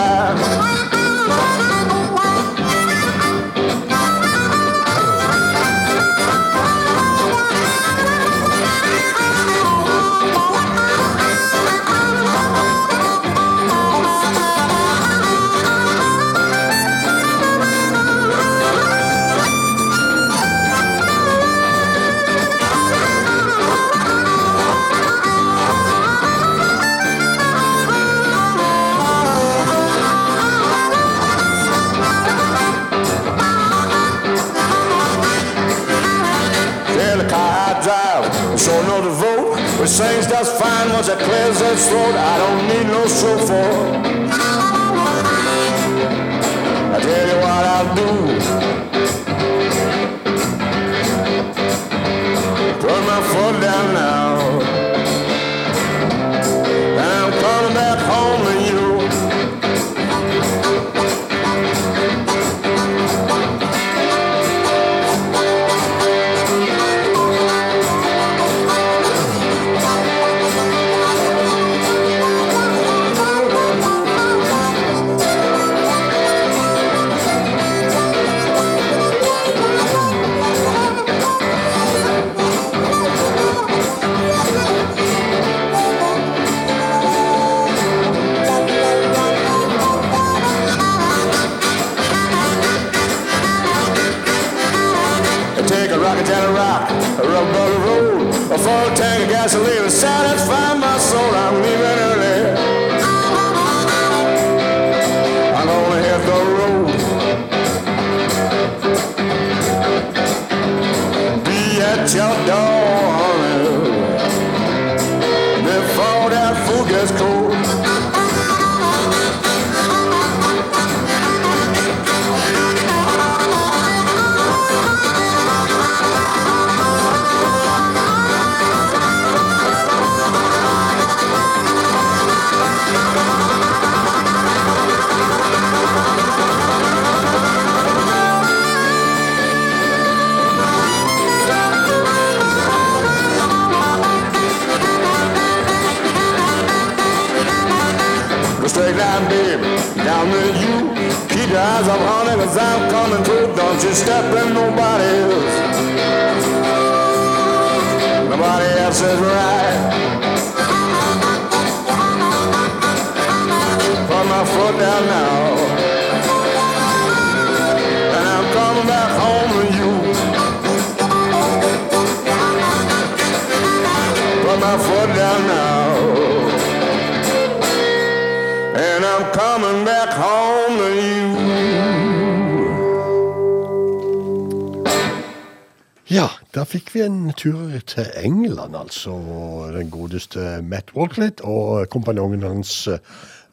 Matt 191.17 191.41
og 191.41 191.89
kompanjongen 191.89 192.43
hans 192.43 192.87
eh, 192.87 192.99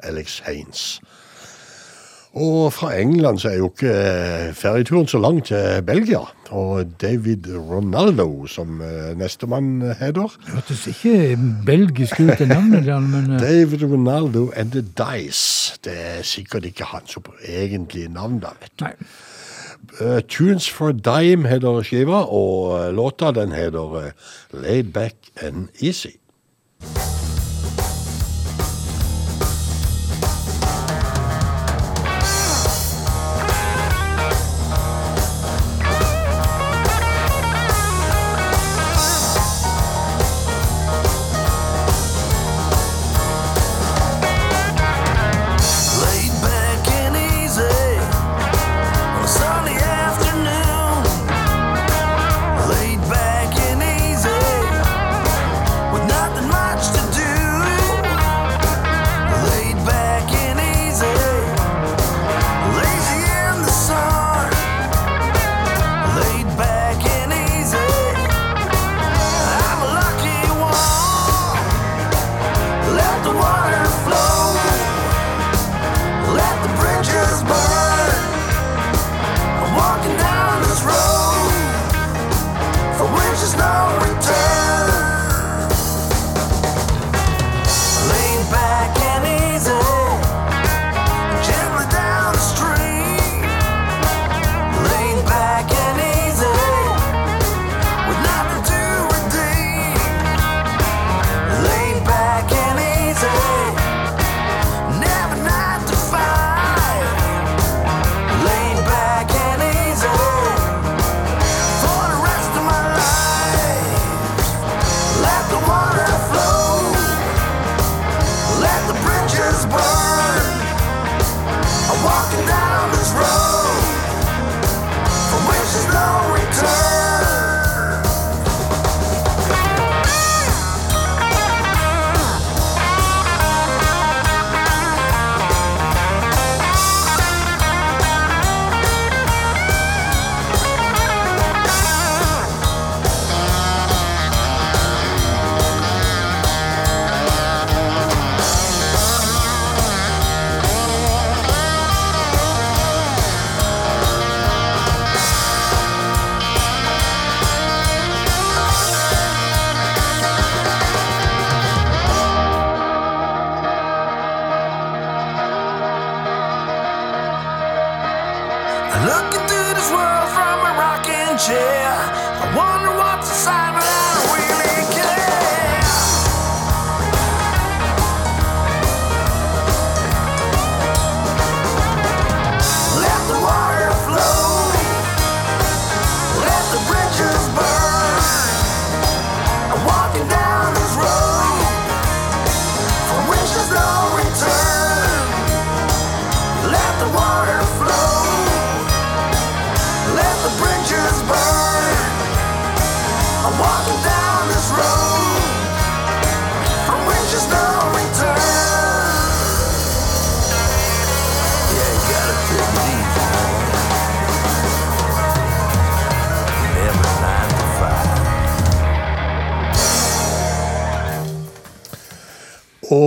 Alex 0.04 0.40
Haynes. 0.46 1.00
Og 2.36 2.72
fra 2.72 2.90
England 3.00 3.38
så 3.40 3.48
er 3.48 3.56
jo 3.56 3.70
ikke 3.70 3.92
eh, 3.92 4.50
ferieturen 4.54 5.06
så 5.08 5.18
lang 5.18 5.38
til 5.44 5.82
Belgia. 5.86 6.20
Og 6.50 6.84
David 7.00 7.48
Ronaldo, 7.48 8.46
som 8.46 8.82
eh, 8.84 9.14
nestemann 9.16 9.80
heter. 9.96 10.34
Hørtes 10.52 10.84
ikke 10.92 11.38
belgisk 11.66 12.20
ut, 12.20 12.34
det 12.38 12.48
navnet 12.48 12.84
men 13.08 13.38
eh, 13.38 13.40
David 13.40 13.86
Ronaldo 13.88 14.50
and 14.56 14.76
the 14.76 14.84
Dice. 14.84 15.78
Det 15.84 15.96
er 15.96 16.22
sikkert 16.22 16.68
ikke 16.68 16.84
hans 16.92 17.16
egentlige 17.48 18.12
navn, 18.12 18.38
da, 18.44 18.52
vet 18.60 18.76
du. 18.80 19.08
Eh, 20.00 20.20
Tunes 20.28 20.68
for 20.70 20.92
Dime 20.92 21.48
heter 21.48 21.80
skiva, 21.82 22.26
og 22.28 22.76
eh, 22.76 22.92
låta 22.92 23.32
den 23.32 23.52
heter 23.56 23.98
eh, 24.02 24.12
Laid 24.52 24.92
Back 24.92 25.32
and 25.42 25.68
Easy. 25.80 26.15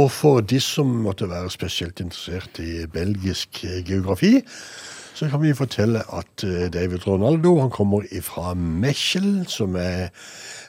Og 0.09 0.13
for 0.15 0.39
de 0.41 0.57
som 0.57 0.89
måtte 1.03 1.27
være 1.29 1.51
spesielt 1.53 1.99
interessert 2.01 2.57
i 2.63 2.87
belgisk 2.89 3.59
eh, 3.61 3.83
geografi, 3.85 4.39
så 5.13 5.27
kan 5.29 5.43
vi 5.43 5.51
fortelle 5.53 6.01
at 6.17 6.45
eh, 6.47 6.65
David 6.73 7.05
Ronaldo 7.05 7.51
han 7.59 7.69
kommer 7.69 8.07
fra 8.25 8.55
Mechel, 8.57 9.43
som 9.45 9.77
er 9.77 10.09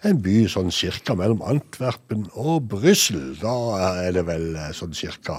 en 0.05 0.21
by 0.21 0.43
sånn 0.53 0.69
cirka 0.75 1.17
mellom 1.17 1.41
Antwerpen 1.41 2.27
og 2.37 2.69
Brussel. 2.69 3.39
Da 3.41 3.57
er 4.05 4.13
det 4.19 4.27
vel 4.29 4.51
eh, 4.61 4.75
sånn 4.77 4.93
cirka 4.99 5.39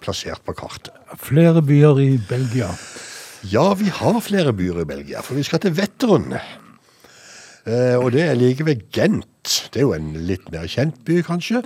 plassert 0.00 0.40
på 0.48 0.56
kartet. 0.56 0.96
flere 1.20 1.60
byer 1.60 2.00
i 2.00 2.12
Belgia. 2.30 2.70
Ja, 3.52 3.74
vi 3.76 3.92
har 3.92 4.20
flere 4.24 4.56
byer 4.56 4.80
i 4.80 4.88
Belgia, 4.94 5.20
for 5.20 5.36
vi 5.36 5.44
skal 5.44 5.60
til 5.60 5.76
Vetteren. 5.76 6.32
Eh, 7.68 8.00
og 8.00 8.14
det 8.16 8.24
er 8.30 8.40
like 8.40 8.64
ved 8.64 8.88
Gent. 8.96 9.68
Det 9.72 9.82
er 9.82 9.90
jo 9.90 9.92
en 9.92 10.14
litt 10.24 10.48
mer 10.52 10.64
kjent 10.72 11.04
by, 11.04 11.20
kanskje. 11.26 11.60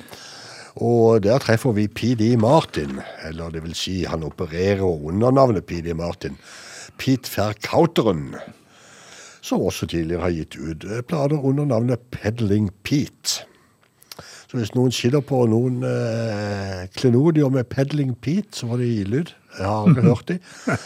Og 0.78 1.22
der 1.24 1.40
treffer 1.42 1.74
vi 1.74 1.88
PD 1.90 2.36
Martin, 2.38 3.00
eller 3.26 3.50
det 3.50 3.64
vil 3.64 3.74
si 3.74 4.04
han 4.06 4.22
opererer 4.22 4.86
under 4.86 5.32
navnet 5.34 5.66
PD 5.66 5.94
Martin. 5.98 6.38
Pete 6.98 7.30
Verkauteren, 7.34 8.36
som 9.42 9.62
også 9.62 9.86
tidligere 9.90 10.22
har 10.22 10.34
gitt 10.34 10.56
ut 10.58 10.84
eh, 10.86 11.02
plater 11.02 11.42
under 11.42 11.66
navnet 11.66 12.02
Peddling 12.14 12.70
Pete. 12.82 13.44
Så 14.48 14.56
hvis 14.56 14.72
noen 14.74 14.94
skiller 14.94 15.22
på 15.22 15.42
noen 15.50 15.82
eh, 15.84 16.86
klenodier 16.96 17.50
med 17.52 17.68
Peddling 17.70 18.14
Pete, 18.22 18.54
så 18.56 18.70
var 18.70 18.82
det 18.82 19.08
ut. 19.12 19.34
Jeg 19.58 19.66
har 19.66 19.88
aldri 19.88 20.06
hørt 20.06 20.30
de. 20.30 20.38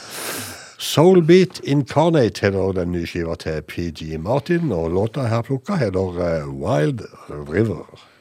Soulbeat 0.82 1.60
Incarnate 1.62 2.42
heter 2.42 2.72
den 2.74 2.90
nye 2.96 3.06
skiva 3.06 3.36
til 3.38 3.60
PG 3.62 4.16
Martin, 4.18 4.72
og 4.74 4.90
låta 4.96 5.28
her 5.30 5.44
plukka 5.46 5.78
heter 5.78 6.24
eh, 6.26 6.48
Wild 6.48 7.04
River. 7.28 8.11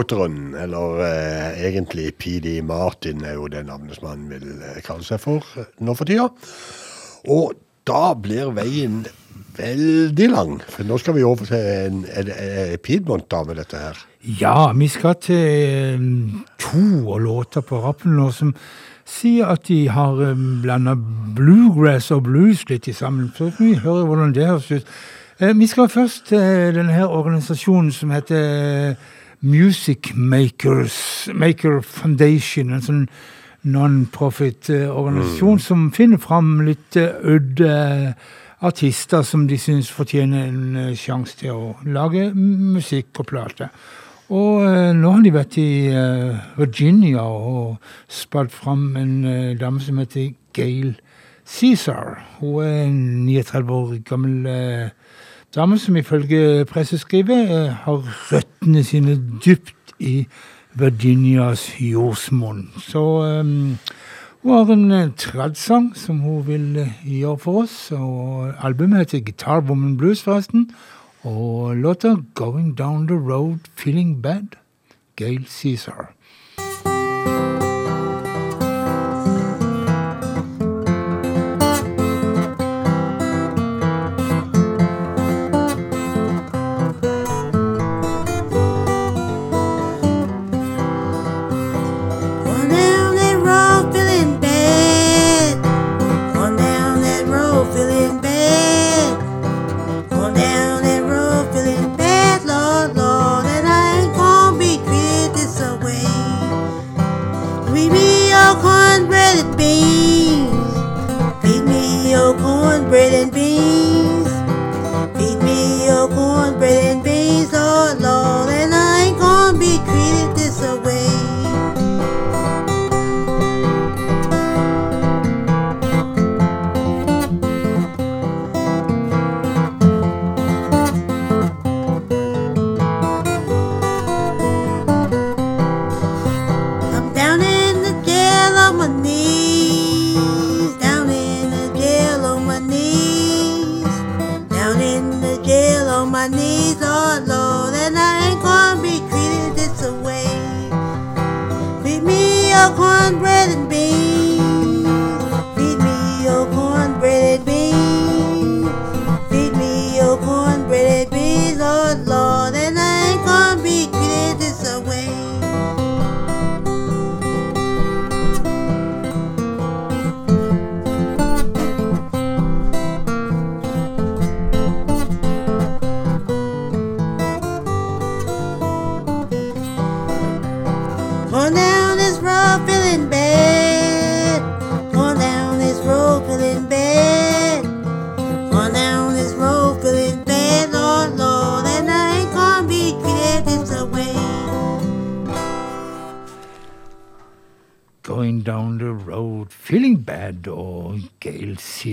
Verkauteren, 0.00 0.54
eller 0.54 1.00
eh, 1.04 1.66
egentlig 1.68 2.14
PD 2.16 2.62
Martin 2.62 3.24
er 3.24 3.34
jo 3.34 3.48
det 3.52 3.66
navnet 3.66 3.98
som 3.98 4.06
han 4.08 4.22
vil 4.30 4.62
eh, 4.64 4.78
kalle 4.80 5.04
seg 5.04 5.20
for 5.20 5.44
eh, 5.60 5.66
nå 5.84 5.92
for 5.92 6.08
tida. 6.08 6.30
Og 7.28 7.52
da 7.84 8.14
blir 8.16 8.48
veien 8.56 9.02
veldig 9.58 10.30
lang, 10.32 10.54
for 10.72 10.88
nå 10.88 10.96
skal 11.02 11.18
vi 11.18 11.26
over 11.26 11.44
til 11.44 11.60
en, 11.60 12.00
en, 12.16 12.32
en 12.32 12.80
Piedmont 12.80 13.28
da 13.28 13.42
med 13.44 13.60
dette 13.60 13.76
her. 13.76 14.00
Ja, 14.40 14.72
vi 14.72 14.88
skal 14.88 15.20
til 15.20 16.00
um, 16.00 16.42
to 16.56 17.18
låter 17.20 17.60
på 17.60 17.84
rappen 17.84 18.16
nå 18.16 18.30
som 18.32 18.56
sier 19.04 19.52
at 19.52 19.68
de 19.68 19.82
har 19.92 20.16
blanda 20.64 20.96
bluegrass 21.36 22.08
og 22.14 22.24
blues 22.24 22.64
litt 22.72 22.88
i 22.88 22.96
sammen. 22.96 23.34
Så 23.36 23.52
vi 23.58 23.74
hører 23.76 24.08
hvordan 24.08 24.32
det 24.32 24.48
høres 24.48 24.72
ut. 24.72 24.92
Eh, 25.40 25.52
vi 25.52 25.66
skal 25.68 25.92
først 25.92 26.30
til 26.32 26.76
denne 26.80 27.08
organisasjonen 27.08 27.92
som 27.92 28.16
heter 28.16 28.96
Music 29.40 30.12
Makers 30.14 31.28
Maker 31.34 31.80
Foundation. 31.82 32.72
En 32.76 32.84
sånn 32.84 33.08
non-profit-organisasjon 33.70 35.58
som 35.60 35.90
finner 35.92 36.20
fram 36.20 36.60
litt 36.64 36.96
ødde 36.96 38.14
artister 38.60 39.24
som 39.24 39.46
de 39.48 39.56
syns 39.60 39.90
fortjener 39.92 40.48
en 40.48 40.76
eh, 40.76 40.96
sjanse 40.98 41.38
til 41.40 41.56
å 41.56 41.74
lage 41.88 42.28
musikk 42.36 43.12
på 43.16 43.24
plate. 43.28 43.70
Og 44.30 44.66
eh, 44.68 44.90
nå 44.96 45.14
har 45.14 45.22
de 45.24 45.32
vært 45.34 45.56
i 45.60 45.70
eh, 45.88 46.36
Virginia 46.58 47.24
og 47.24 47.80
spilt 48.12 48.52
fram 48.54 48.96
en 49.00 49.14
eh, 49.24 49.56
dame 49.60 49.80
som 49.82 49.98
heter 50.02 50.34
Gail 50.56 50.92
Cæsar. 51.48 52.20
Hun 52.38 52.62
er 52.62 52.92
39 52.92 53.72
år 53.78 53.96
gammel 54.06 54.46
eh, 54.46 54.92
dame 55.54 55.78
som 55.78 55.96
ifølge 55.96 56.64
presseskrivet 56.64 57.50
eh, 57.50 57.72
har 57.84 58.04
røttene 58.30 58.84
sine 58.84 59.16
dypt 59.44 59.94
i 59.98 60.26
Virginias 60.78 61.64
jordsmonn. 61.80 62.68
Så 62.78 63.02
eh, 63.26 63.50
hun 64.42 64.52
har 64.54 64.70
en 64.72 64.92
eh, 64.94 65.10
tradsang 65.18 65.90
som 65.98 66.20
hun 66.22 66.46
vil 66.46 66.84
gjøre 67.02 67.38
for 67.38 67.62
oss. 67.64 67.92
og 67.92 68.54
Albumet 68.62 68.98
heter 68.98 69.24
Guitar 69.26 69.60
Woman 69.60 69.96
Blues, 69.96 70.22
forresten. 70.22 70.70
Og 71.22 71.76
låta 71.76 72.16
'Going 72.34 72.78
Down 72.78 73.08
The 73.08 73.16
Road 73.16 73.58
Feeling 73.76 74.22
Bad', 74.22 74.56
Gail 75.16 75.46
Cæsar. 75.48 76.14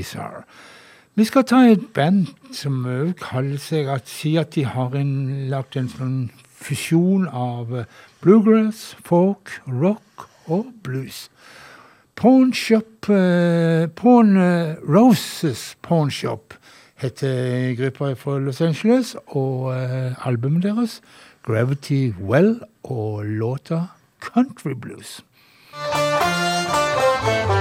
Cæsar. 0.03 0.43
Vi 1.15 1.23
skal 1.23 1.43
ta 1.43 1.55
et 1.55 1.87
band 1.93 2.27
som 2.53 2.83
kaller 3.17 3.57
seg 3.57 3.87
at 3.89 4.09
sier 4.09 4.41
at 4.45 4.53
de 4.55 4.65
har 4.65 4.93
en, 4.95 5.49
lagt 5.49 5.77
en 5.77 5.89
sånn 5.89 6.17
fusjon 6.57 7.27
av 7.27 7.73
eh, 7.73 7.87
bluegrass, 8.21 8.95
folk, 9.05 9.49
rock 9.65 10.27
og 10.45 10.69
blues. 10.83 11.27
Pawn 12.17 12.53
Shop 12.53 13.09
eh, 13.09 13.87
Pawn 13.95 14.37
eh, 14.37 14.75
Roses 14.85 15.75
Pawn 15.81 16.09
Shop 16.11 16.53
heter 17.01 17.75
gruppa 17.77 18.13
fra 18.17 18.39
Los 18.39 18.61
Angeles, 18.61 19.15
og 19.27 19.73
eh, 19.73 20.27
albumet 20.27 20.63
deres 20.63 21.01
Gravity 21.45 22.13
Well 22.19 22.59
og 22.83 23.25
låta 23.25 23.87
Country 24.21 24.73
Blues. 24.73 25.21
Standing 27.27 27.56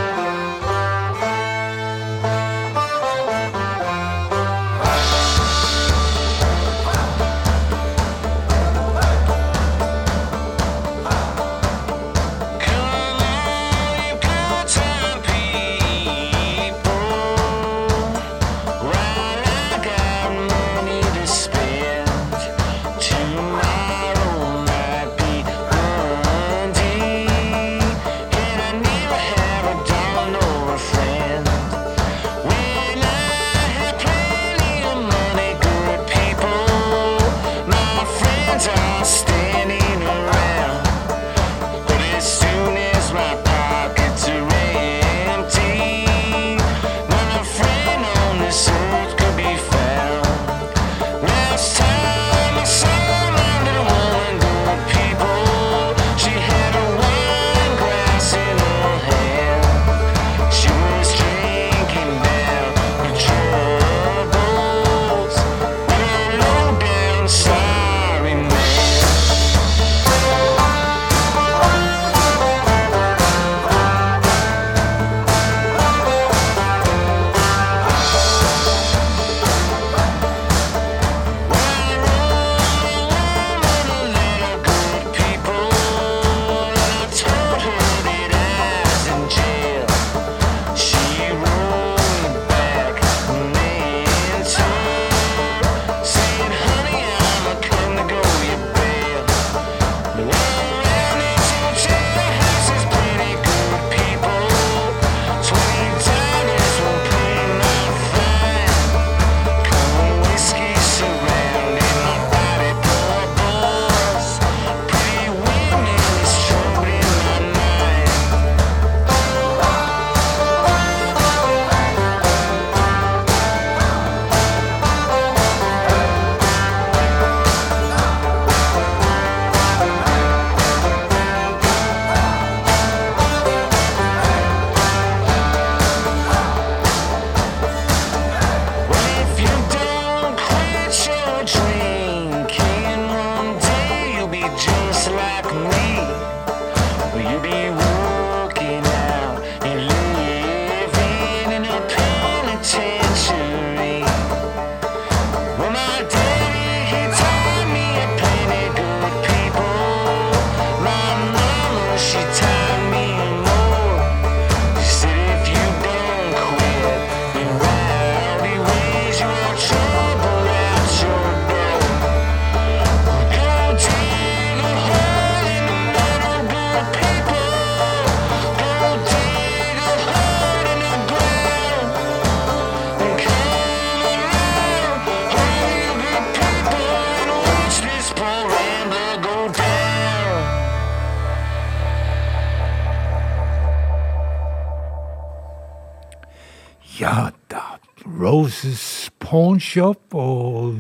Pawn 199.77 199.95
Shop 199.95 200.15
og 200.15 200.75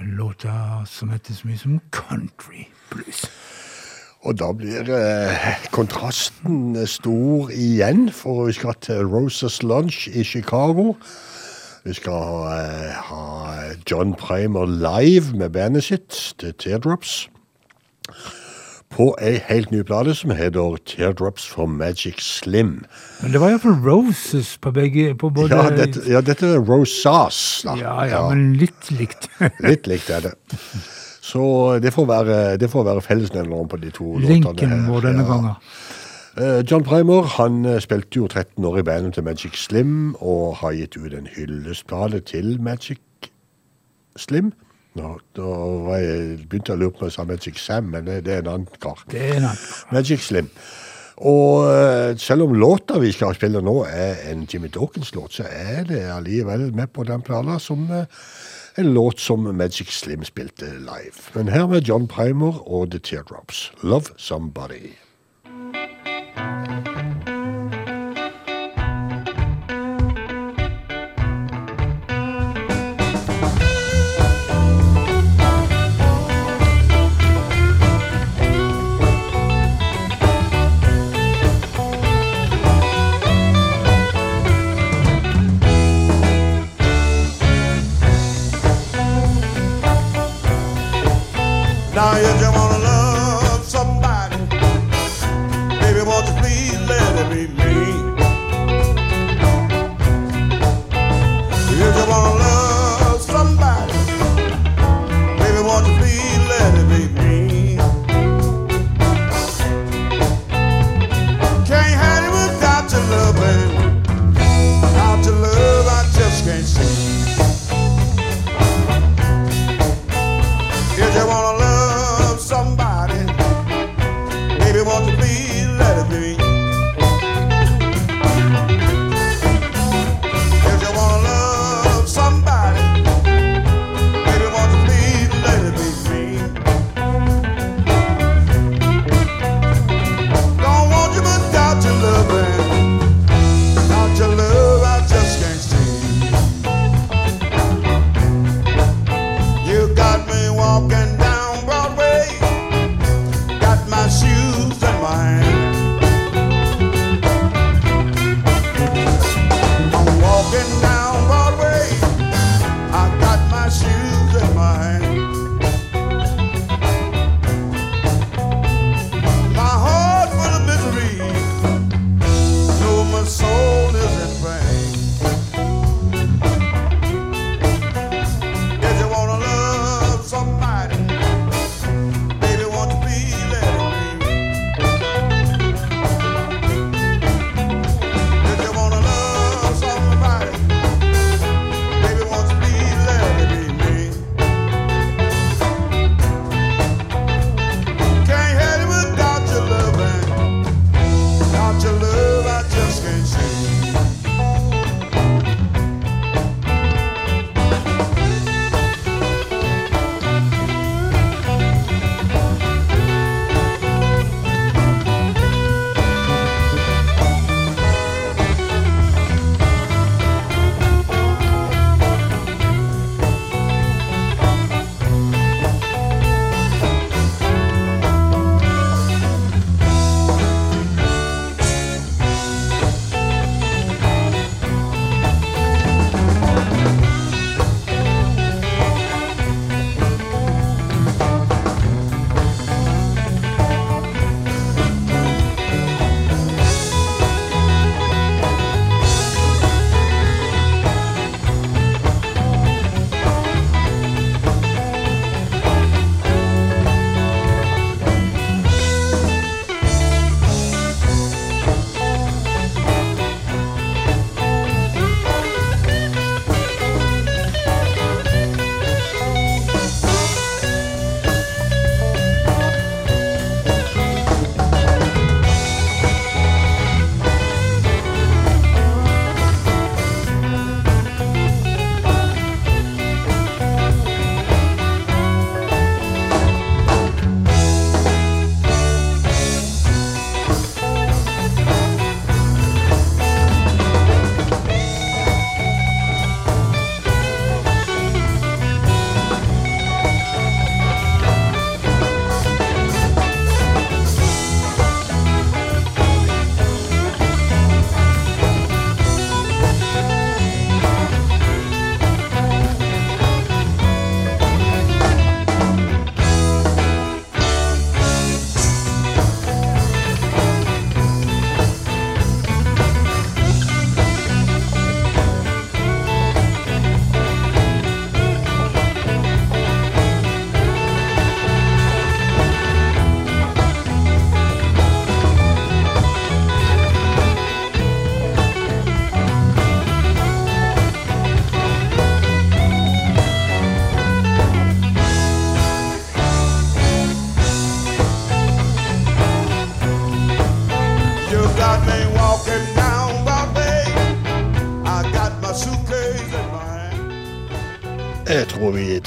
låta 0.00 0.84
som 0.86 1.10
heter 1.12 1.34
så 1.34 1.48
mye 1.48 1.58
som 1.60 1.80
Country 1.92 2.64
Blues. 2.90 3.26
Og 4.24 4.38
da 4.40 4.48
blir 4.56 4.88
eh, 4.88 5.58
kontrasten 5.70 6.72
stor 6.88 7.52
igjen, 7.52 8.08
for 8.08 8.46
vi 8.46 8.54
skal 8.56 8.78
til 8.80 9.04
Roses 9.04 9.60
Lunch 9.62 10.08
i 10.08 10.24
Chicago. 10.24 10.94
Vi 11.84 11.92
skal 11.92 12.48
eh, 12.54 12.96
ha 13.10 13.76
John 13.90 14.14
Primer 14.16 14.64
live 14.64 15.36
med 15.36 15.50
bandet 15.50 15.84
sitt, 15.84 16.34
The 16.38 16.52
Teardrops, 16.52 17.28
på 18.90 19.10
ei 19.20 19.34
helt 19.48 19.70
ny 19.70 19.82
plate 19.84 20.14
som 20.16 20.30
heter 20.32 20.78
Teardrops 20.88 21.44
for 21.46 21.66
Magic 21.68 22.22
Slim. 22.24 22.84
Men 23.22 23.32
det 23.34 23.40
var 23.42 23.50
iallfall 23.52 23.76
Roses 23.84 24.54
på 24.64 24.72
begge 24.72 25.10
på 25.20 25.28
både 25.34 25.52
Ja, 25.56 25.68
dette, 25.76 26.02
ja, 26.08 26.20
dette 26.24 26.46
er 26.56 26.62
Rosas, 26.64 27.62
da. 27.66 27.74
Ja, 27.76 27.96
ja, 28.08 28.22
men 28.30 28.54
litt 28.58 28.88
likt. 28.96 29.28
Litt 29.60 29.86
likt 29.90 30.08
er 30.10 30.24
det. 30.30 30.32
Så 31.28 31.42
det 31.84 31.92
får 31.92 32.06
være, 32.08 32.36
det 32.58 32.70
får 32.72 32.86
være 32.88 33.02
fellesnevneren 33.04 33.68
på 33.68 33.76
de 33.82 33.90
to 33.92 34.14
Linken 34.18 34.54
låtene. 34.56 34.80
her. 34.80 34.88
vår 34.88 35.00
denne 35.10 35.26
Ja. 35.26 35.28
gangen. 35.28 35.56
Eh, 36.38 36.62
John 36.70 36.84
Primer 36.86 37.26
han 37.36 37.64
eh, 37.66 37.80
spilte 37.82 38.20
jo 38.22 38.28
13 38.30 38.64
år 38.64 38.78
i 38.78 38.82
bandet 38.86 39.14
til 39.18 39.24
Magic 39.26 39.56
Slim, 39.58 40.14
og 40.22 40.56
har 40.62 40.72
gitt 40.72 40.96
ut 40.96 41.12
en 41.12 41.26
hyllestplate 41.36 42.20
til 42.24 42.56
Magic 42.62 42.98
Slim. 44.16 44.52
Nå, 44.96 45.14
da 45.36 45.48
var 45.84 46.00
jeg, 46.02 46.44
begynte 46.48 46.72
jeg 46.72 46.78
å 46.78 46.82
lure 46.82 46.94
på 46.96 47.04
om 47.04 47.10
jeg 47.10 47.16
sa 47.18 47.26
Magic 47.28 47.60
Sam, 47.60 47.90
men 47.92 48.06
det, 48.08 48.22
det 48.26 48.38
er 48.38 48.44
en 48.44 48.52
annen 48.54 48.80
kar. 48.82 49.04
Det 49.10 49.20
er 49.20 49.40
en 49.40 49.50
annen. 49.50 49.64
Magic 49.92 50.24
Slim. 50.24 50.48
Og 51.18 51.66
eh, 51.66 52.16
selv 52.18 52.46
om 52.46 52.54
låta 52.54 52.98
vi 53.02 53.10
skal 53.12 53.34
spille 53.34 53.62
nå 53.62 53.80
er 53.90 54.22
en 54.30 54.46
Jimmy 54.46 54.70
Dawkins-låt, 54.74 55.40
så 55.40 55.48
er 55.50 55.82
det 55.88 56.04
allikevel 56.14 56.70
med 56.74 56.94
på 56.94 57.06
den 57.08 57.22
plata 57.26 57.58
som 57.62 57.88
eh, 57.90 58.06
en 58.78 58.92
låt 58.94 59.20
som 59.20 59.48
Magic 59.56 59.90
Slim 59.90 60.24
spilte 60.24 60.70
live. 60.78 61.26
Men 61.34 61.48
her 61.48 61.66
med 61.66 61.82
John 61.90 62.06
Primer 62.06 62.62
og 62.66 62.90
The 62.90 62.98
Teardrops. 62.98 63.72
Love 63.82 64.14
Somebody. 64.16 64.94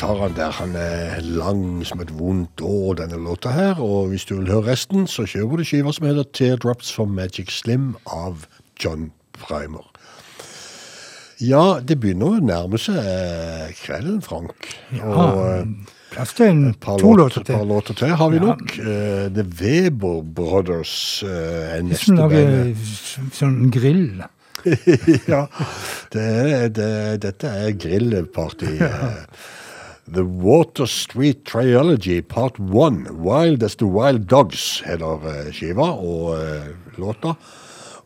Tar 0.02 0.18
han 0.18 0.34
der. 0.34 0.50
Han 0.58 0.74
er 0.76 1.22
lang 1.22 1.86
som 1.86 2.02
et 2.02 2.10
vondt 2.18 2.62
år, 2.66 2.96
denne 3.04 3.20
låta 3.22 3.52
her. 3.54 3.78
Og 3.82 4.10
hvis 4.10 4.26
du 4.26 4.36
vil 4.40 4.50
høre 4.50 4.72
resten, 4.72 5.06
så 5.08 5.28
kjøper 5.30 5.62
du 5.62 5.68
skiva 5.68 5.94
som 5.94 6.08
heter 6.10 6.26
Teardrops 6.34 6.90
for 6.96 7.06
Magic 7.06 7.52
Slim 7.54 7.92
av 8.10 8.48
John 8.82 9.12
Primer. 9.38 9.86
Ja, 11.42 11.80
det 11.86 12.00
begynner 12.02 12.34
å 12.34 12.42
nærme 12.42 12.82
seg 12.82 12.98
eh, 12.98 13.70
kvelden, 13.78 14.20
Frank. 14.26 14.72
Og 14.98 15.38
eh, 15.46 15.70
Plass 16.12 16.34
til 16.36 16.50
en, 16.50 16.66
par 16.82 16.98
to 17.00 17.14
låter, 17.16 17.40
til. 17.40 17.52
til. 17.52 17.62
par 17.62 17.70
låter 17.70 18.02
til 18.02 18.18
har 18.18 18.34
vi 18.34 18.42
Ja. 18.42 18.50
nok. 18.50 18.76
Uh, 18.82 19.30
The 19.38 19.46
Weber 19.62 20.20
Brothers 20.26 21.24
uh, 21.24 21.78
er 21.78 21.86
neste 21.88 22.18
band. 22.18 22.84
sånn 23.38 23.70
grill. 23.72 24.26
ja, 25.32 25.46
det 26.14 26.28
det, 26.76 26.92
dette 27.24 27.56
er 27.64 27.74
grillparty. 27.80 28.78
eh. 28.90 29.60
The 30.08 30.26
Water 30.26 30.88
Street 30.88 31.44
Triology 31.46 32.28
Part 32.28 32.60
1. 32.60 33.22
Wild 33.22 33.64
as 33.64 33.76
the 33.76 33.86
Wild 33.86 34.28
Dogs 34.28 34.82
heter 34.86 35.22
eh, 35.30 35.52
skiva, 35.54 35.92
og 35.94 36.42
eh, 36.42 36.74
låta 36.98 37.36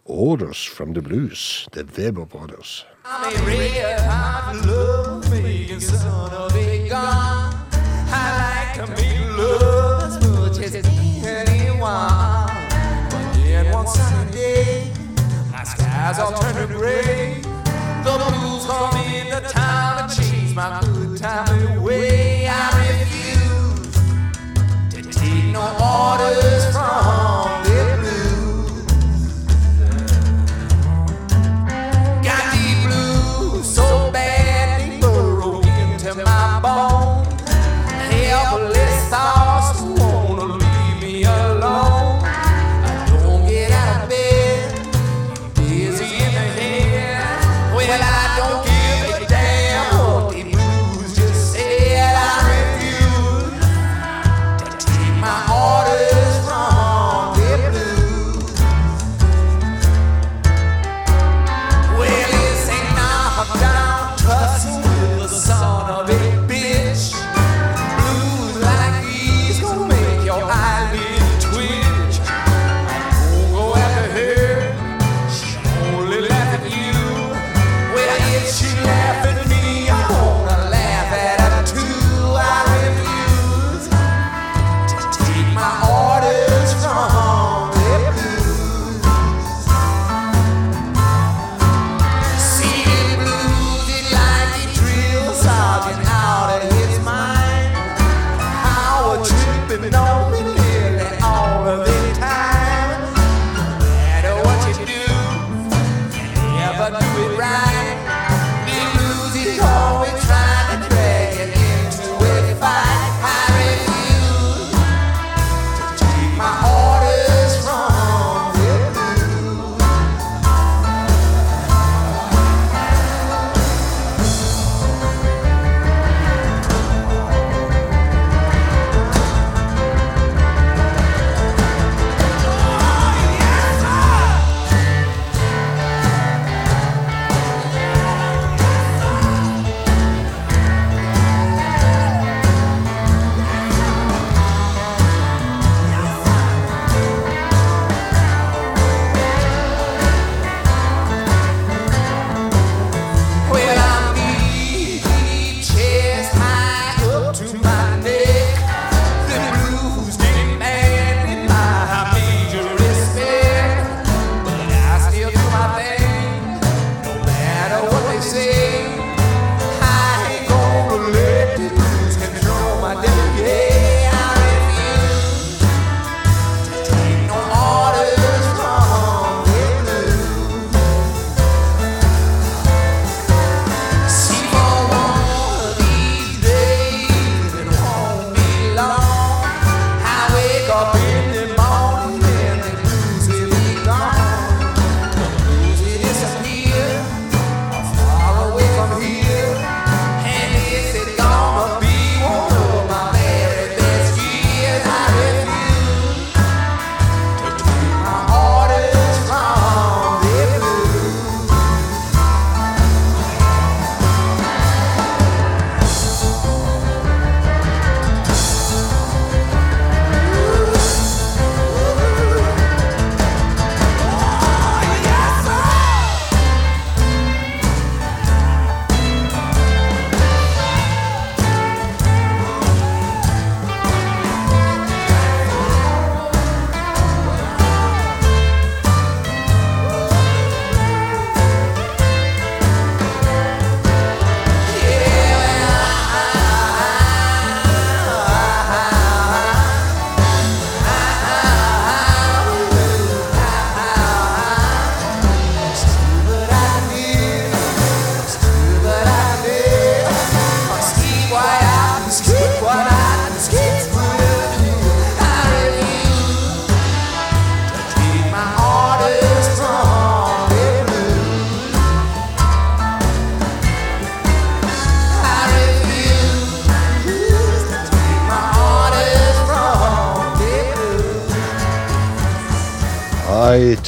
Orders 0.06 0.66
from 0.66 0.94
the 0.94 1.02
Blues. 1.02 1.68
The 1.72 1.84
Weber 1.84 2.26
Brothers. 2.26 2.86
I 16.08 16.12
one 16.20 16.40
turn 16.40 16.56
to 16.56 16.74
gray. 16.74 17.25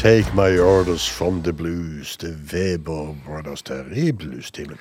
Take 0.08 0.34
my 0.34 0.58
orders 0.60 1.10
from 1.10 1.42
the 1.44 1.54
blues. 1.54 2.18
The 2.18 2.34
Weber 2.54 3.16
Brothers 3.26 3.62
der 3.62 3.84
i 3.96 4.12
bluestimen. 4.12 4.78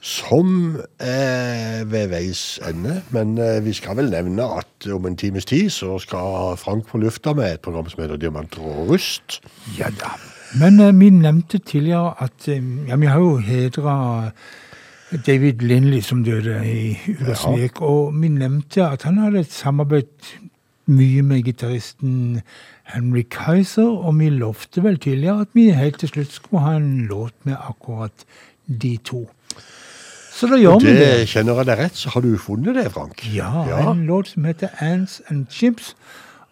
Som 0.00 0.76
er 0.98 1.84
ved 1.84 2.08
veis 2.08 2.58
ende, 2.68 3.02
men 3.10 3.38
eh, 3.38 3.60
vi 3.64 3.72
skal 3.72 3.96
vel 3.96 4.10
nevne 4.10 4.48
at 4.58 4.88
om 4.90 5.06
en 5.06 5.16
times 5.16 5.44
tid 5.44 5.70
så 5.70 5.98
skal 6.02 6.56
Frank 6.58 6.86
på 6.88 6.98
lufta 6.98 7.32
med 7.32 7.52
et 7.52 7.60
program 7.60 7.88
som 7.88 8.02
heter 8.02 8.16
Diamanter 8.16 8.64
og 8.64 8.88
rust. 8.88 9.38
Ja 9.78 9.92
da. 10.00 10.16
Men 10.58 10.80
eh, 10.80 10.98
vi 10.98 11.10
nevnte 11.10 11.58
tidligere 11.58 12.14
at 12.18 12.48
eh, 12.48 12.64
ja, 12.88 12.96
vi 12.96 13.06
har 13.06 13.20
jo 13.20 13.36
hedra 13.36 14.30
David 15.26 15.62
Lindley 15.62 16.00
som 16.00 16.24
døde 16.24 16.58
i 16.66 16.98
Ullersvik, 17.20 17.80
og 17.80 18.14
vi 18.22 18.28
nevnte 18.28 18.88
at 18.88 19.06
han 19.06 19.18
hadde 19.18 19.44
et 19.44 19.52
samarbeid 19.52 20.32
mye 20.90 21.22
med 21.22 21.44
gitaristen 21.46 22.40
Henry 22.94 23.22
Kaiser, 23.30 23.88
og 23.88 24.18
vi 24.18 24.28
lovte 24.30 24.82
vel 24.84 24.98
tidligere 24.98 25.40
at 25.46 25.48
vi 25.54 25.68
helt 25.74 25.98
til 26.02 26.08
slutt 26.08 26.32
skulle 26.32 26.62
ha 26.64 26.76
en 26.76 27.06
låt 27.10 27.34
med 27.44 27.56
akkurat 27.68 28.24
de 28.66 28.96
to. 29.04 29.24
Så 30.32 30.46
da 30.48 30.56
gjør 30.56 30.78
vi 30.80 30.92
det 30.96 31.28
kjenner 31.28 31.58
jeg 31.60 31.66
deg 31.68 31.78
rett, 31.82 31.96
så 32.00 32.08
har 32.14 32.22
du 32.24 32.30
funnet 32.40 32.74
det, 32.78 32.86
Frank. 32.94 33.22
Ja, 33.34 33.66
Ja. 33.68 33.90
en 33.92 34.06
låt 34.06 34.28
som 34.34 34.44
heter 34.44 34.68
Ants 34.80 35.20
and 35.28 35.46
Chimps. 35.50 35.94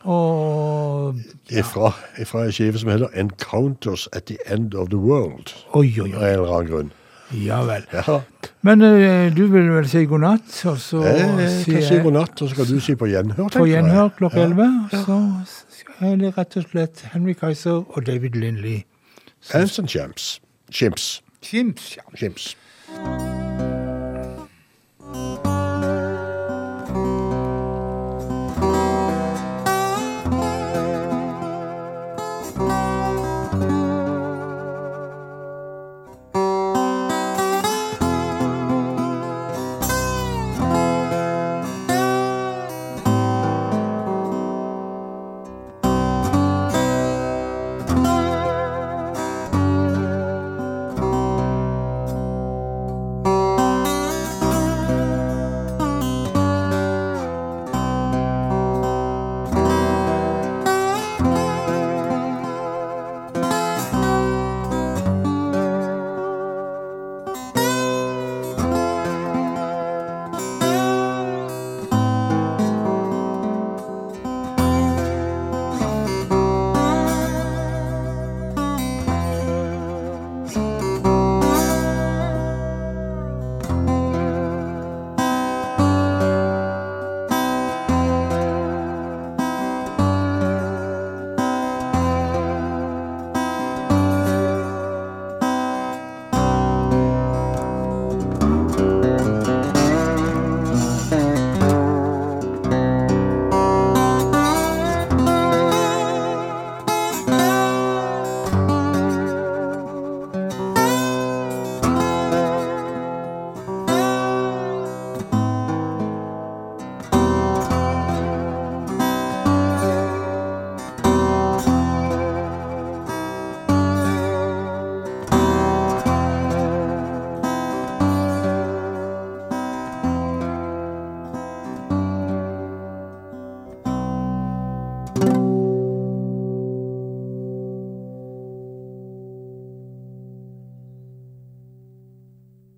Og 0.05 1.15
Ifra, 1.51 1.91
ifra 2.21 2.45
en 2.47 2.53
skive 2.53 2.79
som 2.79 2.91
heter 2.93 3.09
Encounters 3.19 4.09
at 4.13 4.25
the 4.29 4.37
End 4.47 4.75
of 4.75 4.89
the 4.93 4.97
World. 4.99 5.55
Oi, 5.75 5.91
oi, 6.01 6.13
Av 6.15 6.23
oi. 6.23 6.29
en 6.29 6.33
eller 6.39 6.55
annen 6.59 6.71
grunn. 6.71 6.91
Ja 7.45 7.59
vel. 7.69 7.83
Ja. 7.93 8.21
Men 8.65 8.81
uh, 8.83 9.29
du 9.37 9.43
vil 9.53 9.67
vel 9.75 9.89
si 9.91 10.05
god 10.09 10.23
natt, 10.25 10.55
og 10.71 10.79
så 10.81 11.03
Jeg 11.05 11.51
sier 11.65 11.75
kan 11.75 11.83
si 11.91 11.99
god 12.07 12.15
natt, 12.17 12.41
og 12.43 12.49
så 12.49 12.57
kan 12.57 12.71
du 12.71 12.79
si 12.81 12.95
på 12.97 13.09
gjenhør. 13.11 13.51
På 13.53 13.67
jeg. 13.67 13.75
gjenhør 13.77 14.09
klokka 14.17 14.41
Ja. 14.41 14.47
11. 14.47 14.69
Så 15.05 15.19
er 16.01 16.17
det 16.17 16.39
rett 16.39 16.57
og 16.57 16.69
slett 16.71 17.03
Henry 17.13 17.33
Kaiser 17.33 17.83
og 17.89 18.07
David 18.07 18.39
Lindley. 18.39 18.85
Ants 19.55 19.81
Chimps. 19.87 20.41
Chimps. 20.71 21.23
Chimps, 21.43 21.97
ja. 21.97 22.03
Chimps. 22.17 22.57